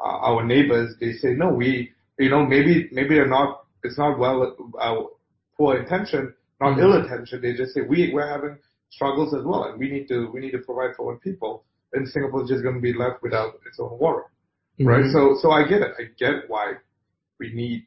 our 0.00 0.44
neighbors, 0.44 0.94
they 1.00 1.12
say, 1.12 1.30
no, 1.34 1.48
we, 1.52 1.90
you 2.18 2.30
know, 2.30 2.44
maybe, 2.46 2.88
maybe 2.92 3.14
they're 3.14 3.28
not, 3.28 3.64
it's 3.82 3.98
not 3.98 4.18
well, 4.18 4.56
uh, 4.80 4.96
poor 5.56 5.76
intention, 5.76 6.34
not 6.60 6.76
Mhm. 6.76 6.82
ill 6.82 7.02
intention. 7.02 7.40
They 7.40 7.54
just 7.54 7.74
say, 7.74 7.82
we, 7.82 8.12
we're 8.12 8.28
having 8.28 8.58
struggles 8.90 9.34
as 9.34 9.44
well, 9.44 9.64
and 9.64 9.78
we 9.78 9.90
need 9.90 10.08
to, 10.08 10.30
we 10.32 10.40
need 10.40 10.52
to 10.52 10.58
provide 10.58 10.94
for 10.96 11.12
our 11.12 11.18
people. 11.18 11.64
And 11.92 12.08
Singapore 12.08 12.42
is 12.44 12.48
just 12.50 12.62
going 12.62 12.74
to 12.76 12.80
be 12.80 12.92
left 12.92 13.22
without 13.22 13.54
its 13.66 13.78
own 13.80 13.98
water, 13.98 14.24
right? 14.80 15.04
Mhm. 15.04 15.12
So, 15.12 15.36
so 15.40 15.50
I 15.50 15.66
get 15.66 15.82
it. 15.82 15.92
I 15.98 16.04
get 16.18 16.48
why 16.48 16.74
we 17.40 17.52
need 17.52 17.86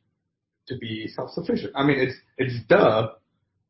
to 0.67 0.77
be 0.77 1.07
self-sufficient. 1.07 1.71
I 1.75 1.83
mean, 1.83 1.99
it's, 1.99 2.15
it's 2.37 2.55
duh, 2.67 3.11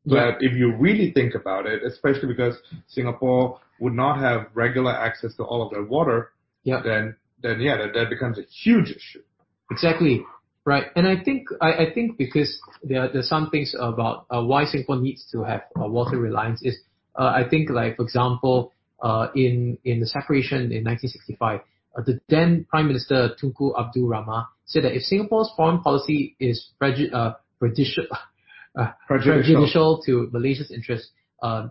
but 0.06 0.42
if 0.42 0.52
you 0.54 0.74
really 0.76 1.10
think 1.12 1.34
about 1.34 1.66
it, 1.66 1.82
especially 1.84 2.28
because 2.28 2.56
Singapore 2.88 3.60
would 3.80 3.92
not 3.94 4.18
have 4.18 4.46
regular 4.54 4.92
access 4.92 5.34
to 5.36 5.42
all 5.44 5.62
of 5.62 5.70
their 5.72 5.84
water, 5.84 6.30
Yeah. 6.64 6.80
then 6.82 7.16
then 7.42 7.60
yeah, 7.60 7.76
that, 7.76 7.92
that 7.94 8.10
becomes 8.10 8.38
a 8.38 8.42
huge 8.42 8.90
issue. 8.90 9.22
Exactly. 9.70 10.24
Right. 10.64 10.86
And 10.94 11.08
I 11.08 11.22
think 11.22 11.48
I, 11.60 11.72
I 11.72 11.92
think 11.92 12.18
because 12.18 12.56
there 12.84 13.08
there's 13.12 13.28
some 13.28 13.50
things 13.50 13.74
about 13.78 14.26
uh, 14.30 14.42
why 14.42 14.64
Singapore 14.64 14.96
needs 15.00 15.26
to 15.32 15.42
have 15.42 15.62
uh, 15.80 15.86
water 15.86 16.18
reliance 16.18 16.62
is 16.62 16.78
uh, 17.18 17.32
I 17.34 17.48
think 17.48 17.68
like 17.68 17.96
for 17.96 18.02
example 18.04 18.72
uh, 19.02 19.28
in 19.34 19.78
in 19.84 19.98
the 19.98 20.06
separation 20.06 20.70
in 20.70 20.84
1965 20.84 21.60
uh, 21.96 22.02
the 22.06 22.20
then 22.28 22.64
Prime 22.70 22.86
Minister 22.86 23.30
Tunku 23.42 23.72
Abdul 23.78 24.06
Rahman 24.08 24.44
said 24.66 24.84
that 24.84 24.94
if 24.94 25.02
Singapore's 25.02 25.50
foreign 25.56 25.80
policy 25.80 26.36
is 26.38 26.70
preju- 26.80 27.12
uh, 27.12 27.34
prejudicial 27.58 28.06
uh, 28.78 28.92
Prejudicial. 29.08 29.42
prejudicial 29.42 30.02
to 30.06 30.30
Malaysia's 30.32 30.70
interests, 30.70 31.10
uh, 31.42 31.68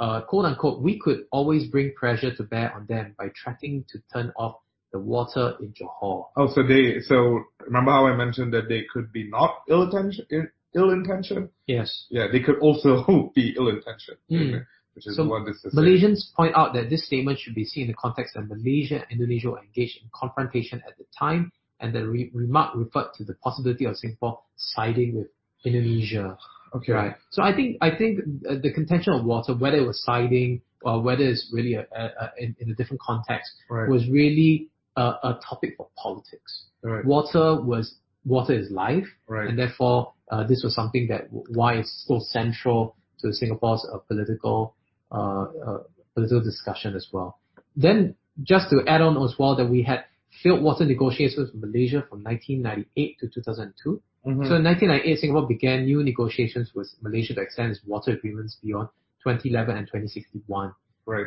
uh, 0.00 0.22
quote 0.22 0.46
unquote, 0.46 0.80
we 0.80 0.98
could 0.98 1.26
always 1.30 1.66
bring 1.68 1.92
pressure 1.94 2.34
to 2.34 2.42
bear 2.42 2.74
on 2.74 2.86
them 2.86 3.14
by 3.18 3.28
threatening 3.42 3.84
to 3.90 3.98
turn 4.12 4.32
off 4.36 4.56
the 4.92 4.98
water 4.98 5.54
in 5.60 5.72
Johor. 5.72 6.26
Oh, 6.36 6.48
so 6.54 6.62
they 6.62 7.00
so 7.00 7.40
remember 7.66 7.90
how 7.90 8.06
I 8.06 8.14
mentioned 8.16 8.52
that 8.54 8.68
they 8.68 8.84
could 8.92 9.12
be 9.12 9.28
not 9.28 9.62
ill 9.68 9.82
intention 9.82 10.26
ill 10.74 10.90
intention? 10.90 11.50
Yes. 11.66 12.06
Yeah, 12.10 12.28
they 12.32 12.40
could 12.40 12.58
also 12.60 13.30
be 13.34 13.54
ill 13.58 13.68
intention, 13.68 14.16
Mm. 14.30 14.64
which 14.94 15.06
is 15.06 15.16
So 15.16 15.24
what 15.26 15.44
this 15.46 15.56
is. 15.64 15.72
saying. 15.72 15.84
Malaysians 15.84 16.32
point 16.34 16.54
out 16.56 16.72
that 16.74 16.88
this 16.88 17.04
statement 17.06 17.38
should 17.40 17.54
be 17.54 17.64
seen 17.64 17.82
in 17.84 17.88
the 17.88 17.94
context 17.94 18.34
that 18.34 18.48
Malaysia 18.48 18.96
and 18.96 19.04
Indonesia 19.20 19.50
were 19.50 19.60
engaged 19.60 19.98
in 20.02 20.08
confrontation 20.14 20.80
at 20.88 20.96
the 20.96 21.04
time, 21.18 21.52
and 21.80 21.92
the 21.94 22.06
re- 22.08 22.30
remark 22.32 22.74
referred 22.74 23.12
to 23.16 23.24
the 23.24 23.34
possibility 23.44 23.84
of 23.84 23.96
Singapore 23.96 24.40
siding 24.56 25.14
with 25.16 25.26
Indonesia. 25.64 26.38
Okay. 26.74 26.92
Right. 26.92 27.14
So 27.30 27.42
I 27.42 27.54
think 27.54 27.76
I 27.82 27.90
think 27.94 28.20
the 28.40 28.72
contention 28.72 29.12
of 29.12 29.24
water, 29.26 29.52
whether 29.54 29.76
it 29.76 29.86
was 29.86 30.02
siding 30.02 30.62
or 30.80 31.00
whether 31.02 31.22
it's 31.22 31.50
really 31.52 31.74
a, 31.74 31.84
a, 31.94 32.04
a, 32.22 32.30
in, 32.38 32.56
in 32.60 32.70
a 32.70 32.74
different 32.74 33.00
context, 33.02 33.52
Right. 33.68 33.88
was 33.88 34.08
really 34.08 34.68
a, 34.96 35.02
a 35.02 35.40
topic 35.48 35.74
for 35.76 35.88
politics. 35.96 36.64
Right. 36.82 37.04
Water 37.04 37.60
was 37.60 37.94
water 38.24 38.52
is 38.54 38.70
life, 38.70 39.06
Right. 39.28 39.48
and 39.48 39.58
therefore 39.58 40.12
uh, 40.30 40.46
this 40.46 40.62
was 40.64 40.74
something 40.74 41.08
that 41.08 41.28
why 41.30 41.74
it's 41.74 42.04
so 42.06 42.20
central 42.20 42.96
to 43.20 43.32
Singapore's 43.32 43.86
uh, 43.92 43.98
political 43.98 44.74
uh, 45.10 45.44
uh, 45.66 45.78
political 46.14 46.42
discussion 46.42 46.94
as 46.96 47.06
well. 47.12 47.38
Then 47.76 48.14
just 48.42 48.70
to 48.70 48.82
add 48.86 49.00
on 49.00 49.22
as 49.22 49.34
well 49.38 49.56
that 49.56 49.66
we 49.68 49.82
had 49.82 50.04
failed 50.42 50.62
water 50.62 50.84
negotiations 50.84 51.50
with 51.52 51.62
Malaysia 51.62 52.02
from 52.08 52.22
1998 52.24 53.18
to 53.20 53.28
2002. 53.28 54.00
Mhm. 54.26 54.46
So 54.48 54.54
in 54.56 54.62
1998, 54.64 55.18
Singapore 55.18 55.46
began 55.48 55.84
new 55.84 56.02
negotiations 56.02 56.70
with 56.74 56.88
Malaysia 57.02 57.34
to 57.34 57.40
extend 57.40 57.72
its 57.72 57.80
water 57.86 58.12
agreements 58.12 58.56
beyond 58.62 58.88
2011 59.24 59.76
and 59.76 59.86
2061. 59.86 60.72
right. 61.06 61.26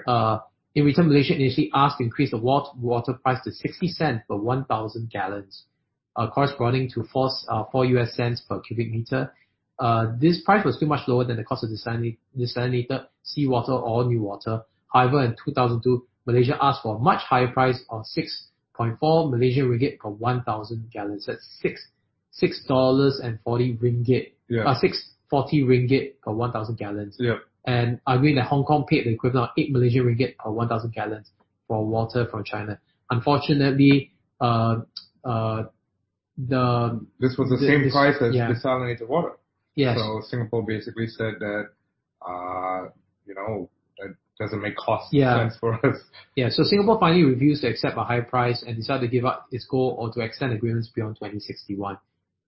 Uh, 0.76 0.80
in 0.80 0.86
return, 0.86 1.08
Malaysia 1.08 1.36
initially 1.36 1.70
asked 1.74 1.98
to 1.98 2.04
increase 2.04 2.32
the 2.32 2.38
water, 2.38 2.70
water 2.80 3.14
price 3.14 3.40
to 3.44 3.52
60 3.52 3.88
cents 3.88 4.24
per 4.28 4.36
1,000 4.36 5.10
gallons, 5.10 5.64
uh, 6.16 6.30
corresponding 6.30 6.90
to 6.92 7.04
4, 7.04 7.30
uh, 7.50 7.64
4 7.72 7.86
US 7.86 8.16
cents 8.16 8.42
per 8.42 8.60
cubic 8.60 8.92
meter. 8.92 9.32
Uh, 9.80 10.14
this 10.20 10.42
price 10.44 10.64
was 10.66 10.76
still 10.78 10.88
much 10.88 11.08
lower 11.08 11.26
than 11.26 11.38
the 11.38 11.44
cost 11.44 11.64
of 11.64 11.70
desalinate- 11.70 12.18
desalinated 12.38 13.06
seawater 13.24 13.74
or 13.74 14.06
NEWater. 14.06 14.64
However, 14.94 15.24
in 15.24 15.36
2002, 15.44 16.06
Malaysia 16.26 16.58
asked 16.62 16.82
for 16.84 16.96
a 16.96 17.00
much 17.00 17.22
higher 17.24 17.48
price 17.52 17.84
of 17.90 18.04
6.4 18.06 19.30
Malaysian 19.30 19.70
ringgit 19.70 20.00
per 20.00 20.10
1,000 20.10 20.90
gallons. 20.92 21.26
That's 21.26 21.46
six 21.62 21.88
six 22.32 22.66
dollars 22.68 23.20
and 23.24 23.40
forty 23.46 23.78
ringgit, 23.78 24.34
Yeah. 24.50 24.64
uh, 24.68 24.76
six 24.76 25.12
forty 25.30 25.64
ringgit 25.64 26.20
per 26.22 26.32
1,000 26.34 26.76
gallons 26.78 27.16
yeah. 27.20 27.38
And 27.66 28.00
arguing 28.06 28.36
that 28.36 28.46
Hong 28.46 28.64
Kong 28.64 28.86
paid 28.88 29.06
the 29.06 29.12
equivalent 29.12 29.50
of 29.50 29.54
8 29.58 29.72
Malaysian 29.72 30.06
ringgit 30.06 30.38
per 30.38 30.52
1,000 30.52 30.92
gallons 30.94 31.32
for 31.68 31.86
water 31.86 32.26
from 32.30 32.44
China. 32.44 32.80
Unfortunately, 33.10 34.12
uh, 34.40 34.78
uh, 35.24 35.64
the 36.38 37.00
This 37.20 37.38
was 37.38 37.50
the, 37.50 37.58
The- 37.58 37.68
same 37.68 37.84
this- 37.84 37.94
price 37.94 38.18
as 38.22 38.36
yeah. 38.36 38.52
desalinated 38.52 39.08
water. 39.08 39.34
yes, 39.76 39.98
So 39.98 40.22
Singapore 40.30 40.64
basically 40.66 41.08
said 41.08 41.36
that, 41.40 41.70
uh, 42.26 42.90
you 43.26 43.34
know, 43.36 43.70
that 43.98 44.16
doesn't 44.40 44.62
make 44.62 44.76
cost 44.76 45.14
Yeah. 45.14 45.38
sense 45.40 45.58
for 45.58 45.74
us. 45.86 45.98
yeah. 46.36 46.50
So 46.50 46.64
Singapore 46.64 47.00
finally 47.00 47.24
refused 47.24 47.62
to 47.62 47.68
accept 47.70 47.98
a 47.98 48.04
high 48.04 48.22
price 48.22 48.64
and 48.64 48.76
decided 48.76 49.02
to 49.02 49.08
give 49.08 49.26
up 49.26 49.48
its 49.52 49.66
goal 49.66 49.96
or 49.98 50.12
to 50.14 50.20
extend 50.22 50.54
agreements 50.54 50.90
beyond 50.90 51.16
2061. 51.16 51.98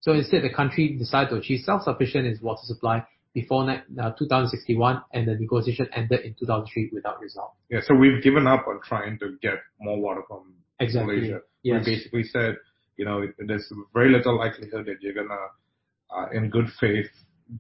So 0.02 0.12
instead, 0.14 0.44
the 0.44 0.50
country 0.54 0.90
decided 0.98 1.30
to 1.32 1.36
achieve 1.38 1.62
self-sufficient 1.62 2.26
in 2.28 2.34
its 2.34 2.42
water 2.42 2.62
supply 2.64 3.04
before 3.38 3.70
uh, 3.70 4.12
2061, 4.18 5.00
and 5.14 5.28
the 5.28 5.36
negotiation 5.36 5.88
ended 5.96 6.22
in 6.22 6.34
2003 6.40 6.90
without 6.92 7.22
result. 7.22 7.54
Yeah, 7.70 7.82
so 7.86 7.94
we've 7.94 8.24
given 8.24 8.48
up 8.48 8.66
on 8.68 8.80
trying 8.84 9.20
to 9.20 9.38
get 9.44 9.60
more 9.80 10.02
water 10.02 10.24
from 10.28 10.56
Exactly. 10.80 11.18
Malaysia. 11.18 11.42
Yes. 11.62 11.86
We 11.86 11.96
basically 11.96 12.24
said, 12.24 12.56
you 12.98 13.06
know, 13.06 13.28
there's 13.38 13.72
very 13.94 14.12
little 14.12 14.36
likelihood 14.36 14.88
that 14.88 14.98
you're 15.02 15.14
gonna, 15.14 15.46
uh, 16.10 16.26
in 16.34 16.50
good 16.50 16.66
faith, 16.82 17.12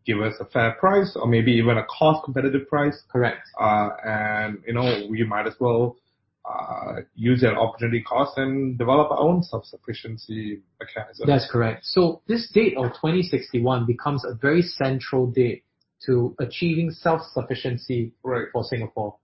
give 0.03 0.19
us 0.19 0.33
a 0.39 0.45
fair 0.45 0.71
price 0.79 1.15
or 1.15 1.27
maybe 1.27 1.51
even 1.51 1.77
a 1.77 1.85
cost 1.85 2.23
competitive 2.25 2.67
price. 2.67 2.97
Correct. 3.11 3.47
Uh, 3.61 3.89
and 4.03 4.57
you 4.65 4.73
know, 4.73 5.05
we 5.11 5.23
might 5.25 5.45
as 5.45 5.53
well 5.59 5.95
uh, 6.43 7.01
use 7.13 7.41
that 7.41 7.53
opportunity 7.53 8.01
cost 8.01 8.37
and 8.37 8.79
develop 8.79 9.11
our 9.11 9.19
own 9.19 9.43
self-sufficiency 9.43 10.61
mechanism. 10.79 11.27
That's 11.27 11.49
correct. 11.51 11.85
So 11.85 12.21
this 12.27 12.49
date 12.51 12.75
of 12.77 12.93
2061 12.93 13.85
becomes 13.85 14.25
a 14.25 14.33
very 14.33 14.63
central 14.63 15.27
date 15.27 15.63
to 16.05 16.35
achieving 16.39 16.91
self-sufficiency 16.91 18.13
right. 18.23 18.45
for 18.51 18.63
Singapore 18.63 19.15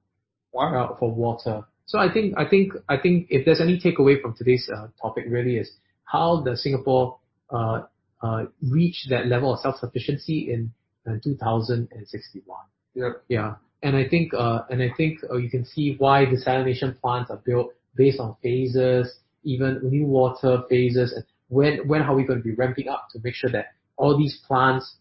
Wow. 0.51 0.91
uh, 0.91 0.97
for 0.97 1.11
water. 1.11 1.65
So 1.85 1.99
I 1.99 2.11
think 2.11 2.35
I 2.37 2.45
think 2.45 2.73
I 2.87 2.97
think 2.97 3.27
if 3.29 3.45
there's 3.45 3.59
any 3.59 3.79
takeaway 3.79 4.21
from 4.21 4.35
today's 4.35 4.69
uh, 4.73 4.87
topic, 5.01 5.25
really 5.27 5.57
is 5.57 5.71
how 6.05 6.41
does 6.43 6.63
Singapore 6.63 7.17
uh, 7.49 7.81
uh, 8.21 8.45
reach 8.61 9.07
that 9.09 9.27
level 9.27 9.53
of 9.53 9.59
self-sufficiency 9.59 10.51
in, 10.53 10.71
in 11.05 11.19
2061? 11.21 12.57
Yeah. 12.93 13.09
Yeah, 13.27 13.55
and 13.81 13.95
I 13.95 14.07
think 14.07 14.33
uh, 14.33 14.61
and 14.69 14.81
I 14.81 14.91
think 14.95 15.19
uh, 15.29 15.37
you 15.37 15.49
can 15.49 15.65
see 15.65 15.95
why 15.97 16.25
the 16.25 16.37
desalination 16.37 16.99
plants 17.01 17.31
are 17.31 17.41
built 17.43 17.73
based 17.95 18.19
on 18.19 18.35
phases, 18.41 19.13
even 19.43 19.81
NEWater 19.83 20.67
phases, 20.69 21.13
and 21.13 21.25
when 21.49 21.87
when 21.87 22.01
are 22.03 22.15
we 22.15 22.23
going 22.23 22.39
to 22.39 22.43
be 22.43 22.53
ramping 22.53 22.87
up 22.87 23.07
to 23.11 23.19
make 23.23 23.35
sure 23.35 23.49
that 23.51 23.73
all 23.97 24.17
these 24.17 24.39
plants 24.47 24.95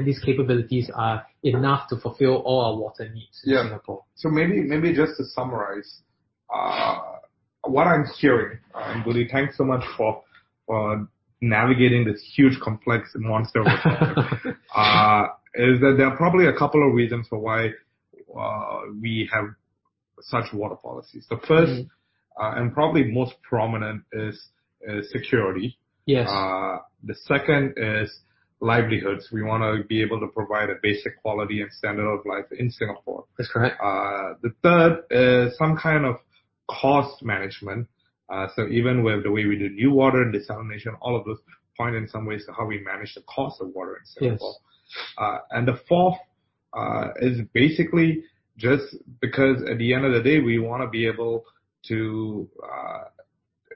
and 0.00 0.08
these 0.08 0.18
capabilities 0.24 0.90
are 0.94 1.26
enough 1.42 1.88
to 1.90 1.96
fulfill 1.98 2.36
all 2.36 2.60
our 2.64 2.76
water 2.80 3.06
needs 3.12 3.38
in. 3.44 3.54
Singapore. 3.54 4.02
So 4.14 4.30
maybe 4.30 4.62
maybe 4.62 4.94
just 4.94 5.12
to 5.18 5.24
summarize, 5.26 6.00
uh, 6.54 6.98
what 7.64 7.86
I'm 7.86 8.06
hearing, 8.18 8.58
and 8.74 9.04
Willie, 9.04 9.28
thanks 9.30 9.58
so 9.58 9.64
much 9.64 9.84
for 9.98 10.22
for 10.66 11.06
navigating 11.42 12.04
this 12.06 12.22
huge 12.34 12.58
complex 12.60 13.10
monster 13.16 13.60
of 13.60 13.66
a 13.66 13.76
topic, 13.82 14.56
uh, 14.74 15.24
is 15.54 15.80
that 15.80 15.94
there 15.98 16.06
are 16.06 16.16
probably 16.16 16.46
a 16.46 16.56
couple 16.56 16.86
of 16.86 16.94
reasons 16.94 17.26
for 17.28 17.38
why 17.38 17.68
uh, 18.38 18.80
we 19.02 19.28
have 19.32 19.44
such 20.20 20.46
water 20.54 20.76
policies. 20.76 21.26
The 21.28 21.36
1st 21.36 21.74
Mhm. 21.78 21.88
uh, 22.40 22.52
and 22.60 22.72
probably 22.72 23.04
most 23.04 23.34
prominent 23.42 24.02
is, 24.12 24.36
is 24.82 25.10
security. 25.10 25.78
Yes. 26.06 26.28
Uh, 26.28 26.78
the 27.04 27.14
second 27.14 27.74
is 27.76 28.08
livelihoods. 28.60 29.28
We 29.32 29.42
want 29.42 29.62
to 29.62 29.86
be 29.86 30.02
able 30.02 30.20
to 30.20 30.26
provide 30.28 30.70
a 30.70 30.76
basic 30.82 31.20
quality 31.22 31.62
and 31.62 31.72
standard 31.72 32.08
of 32.08 32.20
life 32.26 32.46
in 32.58 32.70
Singapore. 32.70 33.24
That's 33.38 33.50
correct. 33.50 33.80
Uh, 33.82 34.34
the 34.42 34.52
third 34.62 35.04
is 35.10 35.56
some 35.56 35.76
kind 35.76 36.04
of 36.04 36.16
cost 36.68 37.22
management. 37.22 37.88
Uh, 38.28 38.46
so 38.54 38.68
even 38.68 39.02
with 39.02 39.24
the 39.24 39.30
way 39.30 39.44
we 39.44 39.58
do 39.58 39.70
NEWater 39.70 40.22
and 40.22 40.34
desalination, 40.34 40.96
all 41.00 41.16
of 41.16 41.24
those 41.24 41.38
point 41.76 41.96
in 41.96 42.08
some 42.08 42.26
ways 42.26 42.44
to 42.46 42.52
how 42.52 42.66
we 42.66 42.80
manage 42.80 43.14
the 43.14 43.22
cost 43.22 43.60
of 43.60 43.68
water 43.68 43.96
in 43.96 44.04
Singapore. 44.04 44.54
Uh, 45.18 45.38
and 45.50 45.66
the 45.66 45.80
fourth 45.88 46.18
uh, 46.76 47.08
is 47.20 47.40
basically 47.52 48.22
just 48.56 48.96
because 49.20 49.62
at 49.68 49.78
the 49.78 49.94
end 49.94 50.04
of 50.04 50.12
the 50.12 50.22
day, 50.22 50.38
we 50.38 50.58
want 50.58 50.82
to 50.82 50.88
be 50.88 51.06
able 51.06 51.44
to 51.86 52.48
uh, 52.62 53.04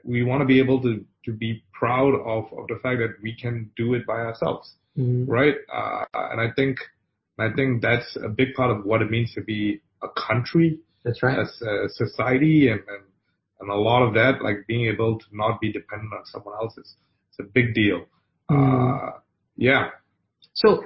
we 0.05 0.23
want 0.23 0.41
to 0.41 0.45
be 0.45 0.59
able 0.59 0.81
to 0.81 1.03
to 1.25 1.31
be 1.33 1.63
proud 1.73 2.13
of 2.15 2.45
of 2.57 2.67
the 2.67 2.79
fact 2.83 2.99
that 2.99 3.15
we 3.21 3.35
can 3.35 3.69
do 3.75 3.93
it 3.95 4.05
by 4.05 4.19
ourselves, 4.29 4.75
Mhm. 4.97 5.25
right? 5.27 5.55
Uh, 5.71 6.05
and 6.31 6.39
I 6.39 6.51
think 6.55 6.77
I 7.37 7.49
think 7.51 7.81
that's 7.81 8.15
a 8.15 8.29
big 8.29 8.53
part 8.55 8.71
of 8.71 8.85
what 8.85 9.01
it 9.01 9.09
means 9.11 9.33
to 9.33 9.41
be 9.41 9.81
a 10.01 10.07
country 10.27 10.79
That's 11.03 11.21
right. 11.21 11.37
as 11.39 11.61
a 11.61 11.89
society 11.89 12.69
and, 12.69 12.79
and 12.87 13.03
and 13.59 13.69
a 13.69 13.75
lot 13.75 14.01
of 14.03 14.13
that, 14.13 14.41
like 14.41 14.67
being 14.67 14.85
able 14.87 15.17
to 15.17 15.25
not 15.31 15.59
be 15.61 15.71
dependent 15.71 16.11
on 16.13 16.25
someone 16.25 16.53
else 16.61 16.77
is 16.77 16.95
it's 17.29 17.39
a 17.39 17.43
big 17.43 17.73
deal. 17.73 18.05
Mm. 18.51 18.55
Uh, 18.57 19.11
yeah. 19.57 19.89
So 20.53 20.85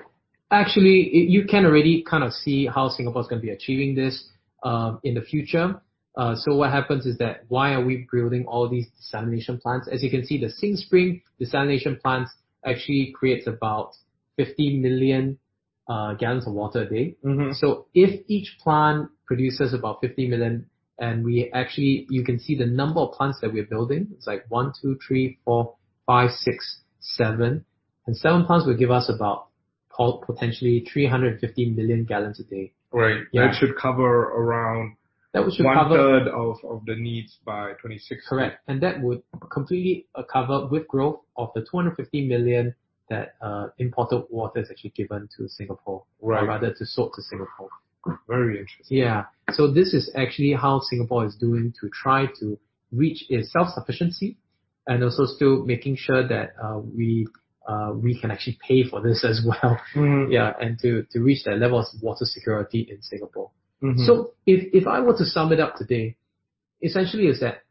actually, 0.52 0.98
you 1.36 1.46
can 1.46 1.66
already 1.66 2.04
kind 2.04 2.24
of 2.24 2.32
see 2.34 2.66
how 2.68 2.90
Singapore 2.90 3.22
is 3.22 3.28
going 3.28 3.42
to 3.42 3.46
be 3.46 3.52
achieving 3.52 3.96
this 3.96 4.30
um, 4.64 5.00
in 5.04 5.14
the 5.14 5.22
future. 5.22 5.82
Uh, 6.20 6.36
so 6.36 6.54
what 6.54 6.70
happens 6.70 7.06
is 7.06 7.18
that 7.18 7.46
why 7.48 7.72
are 7.72 7.84
we 7.84 8.06
building 8.12 8.46
all 8.46 8.68
these 8.68 8.88
desalination 9.00 9.62
plants? 9.62 9.88
As 9.90 10.04
you 10.04 10.10
can 10.10 10.26
see, 10.26 10.38
the 10.38 10.52
SingSpring 10.62 11.22
desalination 11.42 11.98
plants 12.02 12.34
actually 12.66 13.14
creates 13.16 13.48
about 13.48 13.94
50 14.36 14.80
million 14.80 15.40
uh, 15.88 16.16
gallons 16.16 16.46
of 16.46 16.52
water 16.52 16.82
a 16.82 16.90
day. 16.90 17.16
Mm-hmm. 17.24 17.54
So 17.54 17.86
if 17.94 18.22
each 18.28 18.58
plant 18.62 19.10
produces 19.26 19.74
about 19.74 20.02
50 20.02 20.28
million, 20.28 20.66
and 21.00 21.24
we 21.24 21.50
actually, 21.54 22.06
you 22.10 22.26
can 22.26 22.38
see 22.38 22.58
the 22.58 22.66
number 22.66 23.00
of 23.00 23.14
plants 23.14 23.40
that 23.40 23.54
we're 23.54 23.64
building. 23.64 24.10
It's 24.14 24.28
like 24.28 24.44
one, 24.50 24.74
two, 24.82 25.00
three, 25.08 25.40
four, 25.46 25.76
five, 26.06 26.32
six, 26.32 26.82
seven, 27.00 27.64
and 28.08 28.18
seven 28.18 28.46
plants 28.46 28.68
will 28.68 28.76
give 28.76 28.92
us 28.92 29.10
about 29.10 29.48
po- 29.90 30.18
potentially 30.18 30.86
350 30.92 31.70
million 31.70 32.04
gallons 32.04 32.42
a 32.42 32.44
day. 32.44 32.74
Right. 32.92 33.22
Yeah. 33.32 33.48
That 33.48 33.56
should 33.56 33.78
cover 33.78 34.04
around 34.06 34.98
That 35.34 35.46
would 35.46 35.54
should 35.54 35.66
one 35.66 35.76
cover 35.76 35.96
third 35.96 36.28
of, 36.28 36.58
of 36.68 36.86
the 36.86 36.96
needs 36.96 37.38
by 37.46 37.74
26. 37.82 38.28
correct, 38.28 38.62
and 38.68 38.82
that 38.82 39.00
would 39.02 39.22
completely 39.52 40.08
uh, 40.16 40.24
cover 40.24 40.68
with 40.68 40.88
growth 40.88 41.20
of 41.38 41.50
the 41.54 41.62
250 41.62 42.28
million 42.28 42.74
that 43.10 43.36
uh, 43.42 43.68
imported 43.78 44.24
water 44.30 44.60
is 44.60 44.70
actually 44.72 44.92
given 44.96 45.28
to 45.38 45.48
Singapore, 45.48 46.04
Right. 46.22 46.44
or 46.44 46.48
rather 46.48 46.74
to 46.74 46.86
sold 46.86 47.14
to 47.16 47.22
Singapore. 47.22 47.70
Very 48.28 48.60
interesting. 48.60 48.98
Yeah. 48.98 49.26
So 49.52 49.72
this 49.72 49.94
is 49.94 50.12
actually 50.16 50.54
how 50.54 50.80
Singapore 50.80 51.26
is 51.26 51.36
doing 51.36 51.74
to 51.82 51.90
try 51.90 52.28
to 52.40 52.58
reach 52.92 53.26
its 53.30 53.52
self-sufficiency 53.52 54.38
and 54.88 55.04
also 55.04 55.26
still 55.26 55.64
making 55.66 55.96
sure 55.98 56.28
that 56.28 56.54
uh, 56.64 56.80
we 56.80 57.28
uh, 57.68 57.94
we 57.94 58.20
can 58.20 58.32
actually 58.32 58.58
pay 58.68 58.84
for 58.84 59.00
this 59.02 59.24
as 59.24 59.46
well. 59.46 59.78
Mhm. 59.94 60.32
Yeah, 60.32 60.54
and 60.60 60.80
to, 60.80 61.04
to 61.12 61.20
reach 61.20 61.44
that 61.46 61.58
level 61.60 61.78
of 61.80 61.86
water 62.02 62.26
security 62.26 62.88
in 62.90 63.02
Singapore. 63.04 63.49
Mhm. 63.82 64.06
So 64.06 64.34
if, 64.46 64.70
if 64.74 64.88
I 64.88 65.00
were 65.00 65.18
to 65.18 65.26
sum 65.26 65.52
it 65.54 65.60
up 65.60 65.76
today, 65.76 66.16
essentially 66.82 67.28
is 67.28 67.40
that 67.40 67.64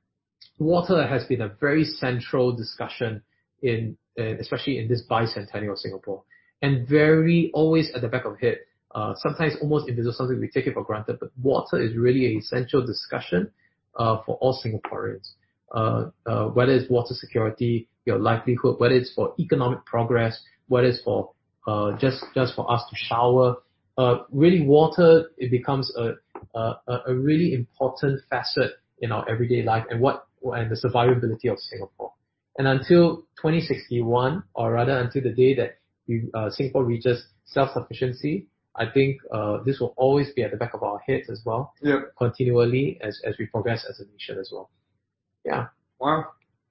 water 0.58 1.06
has 1.06 1.24
been 1.24 1.40
a 1.42 1.48
very 1.48 1.84
central 1.84 2.52
discussion 2.52 3.22
in, 3.62 3.96
uh, 4.18 4.36
especially 4.40 4.78
in 4.78 4.88
this 4.88 5.02
bicentennial 5.08 5.76
Singapore, 5.76 6.22
and 6.62 6.88
very 6.88 7.50
always 7.54 7.90
at 7.94 8.00
the 8.00 8.08
back 8.08 8.24
of 8.24 8.38
head. 8.38 8.58
Uh, 8.94 9.14
sometimes 9.16 9.54
almost 9.60 9.88
invisible, 9.88 10.12
something 10.14 10.40
we 10.40 10.48
take 10.48 10.66
it 10.66 10.74
for 10.74 10.82
granted, 10.82 11.18
but 11.20 11.30
water 11.42 11.80
is 11.80 11.94
really 11.96 12.26
an 12.32 12.38
essential 12.38 12.84
discussion 12.84 13.50
uh, 13.96 14.22
for 14.24 14.36
all 14.36 14.58
Singaporeans. 14.64 15.32
Uh, 15.70 16.10
uh, 16.26 16.46
whether 16.48 16.72
it's 16.72 16.88
water 16.90 17.12
security, 17.14 17.86
your 18.06 18.18
livelihood, 18.18 18.76
whether 18.80 18.94
it's 18.94 19.12
for 19.12 19.34
economic 19.38 19.84
progress, 19.84 20.40
whether 20.68 20.86
it's 20.88 21.02
for 21.02 21.30
uh, 21.66 21.92
just 21.98 22.24
just 22.34 22.54
for 22.54 22.70
us 22.72 22.82
to 22.88 22.96
shower, 22.96 23.56
really 24.30 24.62
water 24.62 25.30
it 25.38 25.50
becomes 25.50 25.92
a, 25.96 26.14
a 26.54 26.62
a 26.88 26.94
a 27.08 27.14
really 27.14 27.52
important 27.54 28.20
facet 28.30 28.72
in 29.00 29.12
our 29.12 29.24
everyday 29.28 29.62
life 29.62 29.84
and 29.90 30.00
what 30.00 30.26
and 30.58 30.70
the 30.70 30.76
survivability 30.76 31.50
of 31.52 31.58
Singapore. 31.58 32.12
And 32.58 32.66
until 32.66 33.18
2061, 33.42 34.42
or 34.54 34.72
rather 34.72 34.98
until 34.98 35.22
the 35.22 35.30
day 35.42 35.54
that 35.54 35.78
we, 36.08 36.28
uh, 36.34 36.50
Singapore 36.50 36.84
reaches 36.84 37.24
self-sufficiency, 37.44 38.46
I 38.74 38.86
think 38.94 39.18
uh, 39.32 39.58
this 39.66 39.78
will 39.80 39.94
always 39.96 40.32
be 40.32 40.42
at 40.42 40.50
the 40.50 40.56
back 40.56 40.74
of 40.74 40.82
our 40.82 40.98
heads 41.06 41.28
as 41.30 41.40
well, 41.44 41.72
Yep. 41.82 42.00
continually 42.18 42.98
as 43.00 43.20
as 43.28 43.34
we 43.38 43.46
progress 43.46 43.84
as 43.88 44.00
a 44.00 44.04
nation 44.12 44.38
as 44.38 44.48
well. 44.52 44.70
Yeah, 45.44 45.66
Wow. 46.00 46.26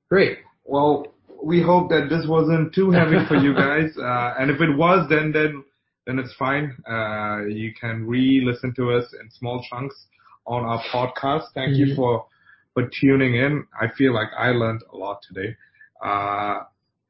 great. 0.10 0.40
Well, 0.66 1.08
we 1.44 1.62
hope 1.62 1.90
that 1.90 2.08
this 2.10 2.26
wasn't 2.28 2.74
too 2.74 2.90
heavy 2.92 3.20
for 3.28 3.36
you 3.36 3.54
guys. 3.66 3.92
Uh, 3.98 4.34
and 4.40 4.50
if 4.52 4.60
it 4.62 4.76
was, 4.78 5.08
then 5.10 5.32
then 5.32 5.64
then 6.08 6.18
it's 6.20 6.34
fine. 6.36 6.76
Uh, 6.90 7.46
you 7.48 7.74
can 7.80 8.08
re-listen 8.08 8.74
to 8.76 8.92
us 8.94 9.14
in 9.22 9.30
small 9.30 9.62
chunks 9.70 10.08
on 10.48 10.64
our 10.66 10.82
podcast. 10.94 11.46
Thank 11.54 11.76
you 11.78 11.88
Mhm. 11.88 11.96
for 11.98 12.26
for 12.74 12.90
tuning 13.02 13.36
in. 13.36 13.66
I 13.80 13.88
feel 13.98 14.14
like 14.14 14.30
I 14.38 14.50
learned 14.52 14.84
a 14.94 14.98
lot 14.98 15.22
today. 15.28 15.56
Uh, 16.04 16.60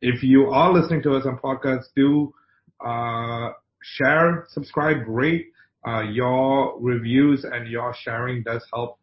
if 0.01 0.23
you 0.23 0.49
are 0.51 0.71
listening 0.73 1.01
to 1.03 1.15
us 1.17 1.25
on 1.25 1.37
podcast, 1.39 1.85
do 1.95 2.33
uh, 2.85 3.51
share, 3.81 4.45
subscribe, 4.49 4.99
rate. 5.07 5.47
Uh, 5.87 6.01
your 6.01 6.79
reviews 6.79 7.43
and 7.43 7.67
your 7.67 7.93
sharing 8.03 8.43
does 8.43 8.63
help 8.73 8.97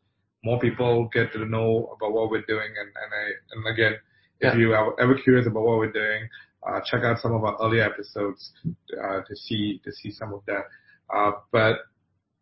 more 0.45 0.59
people 0.61 1.09
get 1.13 1.33
to 1.33 1.45
know 1.47 1.93
about 1.97 2.13
what 2.13 2.31
we're 2.31 2.43
doing. 2.55 2.71
And 2.81 2.89
and, 3.03 3.11
I, 3.23 3.25
and 3.53 3.67
again, 3.75 3.95
if 4.41 4.55
Yeah. 4.55 4.61
you 4.61 4.75
are 4.75 4.99
ever 5.01 5.15
curious 5.17 5.47
about 5.47 5.63
what 5.65 5.79
we're 5.79 5.93
doing, 6.05 6.29
check 6.85 7.03
out 7.05 7.19
some 7.21 7.33
of 7.35 7.45
our 7.45 7.57
earlier 7.61 7.83
episodes 7.83 8.53
uh, 9.03 9.21
to 9.27 9.37
see 9.37 9.81
to 9.85 9.93
see 9.93 10.11
some 10.11 10.33
of 10.33 10.43
that. 10.47 10.65
Uh, 11.15 11.33
but 11.53 11.77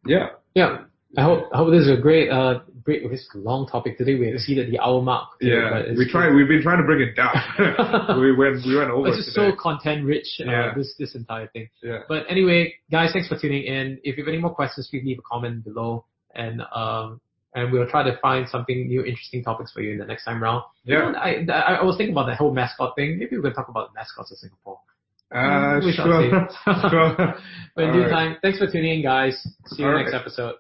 yeah, 0.07 0.29
Yeah, 0.55 0.85
I 1.16 1.23
hope 1.23 1.49
I 1.53 1.57
hope 1.59 1.70
this 1.70 1.83
is 1.87 1.91
a 1.99 2.01
great 2.01 2.29
uh 2.31 2.61
great. 2.85 3.09
This 3.11 3.29
long 3.35 3.66
topic 3.68 3.97
today. 3.99 4.14
We 4.18 4.29
exceeded 4.33 4.70
the 4.73 4.79
hour 4.81 5.01
mark. 5.03 5.39
today, 5.41 5.55
yeah, 5.55 5.70
but 5.70 5.97
we 5.97 6.09
try. 6.11 6.31
We've 6.35 6.49
been 6.49 6.62
trying 6.62 6.79
to 6.79 6.85
bring 6.85 7.01
it 7.07 7.14
down. 7.14 7.35
we 8.20 8.35
went 8.35 8.64
we 8.66 8.77
went 8.77 8.91
over 8.91 9.09
It's 9.09 9.18
just 9.18 9.35
today. 9.37 9.51
so 9.51 9.57
content 9.57 10.05
rich. 10.05 10.27
Uh, 10.41 10.51
Yeah. 10.51 10.73
This 10.77 10.95
this 10.99 11.14
entire 11.14 11.49
thing. 11.49 11.68
yeah. 11.83 12.01
But 12.09 12.25
anyway, 12.29 12.75
guys, 12.91 13.11
thanks 13.12 13.29
for 13.29 13.39
tuning 13.39 13.64
in. 13.64 13.99
If 14.03 14.16
you 14.16 14.25
have 14.25 14.33
any 14.33 14.39
more 14.43 14.55
questions, 14.55 14.89
please 14.91 15.05
leave 15.05 15.18
a 15.18 15.23
comment 15.23 15.64
below, 15.64 16.05
and 16.35 16.62
um, 16.75 17.20
and 17.55 17.71
we'll 17.73 17.89
try 17.89 18.03
to 18.03 18.17
find 18.19 18.49
something 18.49 18.87
new, 18.89 19.03
interesting 19.05 19.43
topics 19.45 19.73
for 19.73 19.81
you 19.81 19.93
in 19.93 19.99
the 19.99 20.05
next 20.07 20.25
time 20.25 20.43
round. 20.43 20.63
You 20.85 20.99
Yeah. 20.99 21.11
know, 21.13 21.19
I, 21.19 21.45
I 21.53 21.75
I 21.77 21.83
was 21.85 21.97
thinking 21.97 22.15
about 22.15 22.27
the 22.27 22.35
whole 22.37 22.53
mascot 22.53 22.95
thing. 22.97 23.19
Maybe 23.19 23.37
we 23.37 23.43
can 23.43 23.53
talk 23.55 23.69
about 23.69 23.93
the 23.93 23.95
mascots 23.95 24.31
of 24.33 24.39
Singapore. 24.39 24.79
Uh, 25.35 25.81
We 25.85 25.93
sure. 25.93 26.49
sure. 26.91 27.35
But 27.75 27.85
in 27.85 27.91
All 27.91 27.97
due 27.97 28.03
right. 28.03 28.11
time, 28.11 28.37
thanks 28.43 28.59
for 28.59 28.67
tuning 28.67 28.99
in, 28.99 29.03
guys. 29.03 29.35
See 29.67 29.83
you 29.83 29.89
All 29.89 29.97
next 29.97 30.13
right. 30.13 30.21
episode. 30.21 30.57